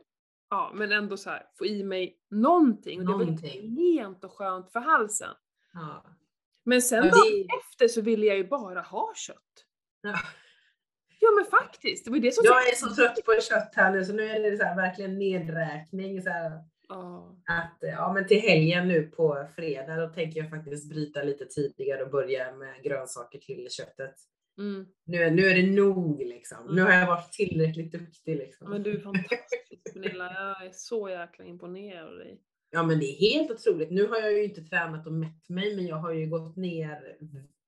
ja, 0.50 0.72
men 0.76 0.92
ändå 0.92 1.18
så 1.18 1.30
här, 1.30 1.44
få 1.58 1.66
i 1.66 1.84
mig 1.84 2.18
någonting. 2.30 3.00
Och 3.00 3.06
det 3.06 3.12
någonting. 3.12 3.76
var 3.76 3.82
rent 3.82 4.24
och 4.24 4.32
skönt 4.32 4.72
för 4.72 4.80
halsen. 4.80 5.34
Ja. 5.74 6.06
Men 6.66 6.82
sen 6.82 7.06
ja, 7.06 7.12
det... 7.12 7.46
efter 7.60 7.88
så 7.88 8.02
ville 8.02 8.26
jag 8.26 8.38
ju 8.38 8.48
bara 8.48 8.82
ha 8.82 9.14
kött. 9.16 9.66
Ja. 10.02 10.20
Ja 11.20 11.32
men 11.32 11.46
faktiskt, 11.46 12.06
det 12.06 12.12
var 12.12 12.20
det 12.20 12.32
som 12.32 12.44
Jag 12.46 12.70
är 12.70 12.76
så 12.76 12.96
trött 12.96 13.26
på 13.26 13.42
kött 13.42 13.76
här 13.76 13.92
nu 13.92 14.06
så 14.06 14.14
nu 14.14 14.24
är 14.30 14.52
det 14.52 14.58
så 14.58 14.64
här, 14.64 14.76
verkligen 14.76 15.20
nedräkning. 15.20 16.22
Så 16.22 16.30
här, 16.30 16.52
oh. 16.90 17.32
att, 17.46 17.78
ja, 17.80 18.14
men 18.14 18.28
till 18.28 18.40
helgen 18.40 18.88
nu 18.88 19.04
på 19.04 19.48
fredag 19.56 19.96
då 19.96 20.10
tänker 20.10 20.40
jag 20.40 20.50
faktiskt 20.50 20.90
bryta 20.90 21.24
lite 21.24 21.46
tidigare 21.46 22.04
och 22.04 22.12
börja 22.12 22.56
med 22.56 22.84
grönsaker 22.84 23.40
till 23.40 23.68
köttet. 23.70 24.16
Mm. 24.58 24.86
Nu, 25.06 25.30
nu 25.30 25.46
är 25.46 25.56
det 25.56 25.72
nog 25.72 26.20
liksom. 26.20 26.58
Mm. 26.64 26.76
Nu 26.76 26.82
har 26.82 26.92
jag 26.92 27.08
varit 27.08 27.32
tillräckligt 27.32 27.92
duktig. 27.92 28.36
Liksom. 28.36 28.70
Men 28.70 28.84
du 28.84 28.92
är 28.92 29.00
fantastisk 29.00 29.94
Pernilla, 29.94 30.34
jag 30.34 30.68
är 30.68 30.72
så 30.74 31.10
jäkla 31.10 31.46
imponerad 31.46 32.08
av 32.08 32.16
dig. 32.16 32.42
Ja 32.72 32.84
men 32.84 33.00
det 33.00 33.06
är 33.06 33.20
helt 33.20 33.52
otroligt. 33.52 33.92
Nu 33.92 34.08
har 34.08 34.18
jag 34.18 34.34
ju 34.34 34.44
inte 34.44 34.62
tränat 34.62 35.08
och 35.08 35.14
mätt 35.14 35.50
mig 35.50 35.76
men 35.76 35.88
jag 35.88 35.96
har 35.96 36.14
ju 36.14 36.28
gått 36.28 36.56
ner 36.56 37.18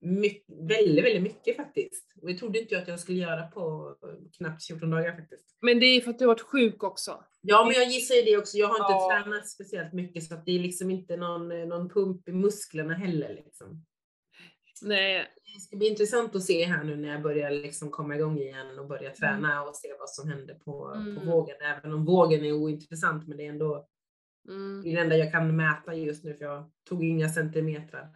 mycket, 0.01 0.55
väldigt, 0.69 1.05
väldigt 1.05 1.23
mycket 1.23 1.55
faktiskt. 1.55 2.13
Och 2.21 2.27
det 2.27 2.33
trodde 2.33 2.59
inte 2.59 2.73
jag 2.73 2.81
att 2.81 2.87
jag 2.87 2.99
skulle 2.99 3.19
göra 3.19 3.47
på 3.47 3.95
knappt 4.37 4.67
14 4.67 4.89
dagar 4.89 5.15
faktiskt. 5.15 5.57
Men 5.61 5.79
det 5.79 5.85
är 5.85 6.01
för 6.01 6.11
att 6.11 6.19
du 6.19 6.25
har 6.25 6.33
varit 6.33 6.41
sjuk 6.41 6.83
också? 6.83 7.23
Ja, 7.41 7.65
men 7.65 7.73
jag 7.73 7.91
gissar 7.91 8.15
ju 8.15 8.21
det 8.21 8.37
också. 8.37 8.57
Jag 8.57 8.67
har 8.67 8.75
inte 8.75 8.93
ja. 8.93 9.23
tränat 9.23 9.49
speciellt 9.49 9.93
mycket 9.93 10.23
så 10.23 10.33
att 10.33 10.45
det 10.45 10.51
är 10.51 10.59
liksom 10.59 10.91
inte 10.91 11.17
någon, 11.17 11.69
någon 11.69 11.89
pump 11.89 12.29
i 12.29 12.31
musklerna 12.31 12.93
heller 12.93 13.33
liksom. 13.33 13.85
Nej. 14.81 15.25
Det 15.55 15.61
ska 15.61 15.77
bli 15.77 15.87
intressant 15.87 16.35
att 16.35 16.43
se 16.43 16.65
här 16.65 16.83
nu 16.83 16.95
när 16.95 17.09
jag 17.09 17.21
börjar 17.21 17.51
liksom 17.51 17.91
komma 17.91 18.15
igång 18.15 18.37
igen 18.37 18.79
och 18.79 18.87
börja 18.87 19.11
träna 19.11 19.51
mm. 19.51 19.67
och 19.67 19.75
se 19.75 19.87
vad 19.99 20.09
som 20.09 20.29
händer 20.29 20.53
på, 20.53 20.93
mm. 20.95 21.15
på 21.15 21.25
vågen. 21.25 21.55
Även 21.61 21.93
om 21.93 22.05
vågen 22.05 22.45
är 22.45 22.51
ointressant, 22.51 23.27
men 23.27 23.37
det 23.37 23.45
är 23.45 23.49
ändå 23.49 23.87
mm. 24.47 24.81
det, 24.83 24.99
enda 24.99 25.17
jag 25.17 25.31
kan 25.31 25.55
mäta 25.55 25.93
just 25.93 26.23
nu 26.23 26.33
för 26.33 26.45
jag 26.45 26.71
tog 26.89 27.03
inga 27.03 27.29
centimeter. 27.29 28.07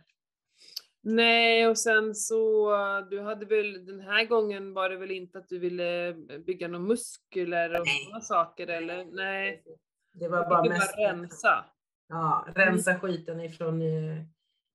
Nej, 1.03 1.67
och 1.67 1.77
sen 1.77 2.15
så, 2.15 2.71
du 3.09 3.21
hade 3.21 3.45
väl, 3.45 3.85
den 3.85 3.99
här 3.99 4.25
gången 4.25 4.73
var 4.73 4.89
det 4.89 4.97
väl 4.97 5.11
inte 5.11 5.37
att 5.37 5.49
du 5.49 5.59
ville 5.59 6.13
bygga 6.45 6.67
några 6.67 6.85
muskler 6.85 7.79
och 7.79 7.87
sådana 7.87 8.21
saker 8.21 8.67
eller? 8.67 9.05
Nej. 9.05 9.63
Det 10.13 10.27
var 10.27 10.49
bara 10.49 10.69
mest 10.69 10.97
rensa. 10.97 11.65
Ja, 12.09 12.47
rensa 12.55 12.99
skiten 12.99 13.41
ifrån 13.41 13.81
eh, 13.81 14.23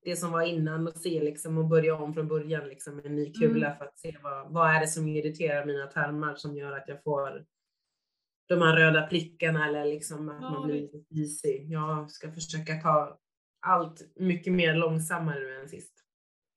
det 0.07 0.17
som 0.17 0.33
var 0.33 0.43
innan 0.43 0.89
och 0.89 0.97
se 0.97 1.23
liksom 1.23 1.59
och 1.59 1.65
börja 1.65 1.95
om 1.95 2.15
från 2.15 2.29
början 2.29 2.69
liksom 2.69 2.97
med 2.97 3.07
en 3.07 3.17
ny 3.17 3.33
kula 3.33 3.67
mm. 3.67 3.79
för 3.79 3.85
att 3.85 3.99
se 3.99 4.17
vad, 4.23 4.53
vad 4.53 4.71
är 4.71 4.81
det 4.81 4.87
som 4.87 5.09
irriterar 5.09 5.67
mina 5.67 5.87
tarmar 5.87 6.35
som 6.35 6.57
gör 6.57 6.73
att 6.73 6.89
jag 6.89 7.03
får 7.03 7.45
de 8.49 8.63
här 8.63 8.77
röda 8.77 9.07
prickarna 9.07 9.69
eller 9.69 9.85
liksom 9.85 10.29
att 10.29 10.43
ja, 10.43 10.51
man 10.51 10.67
blir 10.67 10.81
lite 10.81 11.15
isig. 11.15 11.67
Jag 11.71 12.11
ska 12.11 12.33
försöka 12.33 12.75
ta 12.75 13.19
allt 13.61 14.17
mycket 14.17 14.53
mer 14.53 14.75
långsammare 14.75 15.41
nu 15.41 15.61
än 15.61 15.69
sist. 15.69 15.93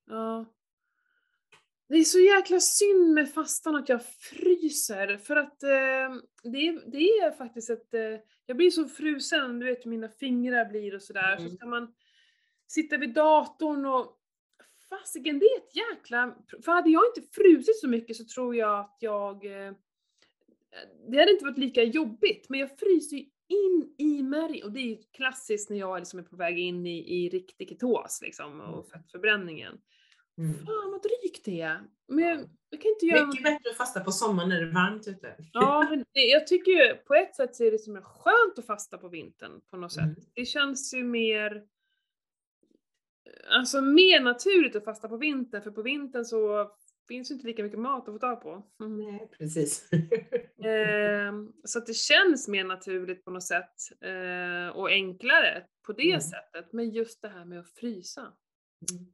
Ja. 0.10 0.46
Det 1.90 1.96
är 1.96 2.04
så 2.04 2.20
jäkla 2.20 2.60
synd 2.60 3.14
med 3.14 3.34
fastan 3.34 3.76
att 3.76 3.90
jag 3.90 4.06
fryser 4.06 5.18
för 5.18 5.36
att 5.36 5.64
eh, 5.64 6.22
det, 6.44 6.92
det 6.92 6.98
är 6.98 7.32
faktiskt 7.32 7.70
ett, 7.70 7.94
eh, 7.94 8.20
jag 8.46 8.58
blir 8.58 8.72
så 8.72 8.88
frusen, 8.88 9.60
du 9.60 9.66
vet 9.66 9.86
hur 9.86 9.90
mina 9.90 10.10
fingrar 10.10 10.66
blir 10.66 10.96
och 10.96 11.02
sådär, 11.02 11.38
mm. 11.38 11.50
så 11.50 11.56
ska 11.56 11.66
man 11.66 11.94
sitta 12.72 12.98
vid 12.98 13.14
datorn 13.14 13.86
och 13.86 14.16
fasiken 14.90 15.40
det 15.40 15.46
är 15.46 15.58
ett 15.58 15.76
jäkla, 15.76 16.36
för 16.66 16.72
hade 16.72 16.90
jag 16.90 17.04
inte 17.06 17.30
frusit 17.32 17.80
så 17.80 17.88
mycket 17.88 18.16
så 18.16 18.26
tror 18.26 18.56
jag 18.56 18.80
att 18.80 18.98
jag, 19.00 19.46
eh, 19.46 19.74
det 21.08 21.18
hade 21.18 21.32
inte 21.32 21.46
varit 21.46 21.58
lika 21.58 21.84
jobbigt, 21.84 22.50
men 22.50 22.60
jag 22.60 22.80
fryser 22.80 23.18
ju 23.18 23.26
in 23.48 23.96
i 23.98 24.24
märg 24.24 24.64
och 24.64 24.72
det 24.72 24.80
är 24.80 24.86
ju 24.86 24.98
klassiskt 24.98 25.70
när 25.70 25.78
jag 25.78 26.00
liksom 26.00 26.20
är 26.20 26.24
på 26.24 26.36
väg 26.36 26.60
in 26.60 26.86
i, 26.86 27.26
i 27.26 27.30
riktig 27.30 27.70
ketos 27.70 28.20
liksom 28.22 28.62
och 28.62 28.74
mm. 28.74 28.84
fettförbränningen. 28.84 29.78
Mm. 30.38 30.54
Fan 30.54 30.92
vad 30.92 31.02
drygt 31.02 31.46
det 31.46 31.62
är. 31.62 31.82
Men 32.08 32.26
jag, 32.26 32.50
jag 32.70 32.82
kan 32.82 32.92
inte 32.92 33.06
göra... 33.06 33.26
Mycket 33.26 33.44
bättre 33.44 33.70
att 33.70 33.78
fasta 33.78 34.00
på 34.00 34.12
sommaren 34.12 34.50
när 34.50 34.62
det 34.62 34.68
är 34.68 34.74
varmt 34.74 35.08
ute. 35.08 35.36
Ja, 35.54 35.88
men 35.90 36.06
det, 36.14 36.20
jag 36.20 36.48
tycker 36.48 36.72
ju 36.72 36.96
på 36.96 37.16
ett 37.16 37.36
sätt 37.36 37.56
så 37.56 37.64
är 37.64 37.72
det 37.72 37.80
som 37.80 37.96
är 37.96 38.02
skönt 38.02 38.60
att 38.60 38.66
fasta 38.66 38.98
på 38.98 39.08
vintern 39.08 39.62
på 39.70 39.78
något 39.78 39.98
mm. 39.98 40.16
sätt. 40.16 40.26
Det 40.34 40.46
känns 40.46 40.94
ju 40.94 41.04
mer 41.04 41.64
Alltså 43.48 43.82
mer 43.82 44.20
naturligt 44.20 44.76
att 44.76 44.86
fasta 44.86 45.08
på 45.08 45.18
vintern, 45.18 45.62
för 45.62 45.72
på 45.72 45.82
vintern 45.82 46.26
så 46.26 46.72
finns 47.08 47.32
ju 47.32 47.36
inte 47.36 47.48
lika 47.48 47.64
mycket 47.64 47.80
mat 47.80 48.08
att 48.08 48.14
få 48.14 48.20
tag 48.20 48.42
på. 48.42 48.64
Mm. 48.80 48.98
Nej, 48.98 49.30
precis. 49.38 49.90
eh, 50.64 51.34
så 51.64 51.80
att 51.80 51.88
det 51.88 51.94
känns 51.94 52.48
mer 52.48 52.64
naturligt 52.64 53.26
på 53.26 53.32
något 53.32 53.44
sätt 53.44 53.76
eh, 54.02 54.78
och 54.78 54.90
enklare 54.90 55.64
på 55.86 55.94
det 55.94 56.10
mm. 56.10 56.22
sättet. 56.22 56.74
Men 56.74 56.90
just 56.90 57.22
det 57.22 57.30
här 57.30 57.46
med 57.46 57.60
att 57.60 57.70
frysa. 57.70 58.22
Mm. 58.22 59.06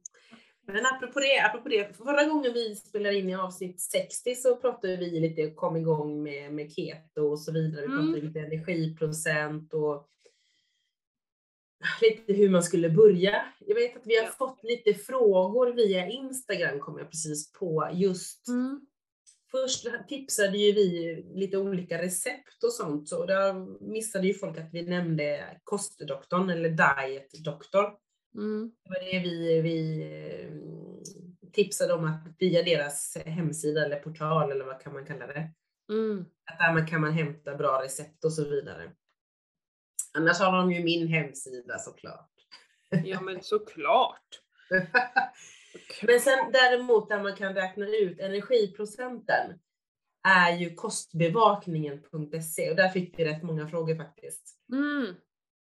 Men 0.66 0.86
apropå 0.86 1.20
det, 1.20 1.40
apropå 1.40 1.68
det, 1.68 1.96
förra 1.96 2.24
gången 2.24 2.52
vi 2.52 2.76
spelade 2.76 3.18
in 3.18 3.28
i 3.28 3.34
avsnitt 3.34 3.80
60 3.80 4.34
så 4.34 4.56
pratade 4.56 4.96
vi 4.96 5.20
lite, 5.20 5.50
kom 5.50 5.76
igång 5.76 6.22
med, 6.22 6.52
med 6.52 6.72
keto 6.72 7.22
och 7.22 7.40
så 7.40 7.52
vidare. 7.52 7.82
Vi 7.82 7.88
pratade 7.88 8.08
mm. 8.08 8.26
lite 8.26 8.40
energiprocent 8.40 9.74
och 9.74 10.08
lite 12.00 12.32
hur 12.32 12.50
man 12.50 12.62
skulle 12.62 12.90
börja. 12.90 13.44
Jag 13.66 13.74
vet 13.74 13.96
att 13.96 14.06
vi 14.06 14.16
har 14.16 14.24
ja. 14.24 14.30
fått 14.30 14.64
lite 14.64 14.94
frågor 14.94 15.72
via 15.72 16.06
Instagram, 16.06 16.80
kom 16.80 16.98
jag 16.98 17.10
precis 17.10 17.52
på, 17.52 17.90
just 17.92 18.48
mm. 18.48 18.80
Först 19.50 19.86
tipsade 20.08 20.58
ju 20.58 20.72
vi 20.72 21.14
lite 21.34 21.58
olika 21.58 22.02
recept 22.02 22.64
och 22.64 22.72
sånt, 22.72 23.12
och 23.12 23.26
där 23.26 23.54
missade 23.90 24.26
ju 24.26 24.34
folk 24.34 24.58
att 24.58 24.68
vi 24.72 24.82
nämnde 24.82 25.44
kostdoktorn 25.64 26.50
eller 26.50 26.68
dietdoktor. 26.68 27.92
Mm. 28.34 28.72
Det 28.84 28.90
var 28.90 29.12
det 29.12 29.18
vi, 29.18 29.60
vi 29.60 30.02
eh, 30.02 31.50
tipsade 31.52 31.92
om 31.94 32.04
att 32.04 32.26
via 32.38 32.62
deras 32.62 33.16
hemsida 33.24 33.84
eller 33.84 34.00
portal 34.00 34.50
eller 34.50 34.64
vad 34.64 34.80
kan 34.80 34.92
man 34.92 35.06
kalla 35.06 35.26
det. 35.26 35.50
Mm. 35.92 36.24
Att 36.50 36.58
där 36.76 36.86
kan 36.86 37.00
man 37.00 37.12
hämta 37.12 37.54
bra 37.54 37.82
recept 37.82 38.24
och 38.24 38.32
så 38.32 38.44
vidare. 38.44 38.92
Annars 40.16 40.40
har 40.40 40.56
de 40.56 40.72
ju 40.72 40.84
min 40.84 41.08
hemsida 41.08 41.78
såklart. 41.78 42.30
Ja 43.04 43.20
men 43.20 43.42
såklart. 43.42 44.28
men 46.02 46.20
sen 46.20 46.52
däremot 46.52 47.08
där 47.08 47.22
man 47.22 47.36
kan 47.36 47.54
räkna 47.54 47.86
ut 47.86 48.20
energiprocenten 48.20 49.58
är 50.28 50.56
ju 50.56 50.74
kostbevakningen.se 50.74 52.70
och 52.70 52.76
där 52.76 52.88
fick 52.88 53.18
vi 53.18 53.24
rätt 53.24 53.42
många 53.42 53.68
frågor 53.68 53.96
faktiskt. 53.96 54.58
Mm. 54.72 55.14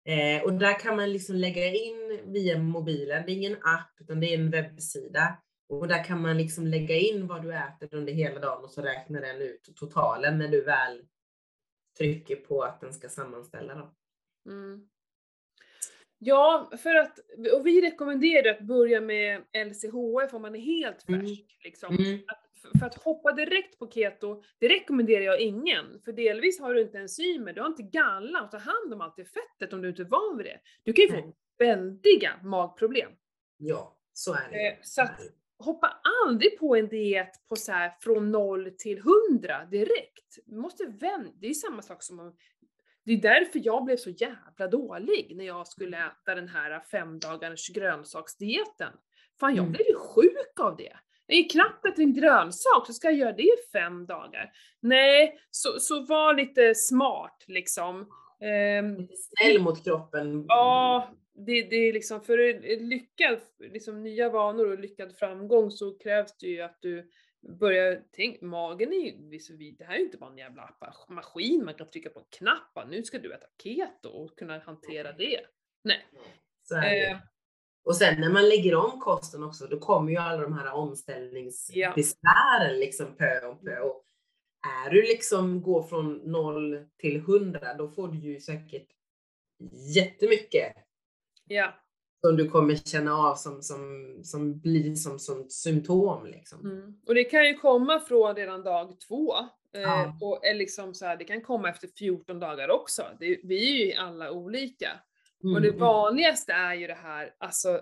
Eh, 0.05 0.43
och 0.43 0.53
där 0.53 0.79
kan 0.79 0.95
man 0.95 1.11
liksom 1.11 1.35
lägga 1.35 1.65
in 1.65 2.19
via 2.25 2.57
mobilen, 2.57 3.23
det 3.25 3.31
är 3.31 3.35
ingen 3.35 3.57
app 3.61 3.91
utan 3.99 4.19
det 4.19 4.33
är 4.33 4.37
en 4.37 4.51
webbsida. 4.51 5.37
Och 5.69 5.87
där 5.87 6.03
kan 6.03 6.21
man 6.21 6.37
liksom 6.37 6.67
lägga 6.67 6.95
in 6.95 7.27
vad 7.27 7.41
du 7.41 7.53
äter 7.55 7.95
under 7.95 8.13
hela 8.13 8.39
dagen 8.39 8.63
och 8.63 8.71
så 8.71 8.81
räknar 8.81 9.21
den 9.21 9.41
ut 9.41 9.75
totalen 9.75 10.37
när 10.37 10.47
du 10.47 10.61
väl 10.61 11.01
trycker 11.97 12.35
på 12.35 12.63
att 12.63 12.81
den 12.81 12.93
ska 12.93 13.09
sammanställa 13.09 13.75
dem. 13.75 13.93
Mm. 14.45 14.87
Ja, 16.23 16.71
för 16.77 16.95
att, 16.95 17.19
och 17.53 17.67
vi 17.67 17.81
rekommenderar 17.81 18.51
att 18.51 18.61
börja 18.61 19.01
med 19.01 19.41
LCHF 19.67 20.33
om 20.33 20.41
man 20.41 20.55
är 20.55 20.59
helt 20.59 21.09
mm. 21.09 21.21
färsk. 21.21 21.39
Mm. 21.39 21.61
Liksom. 21.63 21.95
Mm. 21.95 22.19
Att, 22.27 22.79
för 22.79 22.85
att 22.85 23.03
hoppa 23.03 23.31
direkt 23.31 23.79
på 23.79 23.91
keto, 23.91 24.43
det 24.59 24.67
rekommenderar 24.67 25.23
jag 25.23 25.39
ingen. 25.39 26.01
För 26.05 26.11
delvis 26.11 26.59
har 26.59 26.73
du 26.73 26.81
inte 26.81 26.99
enzymer, 26.99 27.53
du 27.53 27.61
har 27.61 27.67
inte 27.67 27.83
galla 27.83 28.39
att 28.39 28.51
ta 28.51 28.57
hand 28.57 28.93
om 28.93 29.01
allt 29.01 29.15
det 29.15 29.25
fettet 29.25 29.73
om 29.73 29.81
du 29.81 29.89
inte 29.89 30.01
är 30.01 30.05
van 30.05 30.37
vid 30.37 30.45
det. 30.45 30.59
Du 30.83 30.93
kan 30.93 31.05
ju 31.05 31.11
få 31.11 31.33
väldiga 31.57 32.39
magproblem. 32.43 33.11
Ja, 33.57 33.97
så 34.13 34.33
är 34.33 34.51
det. 34.51 34.67
Eh, 34.67 34.77
så 34.81 35.01
att, 35.01 35.21
hoppa 35.61 36.01
aldrig 36.23 36.59
på 36.59 36.75
en 36.75 36.87
diet 36.87 37.47
på 37.49 37.55
så 37.55 37.71
här 37.71 37.93
från 37.99 38.31
0 38.31 38.71
till 38.77 38.97
100 39.29 39.65
direkt. 39.65 40.37
Du 40.45 40.57
måste 40.57 40.85
vända, 40.85 41.31
det 41.39 41.47
är 41.47 41.53
samma 41.53 41.81
sak 41.81 42.03
som 42.03 42.19
om 42.19 42.35
det 43.05 43.13
är 43.13 43.17
därför 43.17 43.61
jag 43.63 43.83
blev 43.83 43.97
så 43.97 44.09
jävla 44.09 44.67
dålig 44.71 45.33
när 45.35 45.45
jag 45.45 45.67
skulle 45.67 45.97
mm. 45.97 46.09
äta 46.09 46.35
den 46.35 46.47
här 46.47 46.79
fem 46.91 47.19
dagars 47.19 47.69
grönsaksdieten. 47.69 48.93
Fan, 49.39 49.55
jag 49.55 49.63
mm. 49.63 49.71
blev 49.71 49.87
ju 49.87 49.95
sjuk 49.95 50.59
av 50.59 50.77
det. 50.77 50.93
Jag 51.25 51.37
är 51.37 51.49
knappt 51.49 51.85
ätit 51.85 51.99
en 51.99 52.13
grönsak, 52.13 52.87
så 52.87 52.93
ska 52.93 53.07
jag 53.07 53.17
göra 53.17 53.31
det 53.31 53.43
i 53.43 53.55
fem 53.73 54.05
dagar. 54.05 54.51
Nej, 54.79 55.39
så, 55.51 55.79
så 55.79 56.05
var 56.05 56.33
lite 56.33 56.75
smart 56.75 57.43
liksom. 57.47 57.99
Um, 58.79 59.07
snäll 59.13 59.61
mot 59.61 59.83
kroppen. 59.83 60.45
Ja, 60.47 61.11
det, 61.33 61.61
det 61.61 61.75
är 61.75 61.93
liksom, 61.93 62.21
för 62.21 62.37
lyckad, 62.79 63.39
liksom 63.59 64.03
nya 64.03 64.29
vanor 64.29 64.71
och 64.71 64.79
lyckad 64.79 65.15
framgång 65.17 65.71
så 65.71 65.97
krävs 65.97 66.37
det 66.37 66.47
ju 66.47 66.61
att 66.61 66.77
du 66.81 67.09
börja 67.41 67.95
tänka, 67.95 68.45
magen 68.45 68.93
är 68.93 68.97
ju, 68.97 69.11
det 69.77 69.83
här 69.83 69.93
är 69.93 69.99
ju 69.99 70.05
inte 70.05 70.17
bara 70.17 70.31
en 70.31 70.37
jävla 70.37 70.75
maskin 71.09 71.65
man 71.65 71.73
kan 71.73 71.89
trycka 71.89 72.09
på 72.09 72.19
en 72.19 72.25
knapp, 72.29 72.87
nu 72.87 73.03
ska 73.03 73.19
du 73.19 73.33
äta 73.33 73.47
keto 73.63 74.09
och 74.09 74.37
kunna 74.37 74.59
hantera 74.59 75.11
det. 75.11 75.41
Nej. 75.83 76.05
Så 76.63 76.75
är 76.75 76.81
det. 76.81 77.07
Eh. 77.07 77.17
Och 77.83 77.95
sen 77.95 78.21
när 78.21 78.29
man 78.29 78.49
lägger 78.49 78.75
om 78.75 78.99
kosten 78.99 79.43
också, 79.43 79.67
då 79.67 79.79
kommer 79.79 80.11
ju 80.11 80.17
alla 80.17 80.41
de 80.41 80.53
här 80.53 80.73
omställningsbesvären 80.73 82.73
ja. 82.73 82.79
liksom 82.79 83.15
pö 83.15 83.47
om 83.47 83.59
pö. 83.59 83.79
Och 83.79 84.05
är 84.85 84.89
du 84.89 85.01
liksom 85.01 85.61
går 85.61 85.83
från 85.83 86.17
noll 86.17 86.85
till 86.97 87.21
hundra, 87.21 87.73
då 87.73 87.89
får 87.89 88.07
du 88.07 88.17
ju 88.17 88.39
säkert 88.39 88.87
jättemycket. 89.95 90.73
Ja 91.45 91.73
som 92.21 92.37
du 92.37 92.49
kommer 92.49 92.75
känna 92.75 93.13
av 93.13 93.35
som, 93.35 93.61
som, 93.61 94.15
som 94.23 94.59
blir 94.59 94.95
som, 94.95 95.19
som 95.19 95.49
symptom. 95.49 96.25
Liksom. 96.25 96.59
Mm. 96.59 96.93
Och 97.07 97.15
det 97.15 97.23
kan 97.23 97.45
ju 97.47 97.53
komma 97.53 97.99
från 97.99 98.35
redan 98.35 98.63
dag 98.63 98.99
två. 99.07 99.35
Eh, 99.73 99.81
ja. 99.81 100.17
och 100.21 100.45
är 100.45 100.53
liksom 100.53 100.93
så 100.93 101.05
här, 101.05 101.17
det 101.17 101.23
kan 101.23 101.41
komma 101.41 101.69
efter 101.69 101.87
14 101.87 102.39
dagar 102.39 102.69
också. 102.69 103.03
Det, 103.19 103.39
vi 103.43 103.81
är 103.81 103.85
ju 103.85 103.93
alla 103.93 104.31
olika. 104.31 104.89
Mm. 105.43 105.55
Och 105.55 105.61
det 105.61 105.67
mm. 105.67 105.79
vanligaste 105.79 106.53
är 106.53 106.73
ju 106.73 106.87
det 106.87 106.97
här, 107.03 107.35
alltså 107.37 107.81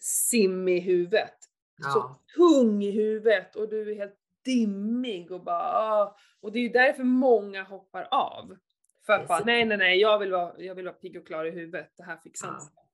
sim 0.00 0.68
i 0.68 0.80
huvudet. 0.80 1.34
Ja. 1.78 1.90
Så 1.90 2.20
tung 2.36 2.82
i 2.82 2.90
huvudet 2.90 3.56
och 3.56 3.68
du 3.68 3.92
är 3.92 3.96
helt 3.96 4.18
dimmig 4.44 5.32
och 5.32 5.44
bara 5.44 5.62
ah. 5.62 6.16
Och 6.40 6.52
det 6.52 6.58
är 6.58 6.62
ju 6.62 6.68
därför 6.68 7.04
många 7.04 7.62
hoppar 7.62 8.08
av. 8.10 8.56
För 9.06 9.12
att 9.12 9.28
bara, 9.28 9.44
nej 9.44 9.64
nej 9.64 9.78
nej, 9.78 10.00
jag 10.00 10.18
vill 10.18 10.32
vara, 10.32 10.52
jag 10.58 10.74
vill 10.74 10.84
vara 10.84 10.94
pigg 10.94 11.16
och 11.16 11.26
klar 11.26 11.44
i 11.44 11.50
huvudet, 11.50 11.92
det 11.96 12.02
här 12.02 12.16
fixar 12.16 12.48
ja. 12.48 12.85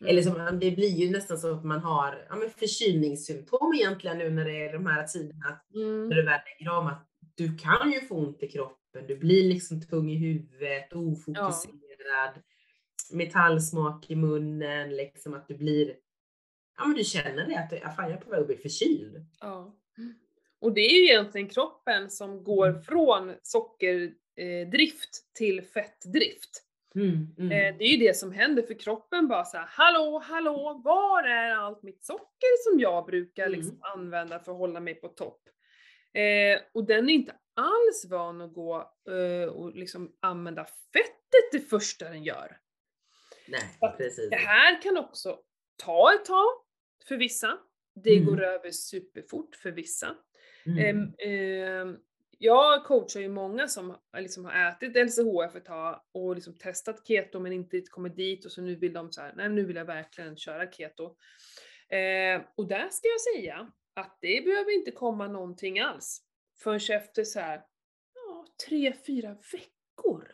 Mm. 0.00 0.10
Eller 0.10 0.22
som, 0.22 0.58
det 0.60 0.70
blir 0.70 0.88
ju 0.88 1.10
nästan 1.10 1.38
så 1.38 1.52
att 1.54 1.64
man 1.64 1.80
har 1.80 2.26
ja, 2.28 2.36
men 2.36 2.50
förkylningssymptom 2.50 3.74
egentligen 3.74 4.18
nu 4.18 4.30
när 4.30 4.44
det 4.44 4.66
är 4.66 4.72
de 4.72 4.86
här 4.86 5.06
tiderna. 5.06 5.60
Mm. 5.74 6.08
När 6.08 6.16
du 6.16 6.22
väl 6.22 6.40
lägger 6.58 6.72
om 6.78 6.86
att 6.86 7.08
du 7.34 7.58
kan 7.58 7.92
ju 7.92 8.00
få 8.00 8.14
ont 8.14 8.42
i 8.42 8.48
kroppen. 8.48 9.06
Du 9.06 9.16
blir 9.16 9.44
liksom 9.44 9.82
tung 9.82 10.10
i 10.10 10.16
huvudet, 10.16 10.92
ofokuserad, 10.92 12.32
ja. 12.34 12.42
metallsmak 13.12 14.10
i 14.10 14.16
munnen, 14.16 14.96
liksom 14.96 15.34
att 15.34 15.48
du 15.48 15.54
blir 15.54 15.94
ja, 16.78 16.84
men 16.86 16.96
du 16.96 17.04
känner 17.04 17.46
det 17.46 17.58
att 17.58 17.72
ja, 17.82 17.90
fan, 17.90 18.10
jag 18.10 18.18
är 18.18 18.24
på 18.24 18.30
väg 18.30 18.40
att 18.40 18.46
bli 18.46 18.56
förkyld. 18.56 19.26
Ja. 19.40 19.76
Och 20.60 20.72
det 20.72 20.80
är 20.80 21.00
ju 21.00 21.04
egentligen 21.04 21.48
kroppen 21.48 22.10
som 22.10 22.44
går 22.44 22.68
Mm. 22.68 22.82
från 22.82 23.34
sockerdrift 23.42 25.34
till 25.34 25.62
fettdrift. 25.62 26.62
Mm, 26.96 27.26
mm. 27.38 27.52
Eh, 27.52 27.78
Det 27.78 27.84
är 27.84 27.88
ju 27.88 28.06
det 28.06 28.14
som 28.16 28.32
händer 28.32 28.62
för 28.62 28.74
kroppen 28.78 29.28
bara 29.28 29.44
så 29.44 29.56
här, 29.56 29.66
hallå, 29.70 30.18
hallå, 30.24 30.80
var 30.84 31.22
är 31.22 31.50
allt 31.50 31.82
mitt 31.82 32.04
socker 32.04 32.70
som 32.70 32.80
jag 32.80 33.06
brukar 33.06 33.46
Mm. 33.46 33.58
liksom 33.58 33.78
använda 33.82 34.38
för 34.40 34.52
att 34.52 34.58
hålla 34.58 34.80
mig 34.80 34.94
på 34.94 35.08
topp? 35.08 35.42
Eh, 36.14 36.60
och 36.74 36.86
den 36.86 37.08
är 37.10 37.14
inte 37.14 37.32
alls 37.54 38.06
van 38.10 38.40
att 38.40 38.52
gå 38.54 38.92
eh, 39.10 39.48
och 39.48 39.74
liksom 39.74 40.12
använda 40.20 40.64
fettet 40.64 41.52
det 41.52 41.60
första 41.60 42.08
den 42.08 42.24
gör. 42.24 42.56
Nej, 43.48 43.92
precis. 43.96 44.30
Det 44.30 44.36
här 44.36 44.82
kan 44.82 44.96
också 44.96 45.38
ta 45.84 46.12
ett 46.14 46.24
tag 46.24 46.52
för 47.08 47.16
vissa. 47.16 47.58
Det 48.04 48.16
Mm. 48.16 48.24
går 48.26 48.42
över 48.44 48.70
superfort 48.70 49.56
för 49.56 49.70
vissa. 49.70 50.16
Mm. 50.66 51.12
Jag 52.38 52.84
coachar 52.84 53.20
ju 53.20 53.28
många 53.28 53.68
som 53.68 53.96
liksom 54.16 54.44
har 54.44 54.68
ätit 54.68 54.96
LCHF 54.96 55.56
ett 55.56 55.64
tag 55.64 56.00
och 56.12 56.34
liksom 56.34 56.54
testat 56.54 57.06
keto 57.06 57.40
men 57.40 57.52
inte 57.52 57.82
kommit 57.90 58.16
dit 58.16 58.44
och 58.44 58.52
så 58.52 58.62
nu 58.62 58.74
vill 58.74 58.92
de 58.92 59.12
så 59.12 59.20
här, 59.20 59.32
nej 59.36 59.48
nu 59.48 59.64
vill 59.64 59.76
jag 59.76 59.84
verkligen 59.84 60.36
köra 60.36 60.70
keto. 60.72 61.16
Ehm, 61.88 62.42
och 62.56 62.68
där 62.68 62.88
ska 62.88 63.08
jag 63.08 63.20
säga 63.20 63.72
att 63.94 64.18
det 64.20 64.44
behöver 64.44 64.74
inte 64.74 64.90
komma 64.90 65.28
någonting 65.28 65.80
alls 65.80 66.22
förrän 66.62 66.80
efter 66.96 67.24
så 67.24 67.40
här, 67.40 67.62
ja, 68.14 68.46
tre, 68.68 68.92
fyra 69.06 69.36
veckor. 69.52 70.28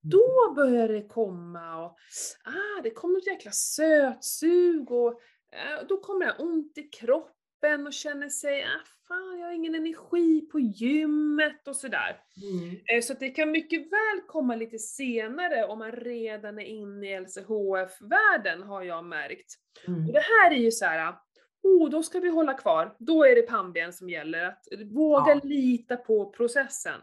Då 0.00 0.52
börjar 0.56 0.88
det 0.88 1.08
komma 1.08 1.84
och 1.84 1.96
ah, 2.44 2.82
det 2.82 2.90
kommer 2.90 3.18
ett 3.18 3.26
jäkla 3.26 3.50
sötsug 3.50 4.90
och 4.90 5.20
eh, 5.52 5.86
då 5.88 6.00
kommer 6.00 6.26
jag 6.26 6.40
ont 6.40 6.78
i 6.78 6.82
kroppen 6.82 7.41
och 7.86 7.92
känner 7.92 8.28
sig, 8.28 8.64
ah, 8.64 8.80
fan 9.08 9.38
jag 9.38 9.46
har 9.46 9.52
ingen 9.52 9.74
energi 9.74 10.40
på 10.52 10.60
gymmet 10.60 11.68
och 11.68 11.76
sådär. 11.76 12.20
Mm. 12.42 12.70
Eh, 12.86 13.02
Så 13.02 13.14
det 13.14 13.30
kan 13.30 13.50
mycket 13.50 13.80
väl 13.80 14.20
komma 14.26 14.54
lite 14.56 14.78
senare 14.78 15.64
om 15.66 15.78
man 15.78 15.92
redan 15.92 16.58
är 16.58 16.64
inne 16.64 17.10
i 17.10 17.20
LCHF-världen 17.20 18.62
har 18.62 18.82
jag 18.82 19.04
märkt. 19.04 19.54
Mm. 19.88 20.06
Och 20.06 20.12
det 20.12 20.20
här 20.20 20.50
är 20.50 20.56
ju 20.58 20.70
så 20.70 20.84
här. 20.84 21.14
Oh, 21.62 21.90
då 21.90 22.02
ska 22.02 22.20
vi 22.20 22.28
hålla 22.28 22.54
kvar. 22.54 22.96
Då 22.98 23.24
är 23.24 23.34
det 23.36 23.42
pannben 23.42 23.92
som 23.92 24.10
gäller. 24.10 24.44
Att 24.44 24.66
våga 24.90 25.32
Ja. 25.34 25.40
lita 25.44 25.96
på 25.96 26.30
processen. 26.30 27.00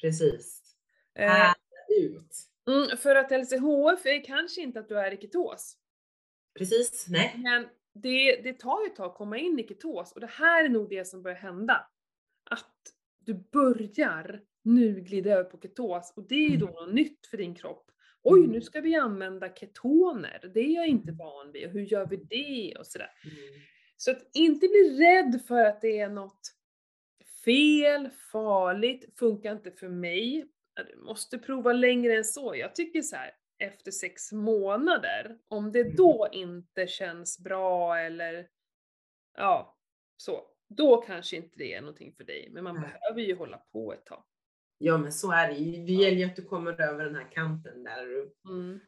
Precis. 0.00 0.62
Eh, 1.18 1.28
Härda 1.28 1.54
ut. 2.00 2.36
mm, 2.68 2.96
för 2.96 3.14
att 3.14 3.30
LCHF 3.30 4.06
är 4.06 4.24
kanske 4.24 4.60
inte 4.60 4.80
att 4.80 4.88
du 4.88 4.98
är 4.98 5.12
i 5.12 5.16
ketos. 5.16 5.76
Precis, 6.58 7.06
nej. 7.08 7.34
Men 7.36 7.68
det, 8.02 8.42
det 8.42 8.52
tar 8.52 8.82
ju 8.82 8.86
ett 8.86 8.96
tag 8.96 9.10
att 9.10 9.16
komma 9.16 9.38
in 9.38 9.58
i 9.58 9.68
ketos 9.68 10.12
och 10.12 10.20
det 10.20 10.30
här 10.30 10.64
är 10.64 10.68
nog 10.68 10.88
det 10.88 11.04
som 11.04 11.22
börjar 11.22 11.36
hända. 11.36 11.86
Att 12.50 12.76
du 13.18 13.34
börjar 13.34 14.40
nu 14.62 15.00
glida 15.00 15.30
över 15.30 15.50
på 15.50 15.58
ketos 15.60 16.12
och 16.16 16.28
det 16.28 16.34
är 16.34 16.48
ju 16.50 16.56
då 16.56 16.66
något 16.66 16.94
nytt 16.94 17.26
för 17.26 17.36
din 17.36 17.54
kropp. 17.54 17.90
Oj, 18.22 18.46
nu 18.46 18.60
ska 18.60 18.80
vi 18.80 18.94
använda 18.94 19.54
ketoner, 19.54 20.50
det 20.54 20.60
är 20.60 20.74
jag 20.74 20.86
inte 20.86 21.12
van 21.12 21.52
vid 21.52 21.66
och 21.66 21.72
hur 21.72 21.80
gör 21.80 22.06
vi 22.06 22.16
det 22.16 22.78
och 22.78 22.86
sådär. 22.86 23.10
Mm. 23.24 23.62
Så 23.96 24.10
att 24.10 24.30
inte 24.34 24.68
bli 24.68 24.96
rädd 24.98 25.42
för 25.48 25.64
att 25.64 25.80
det 25.80 25.98
är 25.98 26.08
något 26.08 26.40
fel, 27.44 28.08
farligt, 28.32 29.18
funkar 29.18 29.52
inte 29.52 29.70
för 29.70 29.88
mig. 29.88 30.46
Du 30.88 30.96
måste 30.96 31.38
prova 31.38 31.72
längre 31.72 32.16
än 32.16 32.24
så. 32.24 32.54
Jag 32.56 32.74
tycker 32.74 33.02
så 33.02 33.16
här, 33.16 33.30
efter 33.58 33.90
sex 33.90 34.32
månader, 34.32 35.38
om 35.48 35.72
det 35.72 35.80
Mm. 35.80 35.96
då 35.96 36.28
inte 36.32 36.86
känns 36.86 37.38
bra 37.38 37.98
eller 37.98 38.48
ja, 39.36 39.78
så, 40.16 40.42
då 40.68 40.96
kanske 40.96 41.36
inte 41.36 41.58
det 41.58 41.74
är 41.74 41.80
någonting 41.80 42.12
för 42.14 42.24
dig. 42.24 42.48
Men 42.52 42.64
man 42.64 42.74
Nej. 42.80 42.82
behöver 42.90 43.20
ju 43.20 43.34
hålla 43.36 43.58
på 43.58 43.92
ett 43.92 44.06
tag. 44.06 44.24
Ja, 44.78 44.98
men 44.98 45.12
så 45.12 45.32
är 45.32 45.48
det 45.48 45.54
ju. 45.54 45.84
Det 45.86 45.92
gäller 45.92 46.16
ju 46.18 46.24
att 46.24 46.36
du 46.36 46.44
kommer 46.44 46.80
över 46.80 47.04
den 47.04 47.14
här 47.14 47.30
kanten 47.32 47.84
där. 47.84 48.06
Mm. 48.48 48.80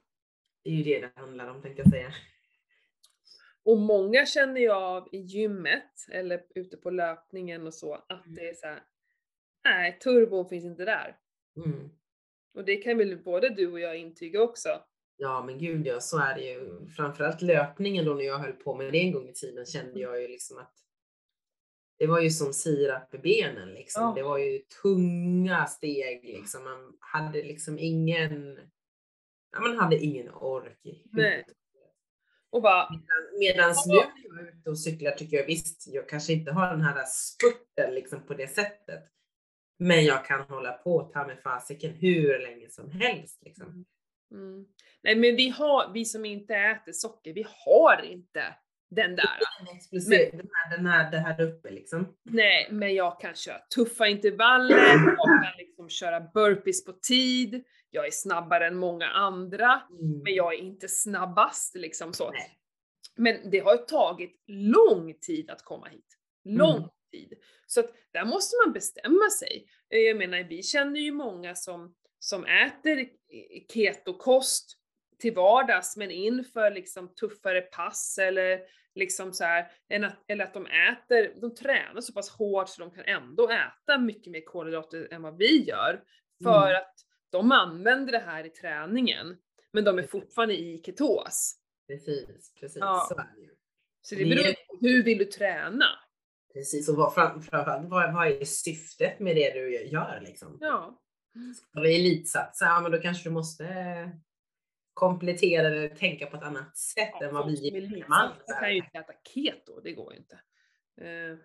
Det 0.64 0.70
är 0.70 0.74
ju 0.74 0.82
det 0.82 1.00
det 1.00 1.12
handlar 1.20 1.46
om, 1.50 1.62
tänkte 1.62 1.82
jag 1.82 1.90
säga. 1.90 2.12
Och 3.62 3.78
många 3.78 4.26
känner 4.26 4.60
jag 4.60 4.82
av 4.82 5.08
i 5.12 5.18
gymmet 5.18 6.06
eller 6.12 6.44
ute 6.54 6.76
på 6.76 6.90
löpningen 6.90 7.66
och 7.66 7.74
så, 7.74 7.94
att 7.94 8.24
Mm. 8.26 8.34
det 8.34 8.48
är 8.48 8.54
så 8.54 8.66
här, 8.66 8.82
nej, 9.64 9.98
turbon 9.98 10.48
finns 10.48 10.64
inte 10.64 10.84
där. 10.84 11.18
Mm. 11.56 11.90
Och 12.54 12.64
det 12.64 12.76
kan 12.76 12.98
väl 12.98 13.22
både 13.22 13.48
du 13.48 13.72
och 13.72 13.80
jag 13.80 13.96
intyga 13.96 14.42
också. 14.42 14.68
Ja, 15.16 15.42
men 15.46 15.58
gud 15.58 15.86
ja, 15.86 16.00
så 16.00 16.18
är 16.18 16.34
det 16.34 16.40
ju. 16.40 16.86
Framförallt 16.96 17.42
löpningen 17.42 18.04
då 18.04 18.14
när 18.14 18.24
jag 18.24 18.38
höll 18.38 18.52
på 18.52 18.74
med 18.74 18.92
det 18.92 18.98
en 18.98 19.12
gång 19.12 19.28
i 19.28 19.32
tiden 19.32 19.66
kände 19.66 20.00
jag 20.00 20.22
ju 20.22 20.28
liksom 20.28 20.58
att 20.58 20.74
det 21.98 22.06
var 22.06 22.20
ju 22.20 22.30
som 22.30 22.52
sirap 22.52 23.14
i 23.14 23.18
benen 23.18 23.68
liksom. 23.68 24.02
Ja. 24.02 24.12
Det 24.16 24.22
var 24.22 24.38
ju 24.38 24.58
tunga 24.82 25.66
steg 25.66 26.24
liksom. 26.24 26.64
Man 26.64 26.92
hade 27.00 27.42
liksom 27.42 27.78
ingen, 27.78 28.58
ja, 29.52 29.60
man 29.60 29.78
hade 29.78 29.96
ingen 29.96 30.30
ork 30.30 30.78
i 30.82 31.02
Nej. 31.12 31.30
huvudet. 31.30 31.56
Och 32.50 32.62
bara, 32.62 32.88
Medan 33.38 33.68
nu 33.68 33.94
när 33.94 34.34
jag 34.34 34.46
är 34.46 34.58
ute 34.58 34.70
och 34.70 34.78
cyklar 34.78 35.10
tycker 35.10 35.36
jag 35.36 35.46
visst, 35.46 35.86
jag 35.86 36.08
kanske 36.08 36.32
inte 36.32 36.52
har 36.52 36.70
den 36.70 36.82
här 36.82 37.04
spurten 37.06 37.94
liksom 37.94 38.26
på 38.26 38.34
det 38.34 38.48
sättet. 38.48 39.04
Men 39.80 40.04
jag 40.04 40.24
kan 40.24 40.40
hålla 40.40 40.72
på 40.72 41.02
ta 41.02 41.26
med 41.26 41.38
fasiken 41.42 41.90
hur 41.94 42.38
länge 42.38 42.70
som 42.70 42.90
helst. 42.90 43.42
Liksom. 43.44 43.84
mm. 44.32 44.66
Nej 45.02 45.16
men 45.16 45.36
vi 45.36 45.48
har, 45.48 45.92
vi 45.92 46.04
som 46.04 46.24
inte 46.24 46.54
äter 46.54 46.92
socker, 46.92 47.32
vi 47.32 47.46
har 47.64 48.02
inte 48.04 48.54
den 48.90 49.16
där. 49.16 49.38
En 49.60 49.76
explosiv, 49.76 50.30
den, 50.32 50.48
här, 50.52 50.76
den 50.76 50.86
här, 50.86 51.10
det 51.10 51.18
här 51.18 51.40
uppe 51.40 51.70
liksom. 51.70 52.16
Nej, 52.22 52.68
men 52.70 52.94
jag 52.94 53.20
kan 53.20 53.34
köra 53.34 53.58
tuffa 53.74 54.06
intervaller, 54.08 54.76
jag 54.76 55.16
kan 55.16 55.56
liksom 55.58 55.88
köra 55.88 56.20
burpees 56.20 56.84
på 56.84 56.92
tid, 56.92 57.64
jag 57.90 58.06
är 58.06 58.10
snabbare 58.10 58.66
än 58.66 58.76
många 58.76 59.08
andra, 59.08 59.82
Mm. 60.00 60.18
men 60.22 60.34
jag 60.34 60.54
är 60.54 60.58
inte 60.58 60.88
snabbast 60.88 61.74
liksom 61.76 62.12
så. 62.12 62.30
Nej. 62.30 62.56
Men 63.16 63.50
det 63.50 63.58
har 63.58 63.76
tagit 63.76 64.42
lång 64.46 65.14
tid 65.20 65.50
att 65.50 65.62
komma 65.64 65.86
hit. 65.88 66.16
Lång 66.44 66.76
Mm. 66.76 66.88
tid. 67.12 67.32
Så 67.70 67.80
att 67.80 67.90
där 68.12 68.24
måste 68.24 68.56
man 68.66 68.72
bestämma 68.72 69.30
sig. 69.30 69.66
Eh, 69.90 69.98
Jag 69.98 70.16
menar, 70.16 70.42
vi 70.42 70.62
känner 70.62 71.00
ju 71.00 71.12
många 71.12 71.54
som, 71.54 71.94
som 72.18 72.44
äter 72.44 73.08
ketokost 73.74 74.76
till 75.18 75.34
vardags, 75.34 75.96
men 75.96 76.10
inför 76.10 76.70
liksom 76.70 77.14
tuffare 77.14 77.60
pass 77.60 78.18
eller 78.18 78.60
liksom 78.94 79.32
så 79.32 79.44
här, 79.44 79.60
att, 80.04 80.24
eller 80.28 80.44
att 80.44 80.54
de 80.54 80.66
äter, 80.66 81.40
de 81.40 81.54
tränar 81.54 82.00
så 82.00 82.12
pass 82.12 82.30
hårt 82.30 82.68
så 82.68 82.80
de 82.82 82.90
kan 82.90 83.04
ändå 83.04 83.50
äta 83.50 83.98
mycket 83.98 84.32
mer 84.32 84.40
kolhydrater 84.44 85.08
än 85.10 85.22
vad 85.22 85.36
vi 85.36 85.64
gör. 85.64 86.02
För 86.42 86.66
Mm. 86.70 86.76
att 86.76 86.94
de 87.30 87.52
använder 87.52 88.12
det 88.12 88.18
här 88.18 88.44
i 88.46 88.50
träningen, 88.50 89.36
men 89.72 89.84
de 89.84 89.98
är 89.98 90.02
fortfarande 90.02 90.54
i 90.54 90.82
ketos. 90.86 91.56
Precis, 91.86 92.54
precis. 92.60 92.78
Ja. 92.80 93.06
Så 93.08 93.14
är 93.14 93.30
det 93.36 93.42
ju. 93.42 93.50
Så 94.02 94.14
det 94.14 94.24
Det 94.24 94.30
beror 94.30 94.44
på 94.52 94.78
hur 94.86 95.02
vill 95.02 95.18
du 95.18 95.24
träna? 95.24 95.86
Precis, 96.52 96.88
och 96.88 96.96
vad, 96.96 97.14
fram, 97.14 97.42
framförallt 97.42 97.88
vad, 97.88 98.14
vad 98.14 98.26
är 98.26 98.44
syftet 98.44 99.20
med 99.20 99.36
det 99.36 99.52
du 99.52 99.86
gör 99.86 100.20
liksom? 100.24 100.58
Ja. 100.60 101.00
Ska 101.56 101.80
du 101.80 101.94
elitsatsa, 101.94 102.64
ja 102.64 102.80
men 102.80 102.92
då 102.92 102.98
kanske 102.98 103.28
du 103.28 103.32
måste 103.32 103.66
komplettera 104.94 105.66
eller 105.66 105.88
tänka 105.88 106.26
på 106.26 106.36
ett 106.36 106.42
annat 106.42 106.76
sätt 106.76 107.22
än 107.22 107.34
vad 107.34 107.46
vi 107.46 107.68
är 107.68 108.08
man 108.08 108.32
kan 108.60 108.70
ju 108.70 108.76
inte 108.76 108.98
äta 108.98 109.12
keto, 109.34 109.80
det 109.80 109.92
går 109.92 110.12
ju 110.12 110.18
inte. 110.18 110.40
Eh, 111.00 111.38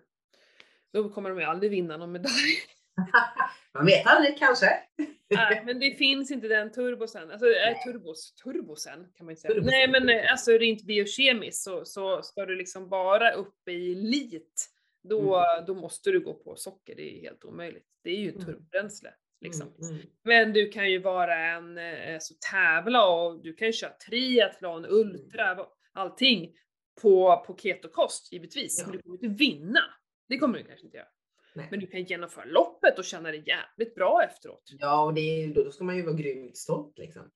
då 0.92 1.08
kommer 1.08 1.30
de 1.30 1.38
ju 1.38 1.44
aldrig 1.44 1.70
vinna 1.70 1.96
någon 1.96 2.12
medalj. 2.12 2.56
Man 3.74 3.86
vet 3.86 4.06
aldrig 4.06 4.38
kanske. 4.38 4.66
Nej, 5.30 5.62
men 5.66 5.80
det 5.80 5.98
finns 5.98 6.30
inte 6.30 6.48
den 6.48 6.72
turbosen. 6.72 7.30
Alltså, 7.30 7.46
äh, 7.46 7.82
turbos, 7.84 8.34
turbosen 8.34 9.06
kan 9.16 9.26
man 9.26 9.30
inte 9.30 9.40
säga. 9.40 9.54
Turbosen. 9.54 9.70
Nej, 9.70 9.88
men 9.88 10.08
eh, 10.08 10.30
alltså 10.30 10.50
rent 10.50 10.82
biokemiskt 10.82 11.62
så, 11.62 11.84
så 11.84 12.22
ska 12.22 12.46
du 12.46 12.56
liksom 12.56 12.88
vara 12.88 13.32
uppe 13.32 13.72
i 13.72 13.92
elit, 13.92 14.68
då, 15.08 15.44
då 15.66 15.74
måste 15.74 16.10
du 16.10 16.20
gå 16.20 16.34
på 16.34 16.56
socker. 16.56 16.94
Det 16.96 17.02
är 17.18 17.20
helt 17.20 17.44
omöjligt. 17.44 17.86
Det 18.02 18.10
är 18.10 18.16
ju 18.16 18.30
Mm. 18.30 18.44
turbränsle. 18.44 19.10
Liksom. 19.40 19.68
Mm, 19.82 19.94
mm. 19.94 20.06
Men 20.24 20.52
du 20.52 20.68
kan 20.68 20.90
ju 20.90 20.98
vara 20.98 21.36
en, 21.36 21.78
eh, 21.78 22.18
så 22.20 22.34
tävla 22.50 23.08
och 23.08 23.42
du 23.42 23.52
kan 23.54 23.66
ju 23.66 23.72
köra 23.72 23.90
triathlon, 23.90 24.86
ultra, 24.88 25.66
allting 25.92 26.54
på, 27.02 27.44
på 27.46 27.56
ketokost 27.56 28.32
givetvis. 28.32 28.78
Ja. 28.80 28.86
Men 28.86 28.96
du 28.96 29.02
kommer 29.02 29.24
inte 29.24 29.44
vinna. 29.44 29.80
Det 30.28 30.38
kommer 30.38 30.58
du 30.58 30.64
kanske 30.64 30.86
inte 30.86 30.96
göra. 30.96 31.08
Nej. 31.54 31.68
Men 31.70 31.80
du 31.80 31.86
kan 31.86 32.04
genomföra 32.04 32.44
loppet 32.44 32.98
och 32.98 33.04
känna 33.04 33.30
dig 33.30 33.44
jävligt 33.46 33.94
bra 33.94 34.22
efteråt. 34.30 34.62
Ja, 34.78 35.04
och 35.04 35.18
är, 35.18 35.54
då, 35.54 35.64
då 35.64 35.70
ska 35.70 35.84
man 35.84 35.96
ju 35.96 36.02
vara 36.02 36.14
grymt 36.14 36.56
stolt 36.56 36.98
liksom. 36.98 37.30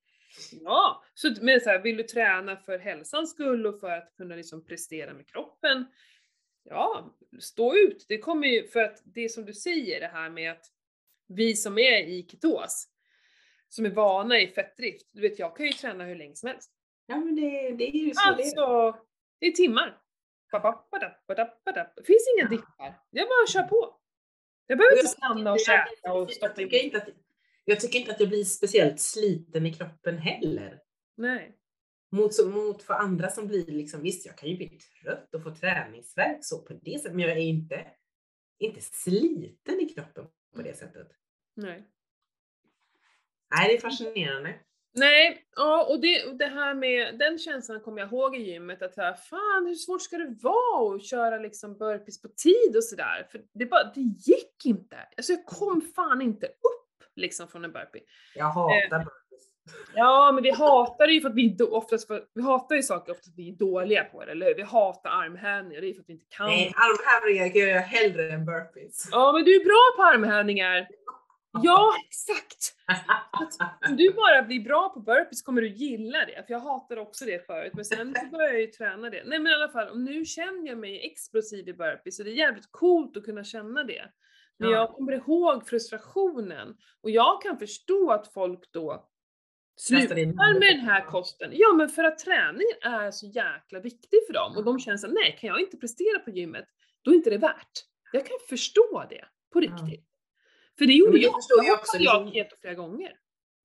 Ja, 0.51 1.03
så, 1.13 1.33
men 1.41 1.61
så 1.61 1.69
här, 1.69 1.81
vill 1.81 1.97
du 1.97 2.03
träna 2.03 2.55
för 2.55 2.79
hälsans 2.79 3.31
skull 3.31 3.67
och 3.67 3.79
för 3.79 3.89
att 3.91 4.13
kunna 4.17 4.35
liksom 4.35 4.65
prestera 4.65 5.13
med 5.13 5.27
kroppen? 5.27 5.85
Ja, 6.63 7.15
stå 7.39 7.75
ut. 7.75 8.05
Det 8.07 8.17
kommer 8.17 8.47
ju, 8.47 8.67
för 8.67 8.83
att 8.83 9.01
det 9.05 9.29
som 9.29 9.45
du 9.45 9.53
säger 9.53 9.99
det 9.99 10.07
här 10.07 10.29
med 10.29 10.51
att 10.51 10.65
vi 11.27 11.55
som 11.55 11.77
är 11.77 12.01
i 12.01 12.27
ketos, 12.31 12.87
som 13.69 13.85
är 13.85 13.89
vana 13.89 14.39
i 14.39 14.47
fettdrift, 14.47 15.09
du 15.11 15.21
vet 15.21 15.39
jag 15.39 15.57
kan 15.57 15.65
ju 15.65 15.71
träna 15.71 16.05
hur 16.05 16.15
länge 16.15 16.35
som 16.35 16.47
helst. 16.47 16.71
Ja, 17.05 17.15
men 17.15 17.35
det, 17.35 17.71
det 17.71 17.87
är 17.87 18.05
ju 18.05 18.13
så. 18.13 18.29
Alltså, 18.29 18.97
det 19.39 19.45
är 19.45 19.51
timmar. 19.51 19.97
Det 21.95 22.03
finns 22.05 22.27
inga 22.37 22.49
dippar. 22.49 23.01
Jag 23.09 23.27
bara 23.27 23.47
kör 23.47 23.63
på. 23.63 23.97
Jag 24.67 24.77
behöver 24.77 24.97
inte 24.97 25.07
stanna 25.07 25.51
och 25.51 25.59
käka 25.59 26.13
och 26.13 26.31
stoppa 26.31 26.61
in. 26.61 26.91
Jag 27.65 27.79
tycker 27.79 27.99
inte 27.99 28.11
att 28.11 28.19
jag 28.19 28.29
blir 28.29 28.43
speciellt 28.43 28.99
sliten 28.99 29.65
i 29.65 29.73
kroppen 29.73 30.17
heller. 30.17 30.79
Nej. 31.17 31.57
Mot, 32.13 32.45
mot 32.45 32.83
för 32.83 32.93
andra 32.93 33.29
som 33.29 33.47
blir 33.47 33.65
liksom, 33.65 34.01
visst 34.01 34.25
jag 34.25 34.37
kan 34.37 34.49
ju 34.49 34.57
bli 34.57 34.69
trött 34.69 35.35
och 35.35 35.43
få 35.43 35.55
träningsvärk 35.55 36.37
så 36.41 36.61
på 36.61 36.73
det 36.73 36.97
sättet, 36.97 37.15
men 37.15 37.27
jag 37.27 37.37
är 37.37 37.41
inte, 37.41 37.87
inte 38.59 38.81
sliten 38.81 39.79
i 39.79 39.89
kroppen 39.89 40.25
på 40.55 40.61
det 40.61 40.77
sättet. 40.77 41.07
Nej. 41.55 41.87
Nej, 43.55 43.67
det 43.67 43.77
är 43.77 43.81
fascinerande. 43.81 44.59
Nej, 44.93 45.45
ja, 45.55 45.85
och 45.89 46.01
det, 46.01 46.37
det 46.37 46.45
här 46.45 46.73
med 46.73 47.19
den 47.19 47.37
känslan 47.37 47.79
kommer 47.79 48.01
jag 48.01 48.07
ihåg 48.07 48.35
i 48.35 48.39
gymmet 48.39 48.81
att 48.81 48.97
här, 48.97 49.13
fan 49.13 49.65
hur 49.67 49.75
svårt 49.75 50.01
ska 50.01 50.17
det 50.17 50.35
vara 50.41 50.95
att 50.95 51.05
köra 51.05 51.37
liksom 51.37 51.77
burpees 51.77 52.21
på 52.21 52.27
tid 52.27 52.75
och 52.75 52.83
sådär? 52.83 53.27
För 53.31 53.41
det 53.53 53.65
bara, 53.65 53.91
det 53.95 54.01
gick 54.01 54.65
inte. 54.65 54.97
Alltså 55.17 55.33
jag 55.33 55.45
kom 55.45 55.81
fan 55.81 56.21
inte 56.21 56.47
upp 56.47 57.03
liksom 57.15 57.47
från 57.47 57.65
en 57.65 57.71
burpee. 57.71 58.03
Jag 58.35 58.45
hatar 58.45 58.75
eh, 58.75 58.89
burpees. 58.89 59.20
Ja, 59.95 60.31
men 60.33 60.43
vi 60.43 60.51
hatar 60.51 61.07
det 61.07 61.13
ju 61.13 61.21
för 61.21 61.29
att 61.29 61.35
vi 61.35 61.57
oftast 61.71 62.07
för, 62.07 62.23
vi 62.33 62.41
hatar 62.41 62.75
ju 62.75 62.83
saker 62.83 63.11
ofta 63.11 63.23
för 63.23 63.29
att 63.29 63.37
vi 63.37 63.49
är 63.49 63.55
dåliga 63.55 64.03
på 64.03 64.25
det, 64.25 64.31
eller 64.31 64.45
hur? 64.45 64.55
Vi 64.55 64.61
hatar 64.61 65.09
armhävningar, 65.09 65.81
det 65.81 65.89
är 65.89 65.93
för 65.93 66.01
att 66.01 66.09
vi 66.09 66.13
inte 66.13 66.25
kan. 66.29 66.47
Nej, 66.47 66.73
armhävningar 66.75 67.45
gör 67.45 67.67
jag 67.67 67.81
hellre 67.81 68.31
än 68.31 68.45
burpees. 68.45 69.09
Ja, 69.11 69.31
men 69.31 69.43
du 69.43 69.55
är 69.55 69.65
bra 69.65 69.95
på 69.95 70.03
armhävningar. 70.03 70.87
Ja, 71.63 71.93
exakt! 72.07 72.75
Om 73.89 73.97
du 73.97 74.13
bara 74.13 74.43
blir 74.43 74.59
bra 74.63 74.89
på 74.89 74.99
burpees 74.99 75.41
kommer 75.41 75.61
du 75.61 75.69
gilla 75.69 76.25
det, 76.25 76.43
för 76.47 76.53
jag 76.53 76.59
hatade 76.59 77.01
också 77.01 77.25
det 77.25 77.45
förut, 77.45 77.71
men 77.75 77.85
sen 77.85 78.13
började 78.31 78.53
jag 78.53 78.61
ju 78.61 78.67
träna 78.67 79.09
det. 79.09 79.23
Nej 79.25 79.39
men 79.39 79.51
i 79.51 79.55
alla 79.55 79.69
fall, 79.69 79.89
och 79.89 79.99
nu 79.99 80.25
känner 80.25 80.67
jag 80.67 80.77
mig 80.77 81.05
explosiv 81.05 81.69
i 81.69 81.73
burpees, 81.73 82.17
så 82.17 82.23
det 82.23 82.29
är 82.29 82.33
jävligt 82.33 82.71
coolt 82.71 83.17
att 83.17 83.25
kunna 83.25 83.43
känna 83.43 83.83
det. 83.83 84.05
Men 84.59 84.69
ja. 84.69 84.77
jag 84.77 84.89
kommer 84.89 85.13
ihåg 85.13 85.67
frustrationen, 85.67 86.77
och 87.03 87.09
jag 87.09 87.41
kan 87.41 87.57
förstå 87.57 88.11
att 88.11 88.33
folk 88.33 88.71
då 88.73 89.10
slutar 89.75 90.15
med 90.59 90.75
den 90.75 90.79
här 90.79 91.05
kosten. 91.05 91.49
Ja 91.53 91.73
men 91.73 91.89
för 91.89 92.03
att 92.03 92.19
träningen 92.19 92.77
är 92.81 93.11
så 93.11 93.25
jäkla 93.25 93.79
viktig 93.79 94.19
för 94.27 94.33
dem, 94.33 94.57
och 94.57 94.63
de 94.63 94.79
känner 94.79 94.97
såhär, 94.97 95.13
nej 95.13 95.37
kan 95.39 95.47
jag 95.47 95.61
inte 95.61 95.77
prestera 95.77 96.19
på 96.19 96.31
gymmet, 96.31 96.65
då 97.01 97.11
är 97.11 97.15
inte 97.15 97.29
det 97.29 97.37
värt. 97.37 97.71
Jag 98.11 98.25
kan 98.25 98.37
förstå 98.49 99.05
det, 99.09 99.25
på 99.53 99.59
riktigt. 99.59 100.07
För 100.77 100.85
det 100.85 100.93
gjorde 100.93 101.17
jag, 101.17 101.33
jag, 101.49 101.65
jag 101.65 101.79
också. 101.79 101.97
Jag 101.97 102.25
liksom, 102.25 102.57
flera 102.61 102.73
gånger. 102.73 103.11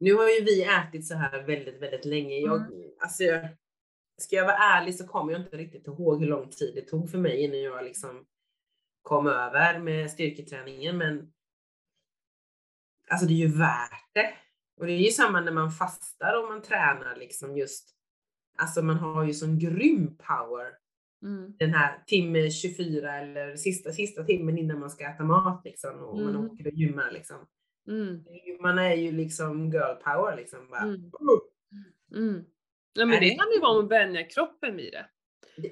Nu 0.01 0.15
har 0.15 0.29
ju 0.29 0.45
vi 0.45 0.65
ätit 0.65 1.07
så 1.07 1.15
här 1.15 1.43
väldigt, 1.43 1.83
väldigt 1.83 2.05
länge. 2.05 2.37
Jag, 2.37 2.57
mm. 2.57 2.91
alltså, 2.99 3.25
ska 4.19 4.37
jag 4.37 4.45
vara 4.45 4.57
ärlig 4.57 4.95
så 4.95 5.07
kommer 5.07 5.33
jag 5.33 5.41
inte 5.41 5.57
riktigt 5.57 5.87
ihåg 5.87 6.21
hur 6.21 6.29
lång 6.29 6.51
tid 6.51 6.75
det 6.75 6.83
tog 6.83 7.11
för 7.11 7.19
mig 7.19 7.45
innan 7.45 7.61
jag 7.61 7.85
liksom 7.85 8.27
kom 9.03 9.27
över 9.27 9.79
med 9.79 10.11
styrketräningen. 10.11 10.99
Men 10.99 11.33
alltså 13.11 13.27
det 13.27 13.33
är 13.33 13.47
ju 13.49 13.59
värt 13.59 14.11
det. 14.13 14.35
Och 14.77 14.87
det 14.87 14.93
är 14.93 14.99
ju 14.99 15.11
samma 15.11 15.41
när 15.41 15.53
man 15.53 15.71
fastar 15.71 16.43
och 16.43 16.49
man 16.49 16.63
tränar 16.63 17.17
liksom 17.17 17.57
just, 17.57 17.95
alltså 18.59 18.83
man 18.83 18.97
har 18.97 19.25
ju 19.25 19.35
sån 19.35 19.59
grym 19.59 20.17
power 20.17 20.73
Mm. 21.23 21.53
Den 21.59 21.75
här 21.75 22.03
timme 22.07 22.51
24 22.51 23.19
eller 23.19 23.57
sista, 23.57 23.93
sista 23.93 24.25
timmen 24.25 24.59
innan 24.59 24.81
man 24.81 24.91
ska 24.91 25.05
äta 25.05 25.25
mat 25.25 25.65
liksom 25.65 26.05
och 26.05 26.21
mm. 26.21 26.33
man 26.33 26.47
åker 26.47 26.67
och 26.67 26.73
gymmar 26.73 27.11
liksom. 27.13 27.37
Mm. 27.89 28.25
Man 28.61 28.79
är 28.79 28.95
ju 28.95 29.13
liksom 29.13 29.71
girl 29.71 29.95
power 29.95 30.37
liksom. 30.37 30.69
Bara. 30.71 30.83
Mm. 30.83 31.11
Mm. 32.15 32.45
Ja 32.93 33.07
men 33.07 33.21
det 33.21 33.29
handlar 33.29 33.57
ju 33.57 33.61
om 33.61 33.85
att 33.85 33.91
vänja 33.91 34.25
kroppen 34.25 34.77
vid 34.77 34.93
det. 34.93 35.07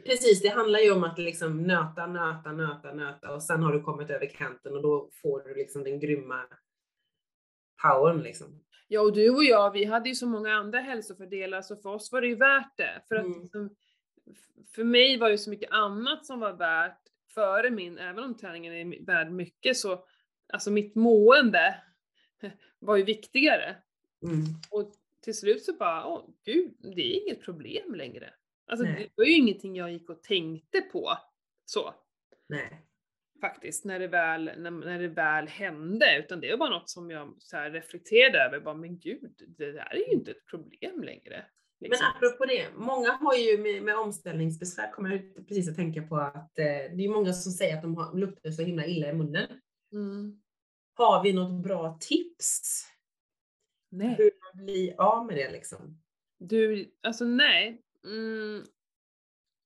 Precis, 0.07 0.43
det 0.43 0.49
handlar 0.49 0.79
ju 0.79 0.93
om 0.93 1.05
att 1.05 1.19
liksom 1.19 1.63
nöta, 1.63 2.07
nöta, 2.07 2.53
nöta, 2.53 2.95
nöta 2.95 3.35
och 3.35 3.43
sen 3.43 3.63
har 3.63 3.73
du 3.73 3.83
kommit 3.83 4.11
över 4.11 4.27
kanten 4.27 4.75
och 4.75 4.83
då 4.83 5.11
får 5.13 5.41
du 5.41 5.55
liksom 5.55 5.85
den 5.85 6.01
grymma 6.01 6.47
powern 7.83 8.23
liksom. 8.23 8.64
Ja 8.89 9.01
och 9.01 9.13
du 9.13 9.31
och 9.31 9.45
jag, 9.45 9.71
vi 9.71 9.85
hade 9.85 10.09
ju 10.09 10.15
så 10.15 10.27
många 10.27 10.55
andra 10.55 10.79
hälsofördelar 10.79 11.63
så 11.63 11.77
för 11.77 11.91
oss 11.91 12.13
var 12.13 12.21
det 12.21 12.27
ju 12.27 12.35
värt 12.35 12.77
det. 12.77 13.03
För 13.09 13.15
att 13.17 13.25
mm. 13.25 13.43
liksom, 13.43 13.77
för 14.75 14.85
mig 14.85 15.19
var 15.19 15.31
det 15.31 15.39
så 15.39 15.51
mycket 15.51 15.71
annat 15.71 16.27
som 16.27 16.41
var 16.41 16.53
värt 16.53 17.01
före 17.35 17.71
min, 17.71 17.99
även 17.99 18.25
om 18.25 18.37
träningen 18.37 18.75
är 18.75 19.07
värd 19.07 19.31
mycket 19.31 19.77
så, 19.77 20.05
alltså 20.53 20.71
mitt 20.71 20.95
mående 20.95 21.83
var 22.79 22.97
ju 22.97 23.05
viktigare. 23.05 23.77
Mm. 24.23 24.45
Och 24.71 24.93
till 25.21 25.39
slut 25.39 25.65
så 25.65 25.73
bara, 25.73 26.07
åh 26.07 26.29
gud, 26.45 26.75
det 26.79 27.17
är 27.17 27.23
inget 27.23 27.43
problem 27.43 27.95
längre. 27.95 28.35
Alltså 28.67 28.87
Nej. 28.87 28.95
det 28.95 29.23
var 29.23 29.25
ju 29.25 29.33
ingenting 29.33 29.77
jag 29.77 29.93
gick 29.93 30.11
och 30.11 30.23
tänkte 30.23 30.81
på 30.81 31.19
så. 31.65 31.95
Nej. 32.49 32.87
Faktiskt, 33.45 33.85
när 33.85 33.99
det 33.99 34.09
väl, 34.09 34.45
när, 34.45 34.71
när 34.71 34.99
det 34.99 35.09
väl 35.09 35.49
hände, 35.49 36.19
utan 36.19 36.41
det 36.41 36.51
var 36.51 36.59
bara 36.59 36.71
något 36.71 36.91
som 36.91 37.11
jag 37.11 37.35
så 37.39 37.57
reflekterade 37.57 38.39
över, 38.39 38.61
bara 38.61 38.75
men 38.75 38.99
gud, 38.99 39.35
det 39.59 39.73
där 39.73 39.95
är 39.95 40.09
ju 40.09 40.19
inte 40.19 40.31
ett 40.31 40.47
problem 40.51 41.03
längre. 41.03 41.47
Liksom. 41.81 42.07
Men 42.07 42.17
apropå 42.17 42.45
det, 42.45 42.67
många 42.77 43.13
har 43.13 43.35
ju 43.35 43.59
med, 43.59 43.83
med 43.83 43.97
omställningsbesvär, 43.97 44.91
kommer 44.93 45.11
jag 45.11 45.49
precis 45.49 45.69
att 45.69 45.77
tänka 45.77 46.03
på 46.03 46.17
att 46.17 46.59
eh, 46.59 46.65
det 46.67 47.05
är 47.05 47.09
många 47.09 47.33
som 47.33 47.53
säger 47.53 47.77
att 47.77 47.83
de 47.83 47.97
har, 47.97 48.15
luktar 48.19 48.51
så 48.51 48.63
himla 48.63 48.87
illa 48.87 49.09
i 49.09 49.13
munnen. 49.13 49.49
Mm. 49.93 50.43
Har 50.95 51.23
vi 51.23 51.33
något 51.33 51.63
bra 51.63 51.99
tips? 52.01 52.85
Nej. 53.91 54.15
Hur 54.19 54.31
man 54.55 54.65
blir 54.65 55.01
av 55.01 55.27
med 55.27 55.37
det 55.37 55.51
liksom? 55.51 56.03
Du, 56.39 56.93
alltså 57.03 57.25
nej. 57.25 57.83
Mm. 58.05 58.65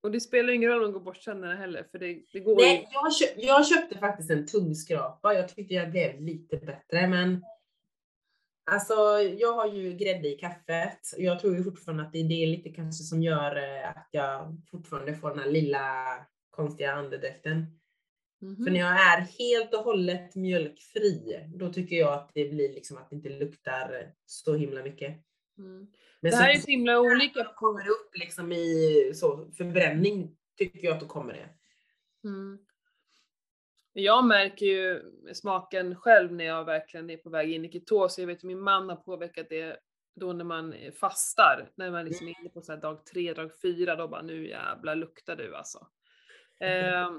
Och 0.01 0.11
det 0.11 0.19
spelar 0.19 0.53
ingen 0.53 0.69
roll 0.69 0.83
om 0.83 0.91
de 0.91 0.93
går 0.93 0.99
bort 0.99 1.21
tänderna 1.21 1.55
heller, 1.55 1.87
för 1.91 1.99
det, 1.99 2.21
det 2.33 2.39
går 2.39 2.55
Nej, 2.55 2.89
jag, 2.91 3.15
köp, 3.15 3.29
jag 3.37 3.67
köpte 3.67 3.97
faktiskt 3.97 4.29
en 4.29 4.47
tungskrapa. 4.47 5.33
Jag 5.33 5.55
tyckte 5.55 5.73
jag 5.73 5.91
blev 5.91 6.21
lite 6.21 6.57
bättre, 6.57 7.07
men 7.07 7.43
Alltså, 8.71 8.93
jag 9.39 9.53
har 9.53 9.67
ju 9.67 9.93
grädde 9.93 10.27
i 10.27 10.37
kaffet. 10.37 10.99
Jag 11.17 11.39
tror 11.39 11.55
ju 11.55 11.63
fortfarande 11.63 12.03
att 12.03 12.13
det 12.13 12.19
är 12.19 12.29
det 12.29 12.45
lite 12.45 12.69
kanske 12.69 13.03
som 13.03 13.23
gör 13.23 13.55
eh, 13.55 13.89
att 13.89 14.07
jag 14.11 14.57
fortfarande 14.71 15.15
får 15.15 15.29
den 15.29 15.39
här 15.39 15.51
lilla 15.51 16.05
konstiga 16.49 16.93
andedräkten. 16.93 17.55
Mm 18.41 18.55
-hmm. 18.55 18.63
För 18.63 18.71
när 18.71 18.79
jag 18.79 18.91
är 18.91 19.21
helt 19.21 19.73
och 19.73 19.83
hållet 19.83 20.35
mjölkfri, 20.35 21.39
då 21.55 21.73
tycker 21.73 21.95
jag 21.95 22.13
att 22.13 22.31
det 22.33 22.49
blir 22.49 22.73
liksom 22.73 22.97
att 22.97 23.09
det 23.09 23.15
inte 23.15 23.29
luktar 23.29 24.13
så 24.25 24.55
himla 24.55 24.83
mycket. 24.83 25.17
Mm. 25.59 25.87
Men 26.19 26.31
det 26.31 26.37
här 26.37 26.53
så, 26.53 26.57
är 26.57 26.61
så 26.61 26.71
himla 26.71 26.99
olika. 26.99 27.43
Kommer 27.55 27.89
upp 27.89 28.17
liksom 28.17 28.51
i 28.51 29.11
så, 29.15 29.51
förbränning, 29.57 30.37
tycker 30.57 30.87
jag 30.87 30.93
att 30.93 30.99
då 30.99 31.07
kommer 31.07 31.33
det. 31.33 31.49
Mm. 32.27 32.59
Jag 33.93 34.25
märker 34.25 34.65
ju 34.65 35.01
smaken 35.33 35.95
själv 35.95 36.33
när 36.33 36.45
jag 36.45 36.65
verkligen 36.65 37.09
är 37.09 37.17
på 37.17 37.29
väg 37.29 37.51
in 37.51 37.65
i 37.65 37.71
ketos. 37.71 38.19
Jag 38.19 38.27
vet 38.27 38.37
att 38.37 38.43
min 38.43 38.59
man 38.59 38.89
har 38.89 38.95
påverkat 38.95 39.49
det 39.49 39.79
då 40.15 40.33
när 40.33 40.45
man 40.45 40.75
fastar, 40.99 41.71
när 41.75 41.91
man 41.91 42.05
liksom 42.05 42.27
är 42.27 42.39
inne 42.39 42.49
på 42.49 42.61
så 42.61 42.75
dag 42.75 43.05
tre, 43.05 43.33
dag 43.33 43.51
fyra, 43.61 43.95
då 43.95 44.07
bara 44.07 44.21
nu 44.21 44.47
jävlar 44.47 44.95
luktar 44.95 45.35
du 45.35 45.55
alltså. 45.55 45.87
Eh, 46.59 47.09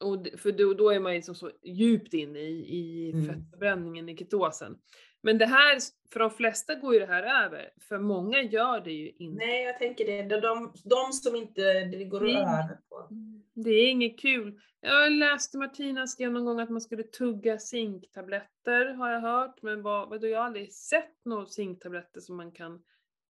och 0.00 0.26
för 0.38 0.52
då, 0.52 0.74
då 0.74 0.90
är 0.90 1.00
man 1.00 1.12
liksom 1.12 1.34
så 1.34 1.50
djupt 1.62 2.14
inne 2.14 2.38
i, 2.38 2.76
i 2.76 3.12
mm. 3.12 3.26
fettförbränningen 3.26 4.08
i 4.08 4.16
ketosen. 4.16 4.78
Men 5.22 5.38
det 5.38 5.46
här, 5.46 5.78
för 6.12 6.20
de 6.20 6.30
flesta 6.30 6.74
går 6.74 6.94
ju 6.94 7.00
det 7.00 7.06
här 7.06 7.44
över, 7.44 7.70
för 7.88 7.98
många 7.98 8.42
gör 8.42 8.80
det 8.80 8.92
ju 8.92 9.10
inte. 9.18 9.46
Nej, 9.46 9.64
jag 9.64 9.78
tänker 9.78 10.06
det. 10.06 10.22
De, 10.22 10.40
de, 10.40 10.72
de 10.84 11.12
som 11.12 11.36
inte 11.36 11.84
det 11.84 12.04
går 12.04 12.20
det, 12.20 12.32
över 12.32 12.78
på. 12.88 13.08
Det 13.54 13.70
är 13.70 13.90
inget 13.90 14.20
kul. 14.20 14.60
Jag 14.80 15.12
läste 15.12 15.58
Martina 15.58 16.06
skrev 16.06 16.32
någon 16.32 16.44
gång 16.44 16.60
att 16.60 16.70
man 16.70 16.80
skulle 16.80 17.02
tugga 17.02 17.58
zinktabletter, 17.58 18.94
har 18.94 19.10
jag 19.10 19.20
hört. 19.20 19.62
Men 19.62 19.82
vad, 19.82 20.08
vad 20.08 20.24
jag 20.24 20.38
har 20.38 20.46
aldrig 20.46 20.72
sett 20.72 21.24
några 21.24 21.46
zinktabletter 21.46 22.20
som 22.20 22.36
man 22.36 22.52
kan 22.52 22.82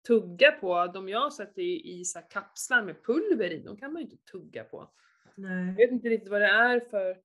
tugga 0.07 0.51
på. 0.51 0.91
De 0.93 1.09
jag 1.09 1.19
har 1.19 1.29
sett 1.29 1.57
är 1.57 1.61
i 1.87 2.05
så 2.05 2.19
kapslar 2.29 2.83
med 2.83 3.03
pulver 3.05 3.51
i, 3.51 3.63
de 3.65 3.77
kan 3.77 3.93
man 3.93 4.01
ju 4.01 4.09
inte 4.09 4.31
tugga 4.31 4.63
på. 4.63 4.89
Nej. 5.35 5.67
Jag 5.67 5.75
vet 5.75 5.91
inte 5.91 6.09
riktigt 6.09 6.31
vad 6.31 6.41
det 6.41 6.47
är 6.47 6.79
för 6.79 7.17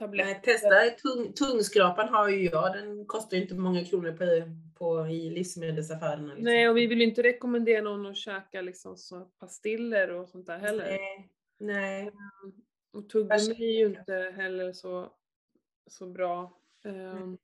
tabletter. 0.00 0.32
Nej, 0.32 0.40
testa 0.42 0.90
tung, 0.90 1.32
tungskrapan 1.32 2.08
har 2.08 2.28
ju 2.28 2.48
jag, 2.48 2.72
den 2.72 3.06
kostar 3.06 3.36
ju 3.36 3.42
inte 3.42 3.54
många 3.54 3.84
kronor 3.84 4.12
på, 4.12 4.24
på 4.78 5.06
i 5.06 5.30
livsmedelsaffärerna. 5.30 6.34
Liksom. 6.34 6.44
Nej, 6.44 6.68
och 6.68 6.76
vi 6.76 6.86
vill 6.86 7.02
inte 7.02 7.22
rekommendera 7.22 7.82
någon 7.82 8.06
att 8.06 8.16
käka 8.16 8.60
liksom 8.60 8.96
så 8.96 9.20
pastiller 9.20 10.10
och 10.10 10.28
sånt 10.28 10.46
där 10.46 10.58
heller. 10.58 10.84
Nej. 10.84 11.30
Nej. 11.58 12.10
Och 12.92 13.08
tuggummi 13.08 13.74
är 13.74 13.78
ju 13.78 13.86
inte 13.86 14.34
heller 14.36 14.72
så, 14.72 15.12
så 15.86 16.06
bra. 16.06 16.58
Um, 16.84 17.38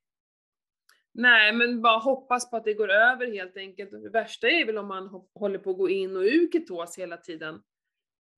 nej, 1.13 1.53
men 1.53 1.83
bara 1.83 1.99
hoppas 1.99 2.51
på 2.51 2.57
att 2.57 2.65
det 2.65 2.75
går 2.75 2.91
över 2.91 3.33
helt 3.33 3.57
enkelt. 3.57 3.91
Det 3.91 4.11
värsta 4.11 4.49
är 4.49 4.67
väl 4.67 4.79
om 4.79 4.89
man 4.89 5.25
håller 5.35 5.59
på 5.59 5.71
att 5.71 5.77
gå 5.77 5.89
in 5.89 6.17
och 6.17 6.23
ur 6.23 6.53
ketos 6.53 6.99
hela 6.99 7.17
tiden. 7.17 7.63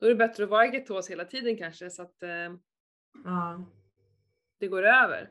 Då 0.01 0.07
är 0.07 0.11
det 0.11 0.17
bättre 0.17 0.45
att 0.45 0.51
vara 0.51 0.67
i 0.67 0.71
ketos 0.71 1.11
hela 1.11 1.25
tiden 1.25 1.57
kanske 1.57 1.91
så 1.91 2.03
att 2.03 2.23
uh, 2.23 2.59
ja. 3.25 3.65
Det 4.59 4.69
går 4.69 4.83
över. 4.83 5.31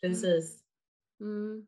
Precis. 0.00 0.64
Mm. 1.20 1.66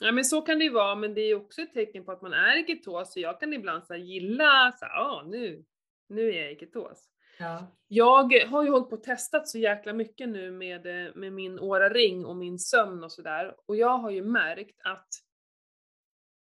Ja 0.00 0.12
men 0.12 0.24
så 0.24 0.42
kan 0.42 0.58
det 0.58 0.64
ju 0.64 0.70
vara, 0.70 0.94
men 0.94 1.14
det 1.14 1.20
är 1.20 1.34
också 1.34 1.62
ett 1.62 1.72
tecken 1.72 2.04
på 2.04 2.12
att 2.12 2.22
man 2.22 2.32
är 2.32 2.56
i 2.56 2.66
ketos, 2.66 3.12
så 3.12 3.20
jag 3.20 3.40
kan 3.40 3.52
ibland 3.52 3.86
så 3.86 3.94
gilla 3.94 4.72
så 4.78 4.84
här, 4.84 5.00
ah, 5.00 5.22
nu, 5.26 5.64
nu 6.08 6.28
är 6.28 6.42
jag 6.42 6.52
i 6.52 6.58
ketos. 6.58 7.10
Ja. 7.38 7.76
Jag 7.88 8.46
har 8.46 8.64
ju 8.64 8.70
hållit 8.70 8.90
på 8.90 8.96
och 8.96 9.02
testat 9.02 9.48
så 9.48 9.58
jäkla 9.58 9.92
mycket 9.92 10.28
nu 10.28 10.50
med, 10.50 10.86
eh, 10.86 11.14
med 11.14 11.32
min 11.32 11.58
Åra-ring 11.58 12.24
och 12.24 12.36
min 12.36 12.58
sömn 12.58 13.04
och 13.04 13.12
sådär. 13.12 13.54
Och 13.66 13.76
jag 13.76 13.98
har 13.98 14.10
ju 14.10 14.22
märkt 14.24 14.80
att 14.84 15.08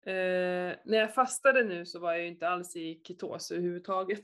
eh, 0.07 0.79
när 0.85 0.99
jag 0.99 1.15
fastade 1.15 1.65
nu 1.65 1.87
så 1.87 1.99
var 1.99 2.13
jag 2.13 2.23
ju 2.23 2.29
inte 2.29 2.49
alls 2.49 2.77
i 2.77 3.01
ketos 3.05 3.51
överhuvudtaget. 3.51 4.23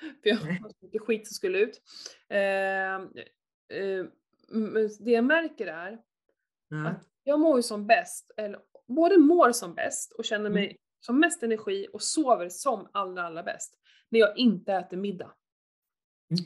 För 0.22 0.30
jag 0.30 0.36
har 0.36 0.68
så 0.68 0.86
mycket 0.86 1.02
skit 1.02 1.26
som 1.26 1.34
skulle 1.34 1.58
ut. 1.58 1.82
Eh, 2.28 2.94
eh, 3.78 4.06
det 5.00 5.10
jag 5.10 5.24
märker 5.24 5.66
är 5.66 5.98
mm. 6.72 6.86
att 6.86 7.08
jag 7.24 7.40
mår 7.40 7.56
ju 7.56 7.62
som 7.62 7.86
bäst, 7.86 8.30
eller 8.36 8.60
både 8.88 9.18
mår 9.18 9.52
som 9.52 9.74
bäst 9.74 10.12
och 10.12 10.24
känner 10.24 10.50
mig 10.50 10.64
mm. 10.64 10.76
som 11.00 11.20
mest 11.20 11.42
energi 11.42 11.88
och 11.92 12.02
sover 12.02 12.48
som 12.48 12.88
allra, 12.92 13.22
allra 13.22 13.42
bäst 13.42 13.74
när 14.08 14.20
jag 14.20 14.36
inte 14.36 14.72
äter 14.72 14.96
middag. 14.96 15.32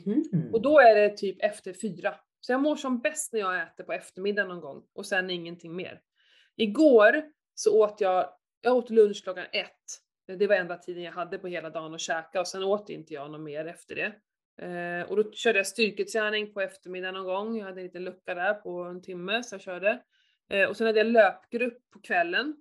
Mm. 0.05 0.53
Och 0.53 0.61
då 0.61 0.79
är 0.79 0.95
det 0.95 1.17
typ 1.17 1.43
efter 1.43 1.73
fyra. 1.73 2.15
Så 2.39 2.51
jag 2.51 2.61
mår 2.61 2.75
som 2.75 3.01
bäst 3.01 3.33
när 3.33 3.39
jag 3.39 3.61
äter 3.61 3.83
på 3.83 3.93
eftermiddagen 3.93 4.49
någon 4.49 4.61
gång 4.61 4.83
och 4.93 5.05
sen 5.05 5.29
ingenting 5.29 5.75
mer. 5.75 6.01
Igår 6.55 7.23
så 7.53 7.83
åt 7.83 8.01
jag, 8.01 8.29
jag 8.61 8.75
åt 8.75 8.89
lunch 8.89 9.23
klockan 9.23 9.45
ett. 9.51 10.01
Det 10.39 10.47
var 10.47 10.55
enda 10.55 10.77
tiden 10.77 11.03
jag 11.03 11.11
hade 11.11 11.37
på 11.37 11.47
hela 11.47 11.69
dagen 11.69 11.93
att 11.93 12.01
käka 12.01 12.39
och 12.39 12.47
sen 12.47 12.63
åt 12.63 12.89
inte 12.89 13.13
jag 13.13 13.31
något 13.31 13.41
mer 13.41 13.65
efter 13.65 13.95
det. 13.95 14.13
Eh, 14.61 15.09
och 15.09 15.15
då 15.15 15.31
körde 15.31 15.59
jag 15.59 15.67
styrketräning 15.67 16.53
på 16.53 16.61
eftermiddagen 16.61 17.13
någon 17.13 17.25
gång. 17.25 17.57
Jag 17.57 17.65
hade 17.65 17.81
en 17.81 17.85
liten 17.85 18.03
lucka 18.03 18.35
där 18.35 18.53
på 18.53 18.83
en 18.83 19.01
timme 19.01 19.43
så 19.43 19.55
jag 19.55 19.61
körde. 19.61 20.03
Eh, 20.49 20.69
och 20.69 20.77
sen 20.77 20.87
hade 20.87 20.99
jag 20.99 21.07
löpgrupp 21.07 21.91
på 21.91 21.99
kvällen. 22.01 22.55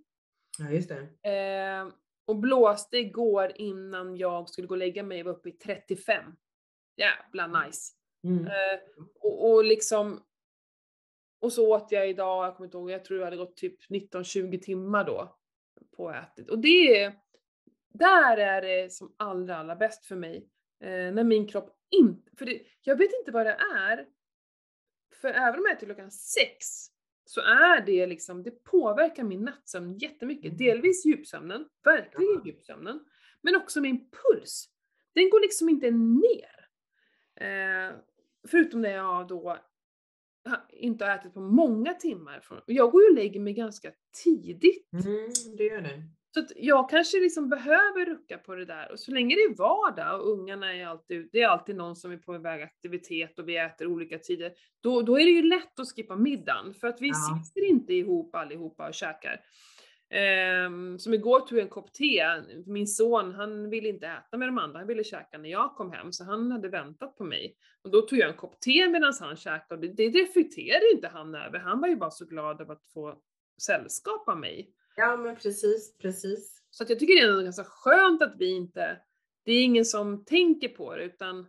Ja, 0.58 0.70
just 0.70 0.88
det. 0.88 1.30
Eh, 1.30 1.88
och 2.26 2.36
blåste 2.36 2.98
igår 2.98 3.52
innan 3.54 4.16
jag 4.16 4.48
skulle 4.48 4.66
gå 4.66 4.74
och 4.74 4.78
lägga 4.78 5.02
mig, 5.02 5.18
jag 5.18 5.24
var 5.24 5.32
uppe 5.32 5.48
i 5.48 5.52
35. 5.52 6.24
Jävla 6.96 7.44
mm. 7.44 7.66
nice. 7.66 7.92
Mm. 8.24 8.46
Eh, 8.46 8.80
och, 9.20 9.50
och 9.50 9.64
liksom, 9.64 10.22
och 11.40 11.52
så 11.52 11.74
åt 11.74 11.92
jag 11.92 12.08
idag, 12.08 12.46
jag 12.46 12.56
kommer 12.56 12.66
inte 12.66 12.76
ihåg, 12.76 12.90
jag 12.90 13.04
tror 13.04 13.18
det 13.18 13.24
hade 13.24 13.36
gått 13.36 13.56
typ 13.56 13.90
19-20 13.90 14.58
timmar 14.58 15.04
då 15.04 15.38
på 15.96 16.10
ätit. 16.10 16.50
Och 16.50 16.58
det 16.58 17.02
är, 17.02 17.14
där 17.88 18.36
är 18.36 18.62
det 18.62 18.92
som 18.92 19.14
allra, 19.16 19.56
allra 19.56 19.76
bäst 19.76 20.06
för 20.06 20.16
mig. 20.16 20.48
Eh, 20.80 21.12
när 21.12 21.24
min 21.24 21.48
kropp 21.48 21.70
inte, 21.98 22.36
för 22.36 22.46
det, 22.46 22.62
jag 22.82 22.96
vet 22.96 23.10
inte 23.12 23.32
vad 23.32 23.46
det 23.46 23.56
är, 23.76 24.06
för 25.20 25.28
även 25.28 25.60
om 25.60 25.66
jag 25.66 25.76
äter 25.76 25.86
klockan 25.86 26.10
sex 26.10 26.66
så 27.24 27.40
är 27.40 27.86
det 27.86 28.06
liksom, 28.06 28.42
det 28.42 28.64
påverkar 28.64 29.24
min 29.24 29.40
nattsömn 29.40 29.98
jättemycket. 29.98 30.44
Mm. 30.44 30.56
Delvis 30.56 31.06
djupsömnen, 31.06 31.68
verkligen 31.84 32.44
djupsömnen, 32.44 33.04
men 33.40 33.56
också 33.56 33.80
min 33.80 34.10
puls. 34.10 34.68
Den 35.14 35.30
går 35.30 35.40
liksom 35.40 35.68
inte 35.68 35.90
ner. 35.90 36.68
Eh, 37.36 37.96
förutom 38.48 38.80
när 38.80 38.90
jag 38.90 39.28
då 39.28 39.58
inte 40.70 41.04
har 41.04 41.14
ätit 41.14 41.34
på 41.34 41.40
många 41.40 41.94
timmar. 41.94 42.44
Jag 42.66 42.90
går 42.90 43.02
ju 43.02 43.08
och 43.08 43.14
lägger 43.14 43.40
mig 43.40 43.52
ganska 43.52 43.92
tidigt. 44.24 44.92
Mm, 44.92 45.32
det 45.56 45.64
gör 45.64 45.80
det. 45.80 46.02
Så 46.34 46.40
att 46.40 46.52
jag 46.56 46.90
kanske 46.90 47.20
liksom 47.20 47.48
behöver 47.48 48.06
rucka 48.06 48.38
på 48.38 48.54
det 48.54 48.64
där 48.64 48.92
och 48.92 49.00
så 49.00 49.10
länge 49.10 49.34
det 49.34 49.40
är 49.40 49.56
vardag 49.56 50.20
och 50.20 50.30
ungarna 50.30 50.74
är 50.74 50.86
alltid 50.86 51.28
det 51.32 51.42
är 51.42 51.48
alltid 51.48 51.76
någon 51.76 51.96
som 51.96 52.12
är 52.12 52.16
på 52.16 52.38
väg 52.38 52.62
aktivitet 52.62 53.38
och 53.38 53.48
vi 53.48 53.56
äter 53.56 53.86
olika 53.86 54.18
tider, 54.18 54.52
då, 54.80 55.02
då 55.02 55.18
är 55.18 55.24
det 55.24 55.30
ju 55.30 55.42
lätt 55.42 55.80
att 55.80 55.92
skippa 55.92 56.16
middagen 56.16 56.74
för 56.74 56.88
att 56.88 57.00
vi 57.00 57.08
ja. 57.08 57.14
sitter 57.44 57.68
inte 57.68 57.94
ihop 57.94 58.34
allihopa 58.34 58.88
och 58.88 58.94
käkar. 58.94 59.40
Um, 60.66 60.98
som 60.98 61.14
igår 61.14 61.40
tog 61.40 61.58
jag 61.58 61.62
en 61.62 61.68
kopp 61.68 61.92
te, 61.92 62.24
min 62.66 62.86
son 62.86 63.34
han 63.34 63.70
ville 63.70 63.88
inte 63.88 64.06
äta 64.06 64.36
med 64.36 64.48
de 64.48 64.58
andra, 64.58 64.78
han 64.78 64.88
ville 64.88 65.04
käka 65.04 65.38
när 65.38 65.50
jag 65.50 65.74
kom 65.76 65.92
hem 65.92 66.12
så 66.12 66.24
han 66.24 66.52
hade 66.52 66.68
väntat 66.68 67.16
på 67.16 67.24
mig. 67.24 67.56
Och 67.82 67.90
då 67.90 68.00
tog 68.00 68.18
jag 68.18 68.28
en 68.28 68.36
kopp 68.36 68.60
te 68.60 68.88
medan 68.88 69.12
han 69.20 69.36
käkade 69.36 69.74
och 69.74 69.80
det, 69.80 69.88
det 69.88 70.20
reflekterade 70.20 70.92
inte 70.94 71.08
han 71.08 71.34
över, 71.34 71.58
han 71.58 71.80
var 71.80 71.88
ju 71.88 71.96
bara 71.96 72.10
så 72.10 72.24
glad 72.24 72.60
över 72.60 72.72
att 72.72 72.92
få 72.94 73.18
sällskap 73.62 74.28
av 74.28 74.38
mig. 74.38 74.74
Ja 74.96 75.16
men 75.16 75.36
precis, 75.36 75.98
precis. 75.98 76.62
Så 76.70 76.82
att 76.82 76.90
jag 76.90 76.98
tycker 76.98 77.14
det 77.14 77.38
är 77.38 77.42
ganska 77.42 77.64
skönt 77.64 78.22
att 78.22 78.34
vi 78.38 78.50
inte, 78.50 79.00
det 79.44 79.52
är 79.52 79.64
ingen 79.64 79.84
som 79.84 80.24
tänker 80.24 80.68
på 80.68 80.96
det 80.96 81.04
utan 81.04 81.46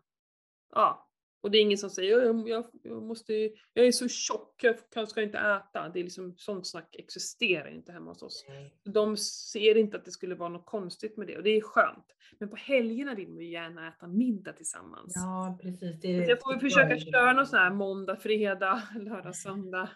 ja, 0.72 1.10
och 1.46 1.52
det 1.52 1.58
är 1.58 1.62
ingen 1.62 1.78
som 1.78 1.90
säger 1.90 2.20
jag, 2.20 2.50
jag, 2.50 2.66
jag 2.84 3.04
måste, 3.04 3.34
jag 3.74 3.88
är 3.88 3.92
så 3.92 4.08
tjock, 4.08 4.66
jag 4.96 5.10
ska 5.10 5.22
inte 5.22 5.38
äta. 5.38 5.90
Det 5.90 6.00
är 6.00 6.04
liksom, 6.04 6.34
sånt 6.38 6.68
snack 6.68 6.96
existerar 6.96 7.70
inte 7.70 7.92
hemma 7.92 8.12
hos 8.12 8.24
oss. 8.24 8.46
De 8.84 9.18
ser 9.18 9.78
inte 9.78 9.98
att 9.98 10.06
det 10.06 10.12
skulle 10.12 10.36
vara 10.36 10.50
något 10.50 10.66
konstigt 10.66 11.18
med 11.18 11.28
det 11.28 11.38
och 11.38 11.44
det 11.44 11.50
är 11.50 11.62
skönt. 11.62 12.06
Men 12.40 12.50
på 12.50 12.56
helgerna 12.56 13.16
vill 13.16 13.30
man 13.30 13.44
ju 13.44 13.52
gärna 13.52 13.88
äta 13.88 14.08
middag 14.08 14.54
tillsammans. 14.54 15.14
Ja, 15.16 15.60
precis. 15.62 16.02
Det, 16.02 16.08
jag 16.08 16.42
får 16.42 16.60
försöka 16.60 17.00
köra 17.00 17.34
någon 17.34 17.48
sån 17.48 17.60
här 17.60 17.74
måndag, 17.74 18.16
fredag, 18.16 18.82
lördag, 19.00 19.36
söndag 19.36 19.90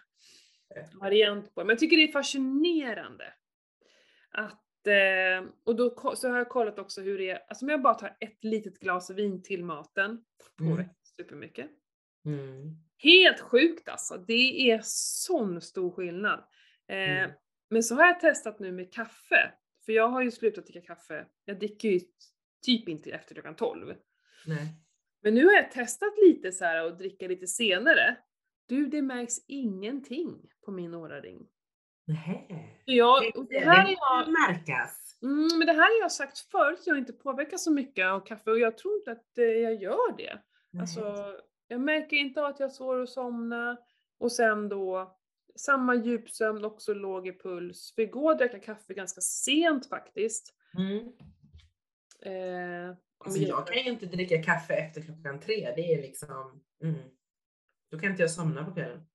variant 1.00 1.54
på 1.54 1.60
Men 1.60 1.68
jag 1.68 1.78
tycker 1.78 1.96
det 1.96 2.02
är 2.02 2.12
fascinerande 2.12 3.24
att 4.30 4.86
eh, 4.86 5.50
och 5.64 5.76
då 5.76 6.14
så 6.16 6.28
har 6.28 6.38
jag 6.38 6.48
kollat 6.48 6.78
också 6.78 7.00
hur 7.00 7.18
det 7.18 7.30
är, 7.30 7.42
alltså 7.48 7.64
om 7.64 7.68
jag 7.68 7.82
bara 7.82 7.94
tar 7.94 8.16
ett 8.20 8.44
litet 8.44 8.78
glas 8.78 9.10
vin 9.10 9.42
till 9.42 9.64
maten 9.64 10.24
på 10.58 10.64
mm 10.64 10.86
supermycket. 11.20 11.70
Mm. 12.24 12.76
Helt 12.96 13.40
sjukt 13.40 13.88
alltså. 13.88 14.16
Det 14.26 14.70
är 14.70 14.80
sån 14.84 15.60
stor 15.60 15.90
skillnad. 15.90 16.38
Eh, 16.88 16.96
mm. 16.96 17.30
Men 17.70 17.82
så 17.82 17.94
har 17.94 18.06
jag 18.06 18.20
testat 18.20 18.60
nu 18.60 18.72
med 18.72 18.92
kaffe. 18.92 19.52
För 19.86 19.92
jag 19.92 20.08
har 20.08 20.22
ju 20.22 20.30
slutat 20.30 20.66
dricka 20.66 20.80
kaffe. 20.80 21.26
Jag 21.44 21.58
dricker 21.58 21.88
ju 21.88 22.00
typ 22.66 22.88
inte 22.88 23.10
efter 23.10 23.34
klockan 23.34 23.56
12. 23.56 23.94
Nej. 24.46 24.74
Men 25.22 25.34
nu 25.34 25.44
har 25.46 25.52
jag 25.52 25.70
testat 25.70 26.12
lite 26.26 26.52
så 26.52 26.64
här 26.64 26.84
och 26.84 26.98
dricka 26.98 27.28
lite 27.28 27.46
senare. 27.46 28.16
Du, 28.66 28.86
det 28.86 29.02
märks 29.02 29.34
ingenting 29.46 30.50
på 30.64 30.70
min 30.70 30.94
åraring. 30.94 31.46
Nej. 32.06 32.82
Jag, 32.84 33.22
det, 33.50 33.58
här 33.58 33.88
är 33.88 33.96
jag, 33.98 34.28
märkas. 34.32 35.18
Mm, 35.22 35.48
men 35.58 35.66
det 35.66 35.72
här 35.72 35.96
har 35.96 36.02
jag 36.02 36.12
sagt 36.12 36.38
förut, 36.38 36.82
jag 36.86 36.98
inte 36.98 37.12
påverkas 37.12 37.64
så 37.64 37.72
mycket 37.72 38.06
av 38.06 38.20
kaffe 38.20 38.50
och 38.50 38.58
jag 38.58 38.78
tror 38.78 38.94
inte 38.94 39.12
att 39.12 39.38
eh, 39.38 39.44
jag 39.44 39.74
gör 39.74 40.16
det. 40.16 40.38
Alltså, 40.80 41.34
jag 41.68 41.80
märker 41.80 42.16
inte 42.16 42.46
att 42.46 42.60
jag 42.60 42.66
har 42.66 42.72
svårt 42.72 43.02
att 43.02 43.08
somna 43.08 43.76
och 44.18 44.32
sen 44.32 44.68
då 44.68 45.16
samma 45.56 45.94
djupsömn, 45.94 46.64
också 46.64 46.94
låg 46.94 47.28
i 47.28 47.38
puls. 47.38 47.92
För 47.94 48.02
igår 48.02 48.34
drack 48.34 48.54
jag 48.54 48.62
kaffe 48.62 48.94
ganska 48.94 49.20
sent 49.20 49.88
faktiskt. 49.88 50.54
Mm. 50.78 51.12
Eh, 52.22 52.96
alltså 53.24 53.40
jag 53.40 53.66
kan 53.66 53.84
ju 53.84 53.90
inte 53.90 54.06
dricka 54.06 54.42
kaffe 54.42 54.74
efter 54.74 55.02
klockan 55.02 55.40
tre. 55.40 55.72
Det 55.76 55.94
är 55.94 56.02
liksom, 56.02 56.62
mm. 56.82 57.00
Då 57.90 57.98
kan 57.98 58.10
inte 58.10 58.22
jag 58.22 58.30
somna 58.30 58.64
på 58.64 58.74
kvällen. 58.74 59.06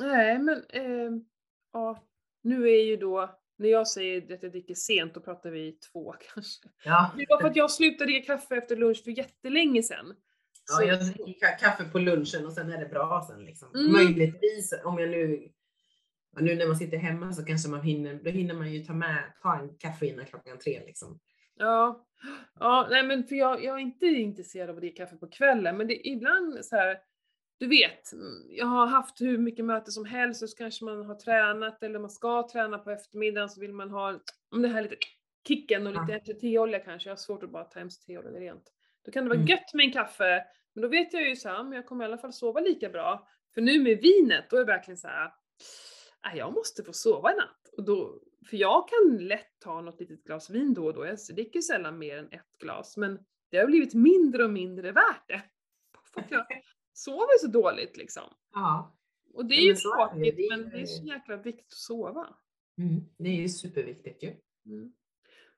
Nej, 0.00 0.38
men 0.38 0.64
eh, 0.68 1.10
ja, 1.74 2.04
nu 2.42 2.68
är 2.68 2.84
ju 2.84 2.96
då, 2.96 3.38
när 3.58 3.68
jag 3.68 3.88
säger 3.88 4.34
att 4.34 4.42
jag 4.42 4.52
dricker 4.52 4.74
sent, 4.74 5.14
då 5.14 5.20
pratar 5.20 5.50
vi 5.50 5.72
två 5.72 6.14
kanske. 6.34 6.68
Ja. 6.84 7.10
Det 7.16 7.26
var 7.28 7.40
för 7.40 7.48
att 7.48 7.56
jag 7.56 7.70
slutade 7.70 8.04
dricka 8.04 8.36
kaffe 8.36 8.56
efter 8.56 8.76
lunch 8.76 9.04
för 9.04 9.10
jättelänge 9.10 9.82
sedan. 9.82 10.14
Ja, 10.68 10.84
jag 10.84 11.00
dricker 11.00 11.58
kaffe 11.58 11.84
på 11.84 11.98
lunchen 11.98 12.46
och 12.46 12.52
sen 12.52 12.72
är 12.72 12.78
det 12.78 12.86
bra 12.86 13.26
sen. 13.28 13.44
Liksom. 13.44 13.74
Mm. 13.74 13.92
Möjligtvis 13.92 14.74
om 14.84 14.98
jag 14.98 15.10
nu, 15.10 15.48
nu 16.40 16.54
när 16.54 16.66
man 16.66 16.76
sitter 16.76 16.96
hemma 16.96 17.32
så 17.32 17.44
kanske 17.44 17.68
man 17.68 17.82
hinner, 17.82 18.14
då 18.14 18.30
hinner 18.30 18.54
man 18.54 18.72
ju 18.72 18.84
ta 18.84 18.92
med, 18.92 19.32
ta 19.42 19.58
en 19.58 19.76
kaffe 19.78 20.06
innan 20.06 20.26
klockan 20.26 20.58
tre 20.58 20.82
liksom. 20.86 21.20
Ja, 21.56 22.06
ja 22.60 22.86
nej 22.90 23.02
men 23.02 23.24
för 23.24 23.36
jag, 23.36 23.64
jag 23.64 23.74
är 23.74 23.82
inte 23.82 24.06
intresserad 24.06 24.70
av 24.70 24.76
att 24.76 24.80
dricka 24.80 25.04
kaffe 25.04 25.16
på 25.16 25.26
kvällen, 25.26 25.76
men 25.76 25.86
det 25.86 26.08
är 26.08 26.12
ibland 26.12 26.64
så 26.64 26.76
här, 26.76 26.98
du 27.58 27.68
vet, 27.68 28.10
jag 28.48 28.66
har 28.66 28.86
haft 28.86 29.20
hur 29.20 29.38
mycket 29.38 29.64
möten 29.64 29.92
som 29.92 30.04
helst 30.04 30.42
och 30.42 30.50
så 30.50 30.56
kanske 30.56 30.84
man 30.84 31.06
har 31.06 31.14
tränat 31.14 31.82
eller 31.82 31.98
man 31.98 32.10
ska 32.10 32.48
träna 32.48 32.78
på 32.78 32.90
eftermiddagen 32.90 33.48
så 33.48 33.60
vill 33.60 33.72
man 33.72 33.90
ha 33.90 34.20
om 34.50 34.62
det 34.62 34.68
här 34.68 34.82
lite 34.82 34.96
kicken 35.48 35.86
och 35.86 35.92
lite 35.92 36.12
ja. 36.12 36.18
MCT-olja 36.18 36.78
kanske. 36.78 37.08
Jag 37.08 37.12
har 37.12 37.20
svårt 37.20 37.42
att 37.42 37.50
bara 37.50 37.64
ta 37.64 37.84
MCT-olja 37.84 38.40
rent. 38.40 38.72
Då 39.04 39.12
kan 39.12 39.24
det 39.24 39.28
vara 39.28 39.38
mm. 39.38 39.48
gött 39.48 39.74
med 39.74 39.86
en 39.86 39.92
kaffe, 39.92 40.44
men 40.74 40.82
då 40.82 40.88
vet 40.88 41.12
jag 41.12 41.28
ju 41.28 41.36
såhär, 41.36 41.64
men 41.64 41.72
jag 41.72 41.86
kommer 41.86 42.04
i 42.04 42.06
alla 42.06 42.18
fall 42.18 42.32
sova 42.32 42.60
lika 42.60 42.88
bra. 42.88 43.28
För 43.54 43.60
nu 43.60 43.82
med 43.82 43.98
vinet, 43.98 44.50
då 44.50 44.56
är 44.56 44.60
det 44.60 44.72
verkligen 44.72 44.98
så 44.98 45.08
här, 45.08 45.32
äh, 46.26 46.38
jag 46.38 46.52
måste 46.54 46.84
få 46.84 46.92
sova 46.92 47.32
i 47.32 47.36
natt. 47.36 47.68
Och 47.76 47.84
då, 47.84 48.20
för 48.50 48.56
jag 48.56 48.88
kan 48.88 49.18
lätt 49.18 49.58
ta 49.58 49.80
något 49.80 50.00
litet 50.00 50.24
glas 50.24 50.50
vin 50.50 50.74
då 50.74 50.86
och 50.86 50.94
då, 50.94 51.06
jag 51.06 51.18
dricker 51.34 51.60
sällan 51.60 51.98
mer 51.98 52.18
än 52.18 52.32
ett 52.32 52.58
glas, 52.60 52.96
men 52.96 53.18
det 53.50 53.58
har 53.58 53.66
blivit 53.66 53.94
mindre 53.94 54.44
och 54.44 54.50
mindre 54.50 54.92
värt 54.92 55.28
det. 55.28 55.42
För 56.12 56.20
att 56.20 56.30
jag 56.30 56.46
sover 56.94 57.38
så 57.40 57.46
dåligt 57.46 57.96
liksom. 57.96 58.34
Ja. 58.52 58.96
Och 59.34 59.46
det 59.46 59.54
är 59.54 59.58
ja, 59.58 59.68
ju 59.68 59.74
tråkigt, 59.74 60.50
men 60.50 60.70
det 60.70 60.80
är 60.80 60.86
så 60.86 61.04
jäkla 61.04 61.36
viktigt 61.36 61.66
att 61.66 61.72
sova. 61.72 62.26
Mm, 62.78 63.00
det 63.18 63.28
är 63.28 63.34
ju 63.34 63.48
superviktigt 63.48 64.22
ju. 64.22 64.28
Mm. 64.66 64.92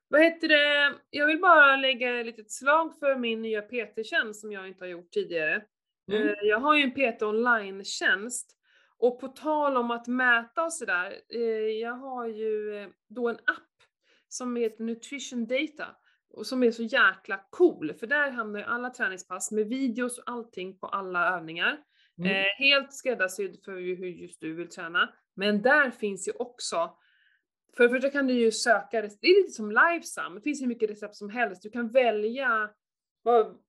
Vad 0.07 0.23
heter 0.23 0.47
det? 0.47 0.95
Jag 1.09 1.27
vill 1.27 1.39
bara 1.39 1.75
lägga 1.75 2.19
ett 2.19 2.25
litet 2.25 2.51
slag 2.51 2.99
för 2.99 3.15
min 3.15 3.41
nya 3.41 3.61
PT-tjänst 3.61 4.41
som 4.41 4.51
jag 4.51 4.67
inte 4.67 4.83
har 4.83 4.89
gjort 4.89 5.11
tidigare. 5.11 5.63
Mm. 6.11 6.27
Eh, 6.27 6.35
jag 6.41 6.59
har 6.59 6.75
ju 6.75 6.83
en 6.83 6.91
PT 6.91 7.21
online-tjänst 7.21 8.57
och 8.97 9.19
på 9.19 9.27
tal 9.27 9.77
om 9.77 9.91
att 9.91 10.07
mäta 10.07 10.65
och 10.65 10.73
sådär, 10.73 11.21
eh, 11.29 11.41
jag 11.81 11.95
har 11.95 12.27
ju 12.27 12.75
eh, 12.77 12.87
då 13.07 13.29
en 13.29 13.35
app 13.35 13.83
som 14.27 14.55
heter 14.55 14.83
Nutrition 14.83 15.47
Data 15.47 15.95
och 16.29 16.47
som 16.47 16.63
är 16.63 16.71
så 16.71 16.83
jäkla 16.83 17.39
cool, 17.49 17.93
för 17.93 18.07
där 18.07 18.31
hamnar 18.31 18.59
ju 18.59 18.65
alla 18.65 18.89
träningspass 18.89 19.51
med 19.51 19.67
videos 19.67 20.17
och 20.17 20.23
allting 20.27 20.79
på 20.79 20.87
alla 20.87 21.35
övningar. 21.37 21.77
Mm. 22.19 22.31
Eh, 22.31 22.45
helt 22.57 22.93
skräddarsydd 22.93 23.59
för 23.65 23.71
hur 23.71 24.07
just 24.07 24.41
du 24.41 24.53
vill 24.53 24.69
träna. 24.69 25.09
Men 25.35 25.61
där 25.61 25.91
finns 25.91 26.27
ju 26.27 26.31
också, 26.31 26.97
för 27.77 27.83
det 27.83 27.89
första 27.89 28.09
kan 28.09 28.27
du 28.27 28.33
ju 28.33 28.51
söka, 28.51 29.01
det 29.01 29.27
är 29.27 29.41
lite 29.41 29.51
som 29.51 29.71
Lifesum, 29.71 30.35
det 30.35 30.41
finns 30.41 30.61
hur 30.61 30.67
mycket 30.67 30.89
recept 30.89 31.15
som 31.15 31.29
helst. 31.29 31.63
Du 31.63 31.69
kan 31.69 31.91
välja 31.91 32.69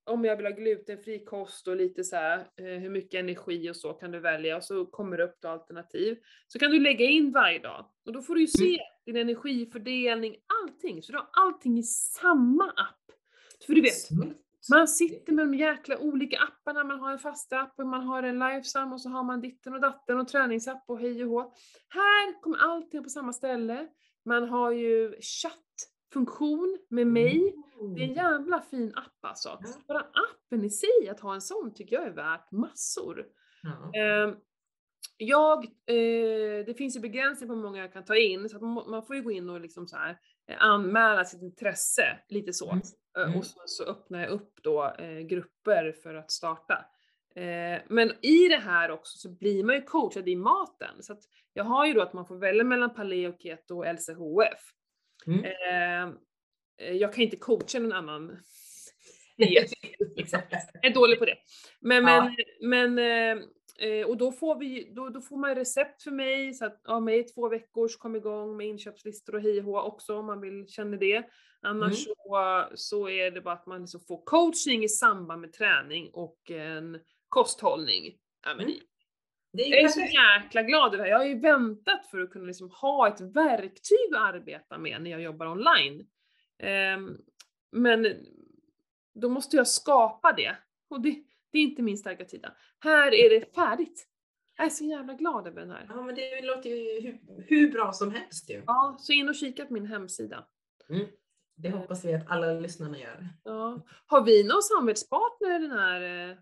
om 0.05 0.25
jag 0.25 0.37
vill 0.37 0.45
ha 0.45 0.53
glutenfri 0.53 1.25
kost 1.25 1.67
och 1.67 1.75
lite 1.75 2.03
så 2.03 2.15
här, 2.15 2.39
eh, 2.39 2.65
hur 2.65 2.89
mycket 2.89 3.19
energi 3.19 3.69
och 3.69 3.75
så 3.75 3.93
kan 3.93 4.11
du 4.11 4.19
välja 4.19 4.57
och 4.57 4.63
så 4.63 4.85
kommer 4.85 5.17
det 5.17 5.23
upp 5.23 5.37
då 5.41 5.47
alternativ. 5.47 6.17
Så 6.47 6.59
kan 6.59 6.71
du 6.71 6.79
lägga 6.79 7.05
in 7.05 7.31
varje 7.31 7.59
dag 7.59 7.85
och 8.05 8.13
då 8.13 8.21
får 8.21 8.35
du 8.35 8.41
ju 8.41 8.47
se 8.47 8.73
mm. 8.73 8.79
din 9.05 9.15
energifördelning, 9.15 10.35
allting. 10.63 11.03
Så 11.03 11.11
du 11.11 11.17
har 11.17 11.29
allting 11.31 11.77
i 11.77 11.83
samma 11.83 12.63
app. 12.63 12.95
För 13.65 13.73
du 13.73 13.81
vet, 13.81 14.09
man 14.71 14.87
sitter 14.87 15.33
med 15.33 15.47
de 15.47 15.53
jäkla 15.53 15.97
olika 15.97 16.37
apparna, 16.39 16.83
man 16.83 16.99
har 16.99 17.11
en 17.11 17.19
fasta 17.19 17.59
app 17.59 17.73
och 17.79 17.87
man 17.87 18.03
har 18.03 18.23
en 18.23 18.39
Lifesum 18.39 18.93
och 18.93 19.01
så 19.01 19.09
har 19.09 19.23
man 19.23 19.41
ditten 19.41 19.73
och 19.73 19.81
datten 19.81 20.19
och 20.19 20.27
träningsapp 20.27 20.83
och 20.87 20.99
hej 20.99 21.23
och 21.23 21.29
hå. 21.29 21.53
Här 21.89 22.41
kommer 22.41 22.57
allting 22.57 23.03
på 23.03 23.09
samma 23.09 23.33
ställe. 23.33 23.87
Man 24.25 24.49
har 24.49 24.71
ju 24.71 25.15
chattfunktion 26.09 26.79
med 26.89 27.07
mig. 27.07 27.55
Det 27.95 28.03
är 28.03 28.07
en 28.07 28.13
jävla 28.13 28.61
fin 28.61 28.93
app 28.95 29.25
alltså. 29.25 29.59
Bara 29.87 29.99
appen 29.99 30.63
i 30.63 30.69
sig, 30.69 31.09
att 31.11 31.19
ha 31.19 31.33
en 31.33 31.41
sån 31.41 31.73
tycker 31.73 31.95
jag 31.95 32.05
är 32.05 32.11
värt 32.11 32.51
massor. 32.51 33.25
Mm. 33.63 34.35
Jag, 35.17 35.65
eh, 35.65 36.65
det 36.65 36.77
finns 36.77 36.95
ju 36.95 36.99
begränsningar 36.99 37.53
på 37.53 37.55
hur 37.55 37.63
många 37.63 37.81
jag 37.81 37.93
kan 37.93 38.05
ta 38.05 38.15
in, 38.15 38.49
så 38.49 38.59
man, 38.59 39.05
får 39.05 39.15
ju 39.15 39.21
gå 39.21 39.31
in 39.31 39.49
och 39.49 39.61
liksom 39.61 39.87
så 39.87 39.97
här, 39.97 40.17
eh, 40.47 40.55
anmäla 40.59 41.25
sitt 41.25 41.41
intresse, 41.41 42.19
lite 42.29 42.53
så. 42.53 42.71
Mm. 42.71 42.81
Eh, 43.17 43.23
mm. 43.23 43.39
Och 43.39 43.45
så, 43.45 43.59
så, 43.65 43.83
öppnar 43.83 44.19
jag 44.19 44.29
upp 44.29 44.53
då 44.63 44.95
grupper 45.29 45.91
för 46.03 46.15
att 46.15 46.31
starta. 46.31 46.85
Men 47.87 48.25
i 48.25 48.47
det 48.49 48.61
här 48.63 48.91
också 48.91 49.17
så 49.17 49.37
blir 49.37 49.63
man 49.63 49.75
ju 49.75 49.81
coachad 49.81 50.29
i 50.29 50.35
maten. 50.35 51.03
Så 51.03 51.13
att 51.13 51.19
jag 51.53 51.63
har 51.63 51.85
ju 51.85 51.93
då 51.93 52.01
att 52.01 52.13
man 52.13 52.25
får 52.25 52.37
välja 52.37 52.63
mellan 52.63 52.93
paleo, 52.93 53.37
keto 53.39 53.77
och 53.77 53.85
LCHF. 53.85 54.73
Mm. 55.27 55.45
Eh, 55.45 56.93
jag 56.93 57.13
kan 57.13 57.23
inte 57.23 57.37
coacha 57.37 57.79
någon 57.79 57.91
annan 57.91 58.39
jag 59.35 59.65
är 60.81 60.93
dålig 60.93 61.19
på 61.19 61.25
det. 61.25 61.35
Men, 61.79 62.07
ja. 62.07 62.31
men, 62.61 62.95
men 62.95 63.43
Eh, 63.79 64.05
och 64.05 64.17
då 64.17 64.31
får, 64.31 64.59
vi, 64.59 64.91
då, 64.95 65.09
då 65.09 65.21
får 65.21 65.37
man 65.37 65.55
recept 65.55 66.03
för 66.03 66.11
mig, 66.11 66.53
så 66.53 66.65
att 66.65 66.81
ja, 66.83 66.99
mig 66.99 67.23
två 67.23 67.49
veckor 67.49 67.87
så 67.87 67.99
kom 67.99 68.15
igång 68.15 68.57
med 68.57 68.67
inköpslistor 68.67 69.35
och 69.35 69.41
hej 69.41 69.63
också 69.63 70.15
om 70.15 70.25
man 70.25 70.41
vill 70.41 70.67
känna 70.67 70.97
det. 70.97 71.23
Annars 71.61 72.07
mm. 72.07 72.15
så, 72.17 72.67
så 72.75 73.09
är 73.09 73.31
det 73.31 73.41
bara 73.41 73.53
att 73.53 73.65
man 73.65 73.81
liksom 73.81 74.01
får 74.07 74.23
coaching 74.25 74.83
i 74.83 74.89
samband 74.89 75.41
med 75.41 75.53
träning 75.53 76.09
och 76.13 76.51
en 76.51 76.99
kosthållning. 77.29 78.17
Ja, 78.45 78.55
men 78.55 78.65
mm. 78.65 78.79
Det 79.53 79.63
är 79.63 79.69
jag 79.69 79.83
är 79.83 79.87
så 79.87 79.99
jäkla 79.99 80.63
glad 80.63 80.93
över 80.93 80.97
det 80.97 81.03
här. 81.03 81.09
Jag 81.09 81.17
har 81.17 81.25
ju 81.25 81.39
väntat 81.39 82.05
för 82.11 82.21
att 82.21 82.31
kunna 82.31 82.45
liksom 82.45 82.69
ha 82.69 83.07
ett 83.07 83.21
verktyg 83.21 84.15
att 84.15 84.33
arbeta 84.33 84.77
med 84.77 85.01
när 85.01 85.11
jag 85.11 85.21
jobbar 85.21 85.47
online. 85.47 86.07
Um, 86.97 87.17
men 87.71 88.15
då 89.13 89.29
måste 89.29 89.57
jag 89.57 89.67
skapa 89.67 90.33
det. 90.33 90.55
Och 90.89 91.01
det, 91.01 91.23
det 91.51 91.57
är 91.57 91.61
inte 91.61 91.81
min 91.81 91.97
starka 91.97 92.25
sida. 92.25 92.55
Här 92.79 93.13
är 93.13 93.29
det 93.29 93.55
färdigt. 93.55 94.05
Jag 94.57 94.65
är 94.65 94.69
så 94.69 94.83
jävla 94.83 95.13
glad 95.13 95.47
över 95.47 95.61
den 95.61 95.71
här. 95.71 95.85
Ja 95.89 96.01
men 96.01 96.15
det 96.15 96.41
låter 96.41 96.69
ju 96.69 97.01
hur, 97.01 97.43
hur 97.47 97.71
bra 97.71 97.93
som 97.93 98.11
helst 98.11 98.49
ju. 98.49 98.63
Ja, 98.65 98.97
så 98.99 99.13
in 99.13 99.29
och 99.29 99.35
kika 99.35 99.65
på 99.65 99.73
min 99.73 99.85
hemsida. 99.85 100.45
Mm. 100.89 101.07
Det 101.55 101.69
hoppas 101.69 102.05
vi 102.05 102.13
att 102.13 102.31
alla 102.31 102.53
lyssnarna 102.53 102.97
gör. 102.97 103.27
Ja. 103.43 103.85
Har 104.05 104.25
vi 104.25 104.43
någon 104.43 104.61
samarbetspartner 104.61 105.59
den 105.59 105.71
här 105.71 106.29
eh, 106.29 106.37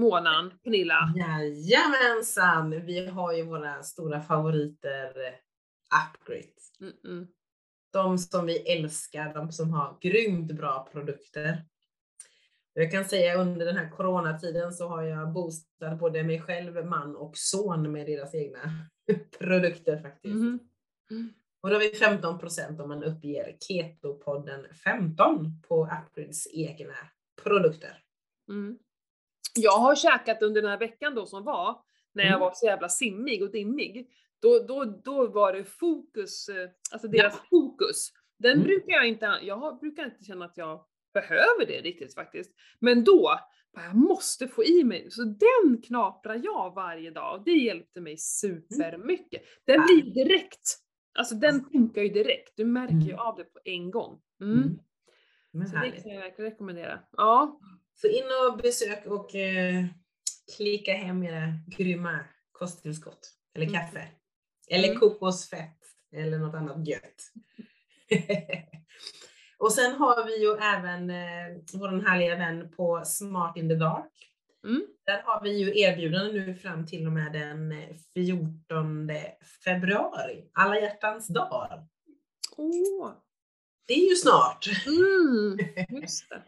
månaden, 0.00 0.52
Pernilla? 0.64 1.12
Jajamensan! 1.16 2.86
Vi 2.86 3.06
har 3.06 3.32
ju 3.32 3.42
våra 3.42 3.82
stora 3.82 4.20
favoriter 4.20 5.06
eh, 5.06 5.34
Upgrade. 6.00 6.52
Mm 6.80 6.92
-mm. 7.04 7.26
De 7.92 8.18
som 8.18 8.46
vi 8.46 8.58
älskar, 8.58 9.34
de 9.34 9.52
som 9.52 9.70
har 9.70 9.98
grymt 10.00 10.52
bra 10.52 10.88
produkter. 10.92 11.64
Jag 12.72 12.90
kan 12.90 13.04
säga 13.04 13.34
under 13.34 13.66
den 13.66 13.76
här 13.76 13.90
coronatiden 13.90 14.72
så 14.72 14.88
har 14.88 15.02
jag 15.02 15.32
boostat 15.32 15.98
både 15.98 16.22
mig 16.22 16.40
själv, 16.40 16.86
man 16.86 17.16
och 17.16 17.36
son 17.36 17.92
med 17.92 18.06
deras 18.06 18.34
egna 18.34 18.58
produkter 19.38 20.02
faktiskt. 20.02 20.34
Mm. 20.34 20.58
Mm. 21.10 21.32
Och 21.60 21.68
då 21.68 21.74
har 21.74 21.80
vi 21.80 21.94
15 21.94 22.38
procent 22.38 22.80
om 22.80 22.88
man 22.88 23.04
uppger 23.04 23.56
Ketopodden 23.60 24.66
15 24.84 25.62
på 25.68 25.88
Upgrids 26.06 26.46
egna 26.54 26.94
produkter. 27.42 28.02
Mm. 28.48 28.78
Jag 29.54 29.78
har 29.78 29.94
käkat 29.94 30.42
under 30.42 30.62
den 30.62 30.70
här 30.70 30.78
veckan 30.78 31.14
då 31.14 31.26
som 31.26 31.44
var, 31.44 31.82
när 32.12 32.24
jag 32.24 32.32
mm. 32.32 32.40
var 32.40 32.52
så 32.54 32.66
jävla 32.66 32.88
simmig 32.88 33.42
och 33.42 33.50
dimmig. 33.50 34.08
Då, 34.42 34.58
då, 34.68 34.84
då 34.84 35.26
var 35.26 35.52
det 35.52 35.64
fokus, 35.64 36.48
eh, 36.48 36.70
alltså 36.92 37.08
deras 37.08 37.34
ja. 37.34 37.46
fokus. 37.50 38.10
Den 38.38 38.52
mm. 38.52 38.64
brukar 38.64 38.92
jag 38.92 39.08
inte, 39.08 39.38
jag 39.42 39.78
brukar 39.80 40.04
inte 40.04 40.24
känna 40.24 40.44
att 40.44 40.56
jag 40.56 40.84
behöver 41.14 41.66
det 41.66 41.80
riktigt 41.80 42.14
faktiskt. 42.14 42.54
Men 42.78 43.04
då, 43.04 43.38
jag 43.72 43.94
måste 43.94 44.48
få 44.48 44.64
i 44.64 44.84
mig, 44.84 45.10
så 45.10 45.22
den 45.22 45.82
knaprar 45.82 46.40
jag 46.44 46.74
varje 46.74 47.10
dag 47.10 47.38
och 47.38 47.44
det 47.44 47.50
hjälpte 47.50 48.00
mig 48.00 48.16
supermycket. 48.18 49.42
Den 49.66 49.80
blir 49.86 50.14
direkt, 50.14 50.78
alltså 51.18 51.34
den 51.34 51.64
funkar 51.72 52.02
ju 52.02 52.08
direkt, 52.08 52.52
du 52.56 52.64
märker 52.64 52.94
ju 52.94 53.12
mm. 53.12 53.18
av 53.18 53.36
det 53.36 53.44
på 53.44 53.58
en 53.64 53.90
gång. 53.90 54.20
Mm. 54.40 54.78
Mm. 55.54 55.66
Så 55.66 55.76
det 55.76 56.02
kan 56.02 56.12
jag 56.12 56.20
verkligen 56.20 56.50
rekommendera. 56.50 57.00
Ja. 57.12 57.60
Så 58.00 58.06
in 58.06 58.24
och 58.24 58.58
besök 58.58 59.06
och 59.06 59.34
eh, 59.34 59.84
klicka 60.56 60.92
hem 60.92 61.22
era 61.22 61.52
grymma 61.66 62.20
kosttillskott. 62.52 63.34
Eller 63.54 63.66
mm. 63.66 63.80
kaffe. 63.80 64.08
Eller 64.70 64.88
mm. 64.88 65.00
kokosfett. 65.00 65.78
Eller 66.12 66.38
något 66.38 66.54
annat 66.54 66.88
gött. 66.88 67.32
Och 69.58 69.72
sen 69.72 69.94
har 69.94 70.24
vi 70.24 70.42
ju 70.42 70.52
även 70.52 71.10
eh, 71.10 71.62
vår 71.72 72.08
härliga 72.08 72.36
vän 72.36 72.70
på 72.70 73.02
Smart 73.04 73.56
in 73.56 73.68
the 73.68 73.74
Dark. 73.74 74.12
Mm. 74.64 74.86
Där 75.06 75.22
har 75.22 75.42
vi 75.42 75.58
ju 75.58 75.80
erbjudande 75.80 76.32
nu 76.32 76.54
fram 76.54 76.86
till 76.86 77.06
och 77.06 77.12
med 77.12 77.32
den 77.32 77.74
14 78.14 79.10
februari. 79.64 80.50
Alla 80.54 80.80
hjärtans 80.80 81.28
dag. 81.28 81.86
Oh. 82.56 83.12
Det 83.86 83.94
är 83.94 84.08
ju 84.08 84.14
snart. 84.14 84.66
Mm, 84.86 85.58
just 86.02 86.28
det. 86.28 86.42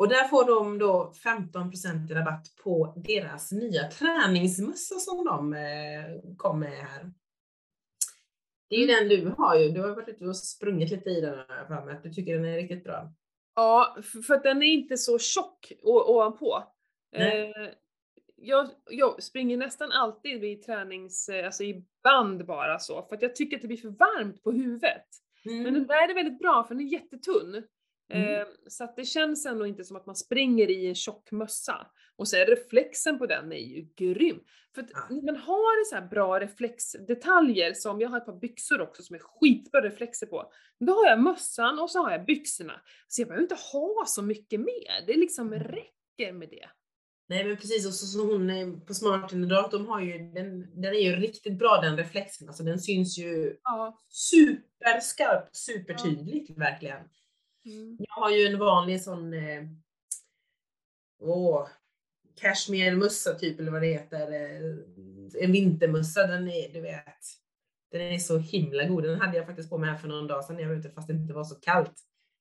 Och 0.00 0.08
där 0.08 0.28
får 0.28 0.44
de 0.44 0.78
då 0.78 1.12
15% 1.24 2.14
rabatt 2.14 2.46
på 2.62 2.94
deras 2.96 3.52
nya 3.52 3.90
träningsmössa 3.90 4.94
som 4.94 5.24
de 5.24 5.54
eh, 5.54 6.36
kom 6.36 6.60
med 6.60 6.70
här. 6.70 7.12
Det 8.68 8.76
är 8.76 8.80
ju 8.80 8.86
den 8.86 9.08
du 9.08 9.34
har 9.38 9.58
ju. 9.58 9.68
Du 9.68 9.80
har 9.80 9.88
varit 9.88 10.08
ute 10.08 10.24
och 10.24 10.36
sprungit 10.36 10.90
lite 10.90 11.10
i 11.10 11.20
den 11.20 11.46
för 11.66 11.84
mig, 11.84 12.00
du 12.02 12.12
tycker 12.12 12.34
den 12.34 12.44
är 12.44 12.56
riktigt 12.56 12.84
bra. 12.84 13.12
Ja, 13.54 13.96
för 14.26 14.34
att 14.34 14.42
den 14.42 14.62
är 14.62 14.66
inte 14.66 14.96
så 14.96 15.18
tjock 15.18 15.72
ovanpå. 15.82 16.64
Eh, 17.16 17.70
jag, 18.36 18.68
jag, 18.90 19.22
springer 19.22 19.56
nästan 19.56 19.92
alltid 19.92 20.40
vid 20.40 20.62
tränings, 20.62 21.28
eh, 21.28 21.46
alltså 21.46 21.64
i 21.64 21.84
band 22.02 22.46
bara 22.46 22.78
så, 22.78 23.02
för 23.02 23.16
att 23.16 23.22
jag 23.22 23.36
tycker 23.36 23.56
att 23.56 23.62
det 23.62 23.68
blir 23.68 23.78
för 23.78 23.88
varmt 23.88 24.42
på 24.42 24.52
huvudet. 24.52 25.06
Mm. 25.44 25.62
Men 25.62 25.74
den 25.74 25.86
där 25.86 26.10
är 26.10 26.14
väldigt 26.14 26.38
bra 26.38 26.64
för 26.64 26.74
den 26.74 26.86
är 26.86 26.92
jättetunn. 26.92 27.62
Mm. 28.10 28.40
Eh, 28.40 28.46
så 28.68 28.84
att 28.84 28.96
det 28.96 29.04
känns 29.04 29.46
ändå 29.46 29.66
inte 29.66 29.84
som 29.84 29.96
att 29.96 30.06
man 30.06 30.16
springer 30.16 30.70
i 30.70 30.86
en 30.86 30.94
tjock 30.94 31.30
mössa. 31.30 31.86
Och 32.16 32.28
så 32.28 32.36
är 32.36 32.46
reflexen 32.46 33.18
på 33.18 33.26
den 33.26 33.52
är 33.52 33.56
ju 33.56 33.86
grym. 33.96 34.40
För 34.74 34.82
att 34.82 34.90
ja. 34.92 35.00
man 35.10 35.36
har 35.36 35.84
så 35.84 36.08
bra 36.10 36.40
reflexdetaljer 36.40 37.74
som, 37.74 38.00
jag 38.00 38.08
har 38.08 38.16
ett 38.16 38.26
par 38.26 38.40
byxor 38.40 38.80
också 38.80 39.02
som 39.02 39.16
är 39.16 39.20
skitbra 39.20 39.80
reflexer 39.80 40.26
på. 40.26 40.52
Då 40.80 40.92
har 40.92 41.06
jag 41.06 41.20
mössan 41.20 41.78
och 41.78 41.90
så 41.90 42.02
har 42.02 42.10
jag 42.10 42.24
byxorna. 42.24 42.80
Så 43.08 43.20
jag 43.20 43.28
behöver 43.28 43.42
inte 43.42 43.58
ha 43.72 44.04
så 44.06 44.22
mycket 44.22 44.60
mer, 44.60 45.06
det 45.06 45.16
liksom 45.16 45.52
mm. 45.52 45.64
räcker 45.64 46.32
med 46.32 46.48
det. 46.48 46.68
Nej 47.28 47.44
men 47.44 47.56
precis, 47.56 47.86
och 47.86 47.94
så, 47.94 48.06
så 48.06 48.26
hon 48.26 48.80
på 48.86 48.94
Smart 48.94 49.32
Dator, 49.32 49.78
de 49.78 49.86
har 49.86 50.00
ju, 50.00 50.18
den, 50.18 50.80
den 50.80 50.94
är 50.94 51.00
ju 51.00 51.16
riktigt 51.16 51.58
bra 51.58 51.80
den 51.82 51.96
reflexen, 51.96 52.48
alltså 52.48 52.62
den 52.62 52.78
syns 52.78 53.18
ju 53.18 53.56
ja. 53.62 53.98
superskarpt, 54.08 55.56
supertydligt 55.56 56.50
ja. 56.50 56.54
verkligen. 56.58 57.00
Mm. 57.64 57.96
Jag 57.98 58.22
har 58.22 58.30
ju 58.30 58.46
en 58.46 58.58
vanlig 58.58 59.02
sån 59.02 59.34
eh, 59.34 59.62
åh, 61.20 61.68
cashmere-mössa 62.40 63.34
typ 63.34 63.60
eller 63.60 63.72
vad 63.72 63.82
det 63.82 63.88
heter. 63.88 64.32
Eh, 64.32 65.42
en 65.44 65.52
vintermössa, 65.52 66.26
den 66.26 66.48
är, 66.48 66.72
du 66.72 66.80
vet, 66.80 67.24
den 67.90 68.00
är 68.00 68.18
så 68.18 68.38
himla 68.38 68.84
god. 68.84 69.02
Den 69.02 69.20
hade 69.20 69.36
jag 69.36 69.46
faktiskt 69.46 69.70
på 69.70 69.78
mig 69.78 69.90
här 69.90 69.98
för 69.98 70.08
någon 70.08 70.26
dag 70.26 70.44
sedan 70.44 70.56
när 70.56 70.62
jag 70.62 70.68
var 70.68 70.76
ute 70.76 70.90
fast 70.90 71.08
det 71.08 71.14
inte 71.14 71.34
var 71.34 71.44
så 71.44 71.54
kallt. 71.54 71.94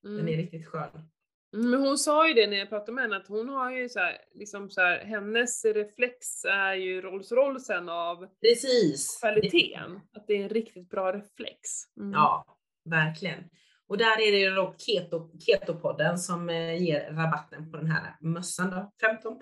Den 0.04 0.16
är 0.16 0.20
mm. 0.20 0.38
riktigt 0.38 0.68
skön. 0.68 1.10
Mm, 1.54 1.70
men 1.70 1.80
hon 1.80 1.98
sa 1.98 2.28
ju 2.28 2.34
det 2.34 2.48
när 2.48 2.58
jag 2.58 2.70
pratade 2.70 2.92
med 2.92 3.04
henne 3.04 3.18
att 3.18 3.28
hon 3.28 3.50
har 3.50 3.72
ju 3.72 3.90
så 3.90 4.00
här, 4.00 4.18
liksom 4.34 4.70
så 4.70 4.82
här, 4.82 5.06
hennes 5.06 5.66
reflex 5.66 6.46
är 6.46 6.74
ju 6.74 7.02
Rolls 7.02 7.32
Roycen 7.32 7.90
av 7.90 8.28
Precis. 8.42 9.20
kvaliteten. 9.20 10.00
Att 10.14 10.28
det 10.28 10.34
är 10.34 10.44
en 10.44 10.50
riktigt 10.50 10.90
bra 10.90 11.14
reflex. 11.14 11.70
Mm. 11.98 12.12
Ja, 12.12 12.58
verkligen. 12.86 13.44
Och 13.90 13.98
där 13.98 14.22
är 14.22 14.32
det 14.32 14.56
då 14.56 14.76
Keto, 14.78 15.30
Ketopodden 15.40 16.18
som 16.18 16.50
eh, 16.50 16.84
ger 16.84 17.12
rabatten 17.12 17.72
på 17.72 17.78
den 17.78 17.92
här 17.92 18.16
mössan 18.22 18.70
då, 18.70 18.92
15% 19.08 19.42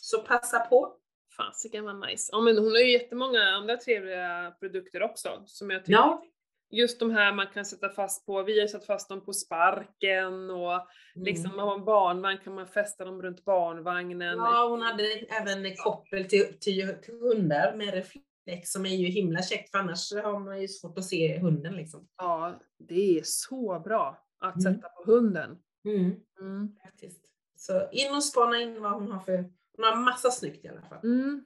Så 0.00 0.22
passa 0.22 0.60
på! 0.60 0.96
Fasiken 1.36 1.84
vad 1.84 2.00
nice. 2.00 2.28
Ja 2.32 2.40
men 2.40 2.58
hon 2.58 2.70
har 2.70 2.78
ju 2.78 2.92
jättemånga 2.92 3.42
andra 3.42 3.76
trevliga 3.76 4.54
produkter 4.60 5.02
också 5.02 5.42
som 5.46 5.70
jag 5.70 5.84
tycker 5.84 5.92
Ja, 5.92 6.22
just 6.70 7.00
de 7.00 7.10
här 7.10 7.32
man 7.32 7.46
kan 7.46 7.64
sätta 7.64 7.88
fast 7.88 8.26
på, 8.26 8.42
vi 8.42 8.60
har 8.60 8.66
satt 8.66 8.86
fast 8.86 9.08
dem 9.08 9.24
på 9.24 9.32
sparken 9.32 10.50
och 10.50 10.88
liksom 11.14 11.46
mm. 11.46 11.58
har 11.58 11.66
man 11.66 11.84
barnvagn 11.84 12.38
kan 12.44 12.54
man 12.54 12.66
fästa 12.66 13.04
dem 13.04 13.22
runt 13.22 13.44
barnvagnen. 13.44 14.38
ja 14.38 14.68
hon 14.68 14.82
hade 14.82 15.04
även 15.12 15.76
koppel 15.76 16.24
till, 16.24 16.58
till, 16.60 16.94
till 17.02 17.14
hundar 17.14 17.76
med 17.76 17.94
reflex 17.94 18.26
som 18.64 18.86
är 18.86 18.96
ju 18.96 19.06
himla 19.06 19.42
käckt 19.42 19.70
för 19.70 19.78
annars 19.78 20.12
har 20.12 20.38
man 20.40 20.60
ju 20.60 20.68
svårt 20.68 20.98
att 20.98 21.04
se 21.04 21.38
hunden 21.38 21.76
liksom. 21.76 22.08
Ja, 22.16 22.60
det 22.78 23.18
är 23.18 23.22
så 23.24 23.80
bra 23.84 24.26
att 24.38 24.60
Mm. 24.60 24.74
sätta 24.74 24.88
på 24.88 25.12
hunden. 25.12 25.58
Mm. 25.84 26.12
Mm. 26.40 26.76
Faktiskt. 26.82 27.20
Så 27.56 27.90
in 27.92 28.14
och 28.14 28.24
spana 28.24 28.60
in 28.60 28.82
vad 28.82 28.92
hon 28.92 29.12
har 29.12 29.20
för, 29.20 29.36
hon 29.76 29.84
har 29.84 29.96
massa 30.04 30.30
snyggt 30.30 30.64
i 30.64 30.68
alla 30.68 30.82
fall. 30.82 31.04
Mm. 31.04 31.44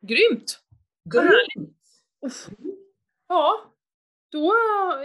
Grymt! 0.00 0.58
Grymt! 1.14 1.76
Ja, 3.28 3.72
då 4.28 4.52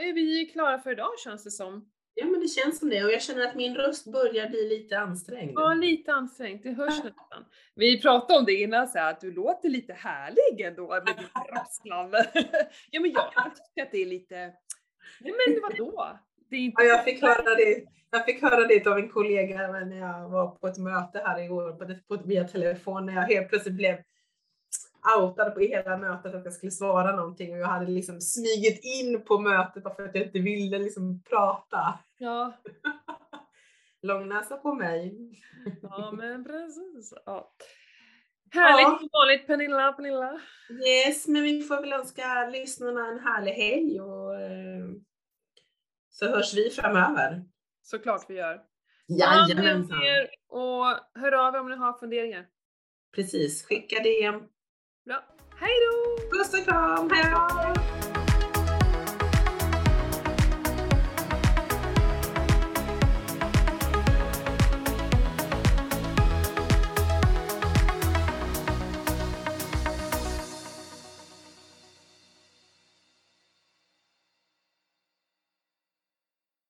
är 0.01 0.13
vi 0.13 0.45
klara 0.45 0.79
för 0.79 0.91
idag 0.91 1.19
känns 1.23 1.43
det 1.43 1.51
som. 1.51 1.91
Ja 2.19 2.25
men 2.25 2.39
det 2.39 2.47
känns 2.47 2.79
som 2.79 2.89
det 2.89 3.03
och 3.03 3.11
jag 3.11 3.21
känner 3.21 3.47
att 3.47 3.55
min 3.55 3.75
röst 3.75 4.11
börjar 4.11 4.49
bli 4.49 4.69
lite 4.69 4.99
ansträngd. 4.99 5.51
Ja, 5.55 5.73
lite 5.73 6.13
ansträngt, 6.13 6.63
det 6.63 6.71
hörs 6.71 7.03
nästan. 7.03 7.45
Vi 7.75 8.01
pratade 8.01 8.39
om 8.39 8.45
det 8.45 8.53
innan, 8.53 8.87
så 8.87 8.97
här, 8.97 9.11
att 9.11 9.21
du 9.21 9.31
låter 9.31 9.69
lite 9.69 9.93
härlig 9.93 10.61
ändå 10.61 10.87
med 10.87 11.05
ditt 11.05 11.31
rasslande. 11.55 12.29
ja 12.91 13.01
men 13.01 13.11
jag 13.11 13.33
tycka 13.33 13.83
att 13.83 13.91
det 13.91 14.01
är 14.01 14.05
lite, 14.05 14.35
nej 15.19 15.33
men 15.47 15.61
vadå? 15.61 16.19
Det 16.49 16.55
är 16.55 16.59
inte 16.59 16.83
Ja, 16.83 16.87
jag, 16.87 17.03
fick 17.03 17.21
höra 17.21 17.55
det, 17.55 17.83
jag 18.11 18.25
fick 18.25 18.41
höra 18.41 18.67
det 18.67 18.87
av 18.87 18.97
en 18.97 19.09
kollega 19.09 19.67
när 19.67 19.99
jag 19.99 20.29
var 20.29 20.47
på 20.47 20.67
ett 20.67 20.77
möte 20.77 21.21
här 21.25 21.39
igår 21.39 21.71
på, 21.71 22.17
på, 22.17 22.23
via 22.23 22.43
telefon 22.43 23.05
när 23.05 23.13
jag 23.13 23.21
helt 23.21 23.49
plötsligt 23.49 23.75
blev 23.75 23.97
outad 25.17 25.53
på 25.53 25.59
hela 25.59 25.97
mötet 25.97 26.35
att 26.35 26.45
jag 26.45 26.53
skulle 26.53 26.71
svara 26.71 27.15
någonting 27.15 27.53
och 27.53 27.59
jag 27.59 27.67
hade 27.67 27.91
liksom 27.91 28.21
smugit 28.21 28.79
in 28.83 29.21
på 29.21 29.39
mötet 29.39 29.83
för 29.83 30.03
att 30.05 30.15
jag 30.15 30.23
inte 30.25 30.39
ville 30.39 30.79
liksom 30.79 31.21
prata. 31.29 31.99
Ja, 32.17 32.53
Långnäsa 34.01 34.57
på 34.57 34.73
mig. 34.73 35.15
ja 35.81 36.11
men 36.11 36.43
precis. 36.43 37.13
Ja. 37.25 37.51
Härligt 38.51 38.81
Ja. 38.87 38.97
som 38.99 39.09
vanligt 39.13 39.47
Pernilla, 39.47 39.93
Pernilla. 39.93 40.39
Yes, 40.87 41.27
men 41.27 41.43
vi 41.43 41.61
får 41.61 41.81
väl 41.81 41.93
önska 41.93 42.49
lyssnarna 42.49 43.07
en 43.07 43.19
härlig 43.19 43.51
helg 43.51 44.01
och 44.01 44.35
eh, 44.41 44.85
så 46.09 46.27
hörs 46.29 46.53
vi 46.53 46.69
framöver. 46.69 47.43
Såklart 47.81 48.25
vi 48.29 48.33
gör. 48.35 48.61
Jajamensan. 49.07 49.99
och 50.49 50.85
hör 51.21 51.31
av 51.47 51.55
er 51.55 51.59
om 51.59 51.69
ni 51.69 51.75
har 51.75 51.93
funderingar. 51.93 52.45
Precis, 53.15 53.65
skicka 53.65 54.03
DM. 54.03 54.43
Bra. 55.07 55.23
Hej 55.59 55.71
då! 55.85 56.37
Puss 56.37 56.53
och 56.53 56.65
kram, 56.65 57.09
hejdå! 57.09 57.96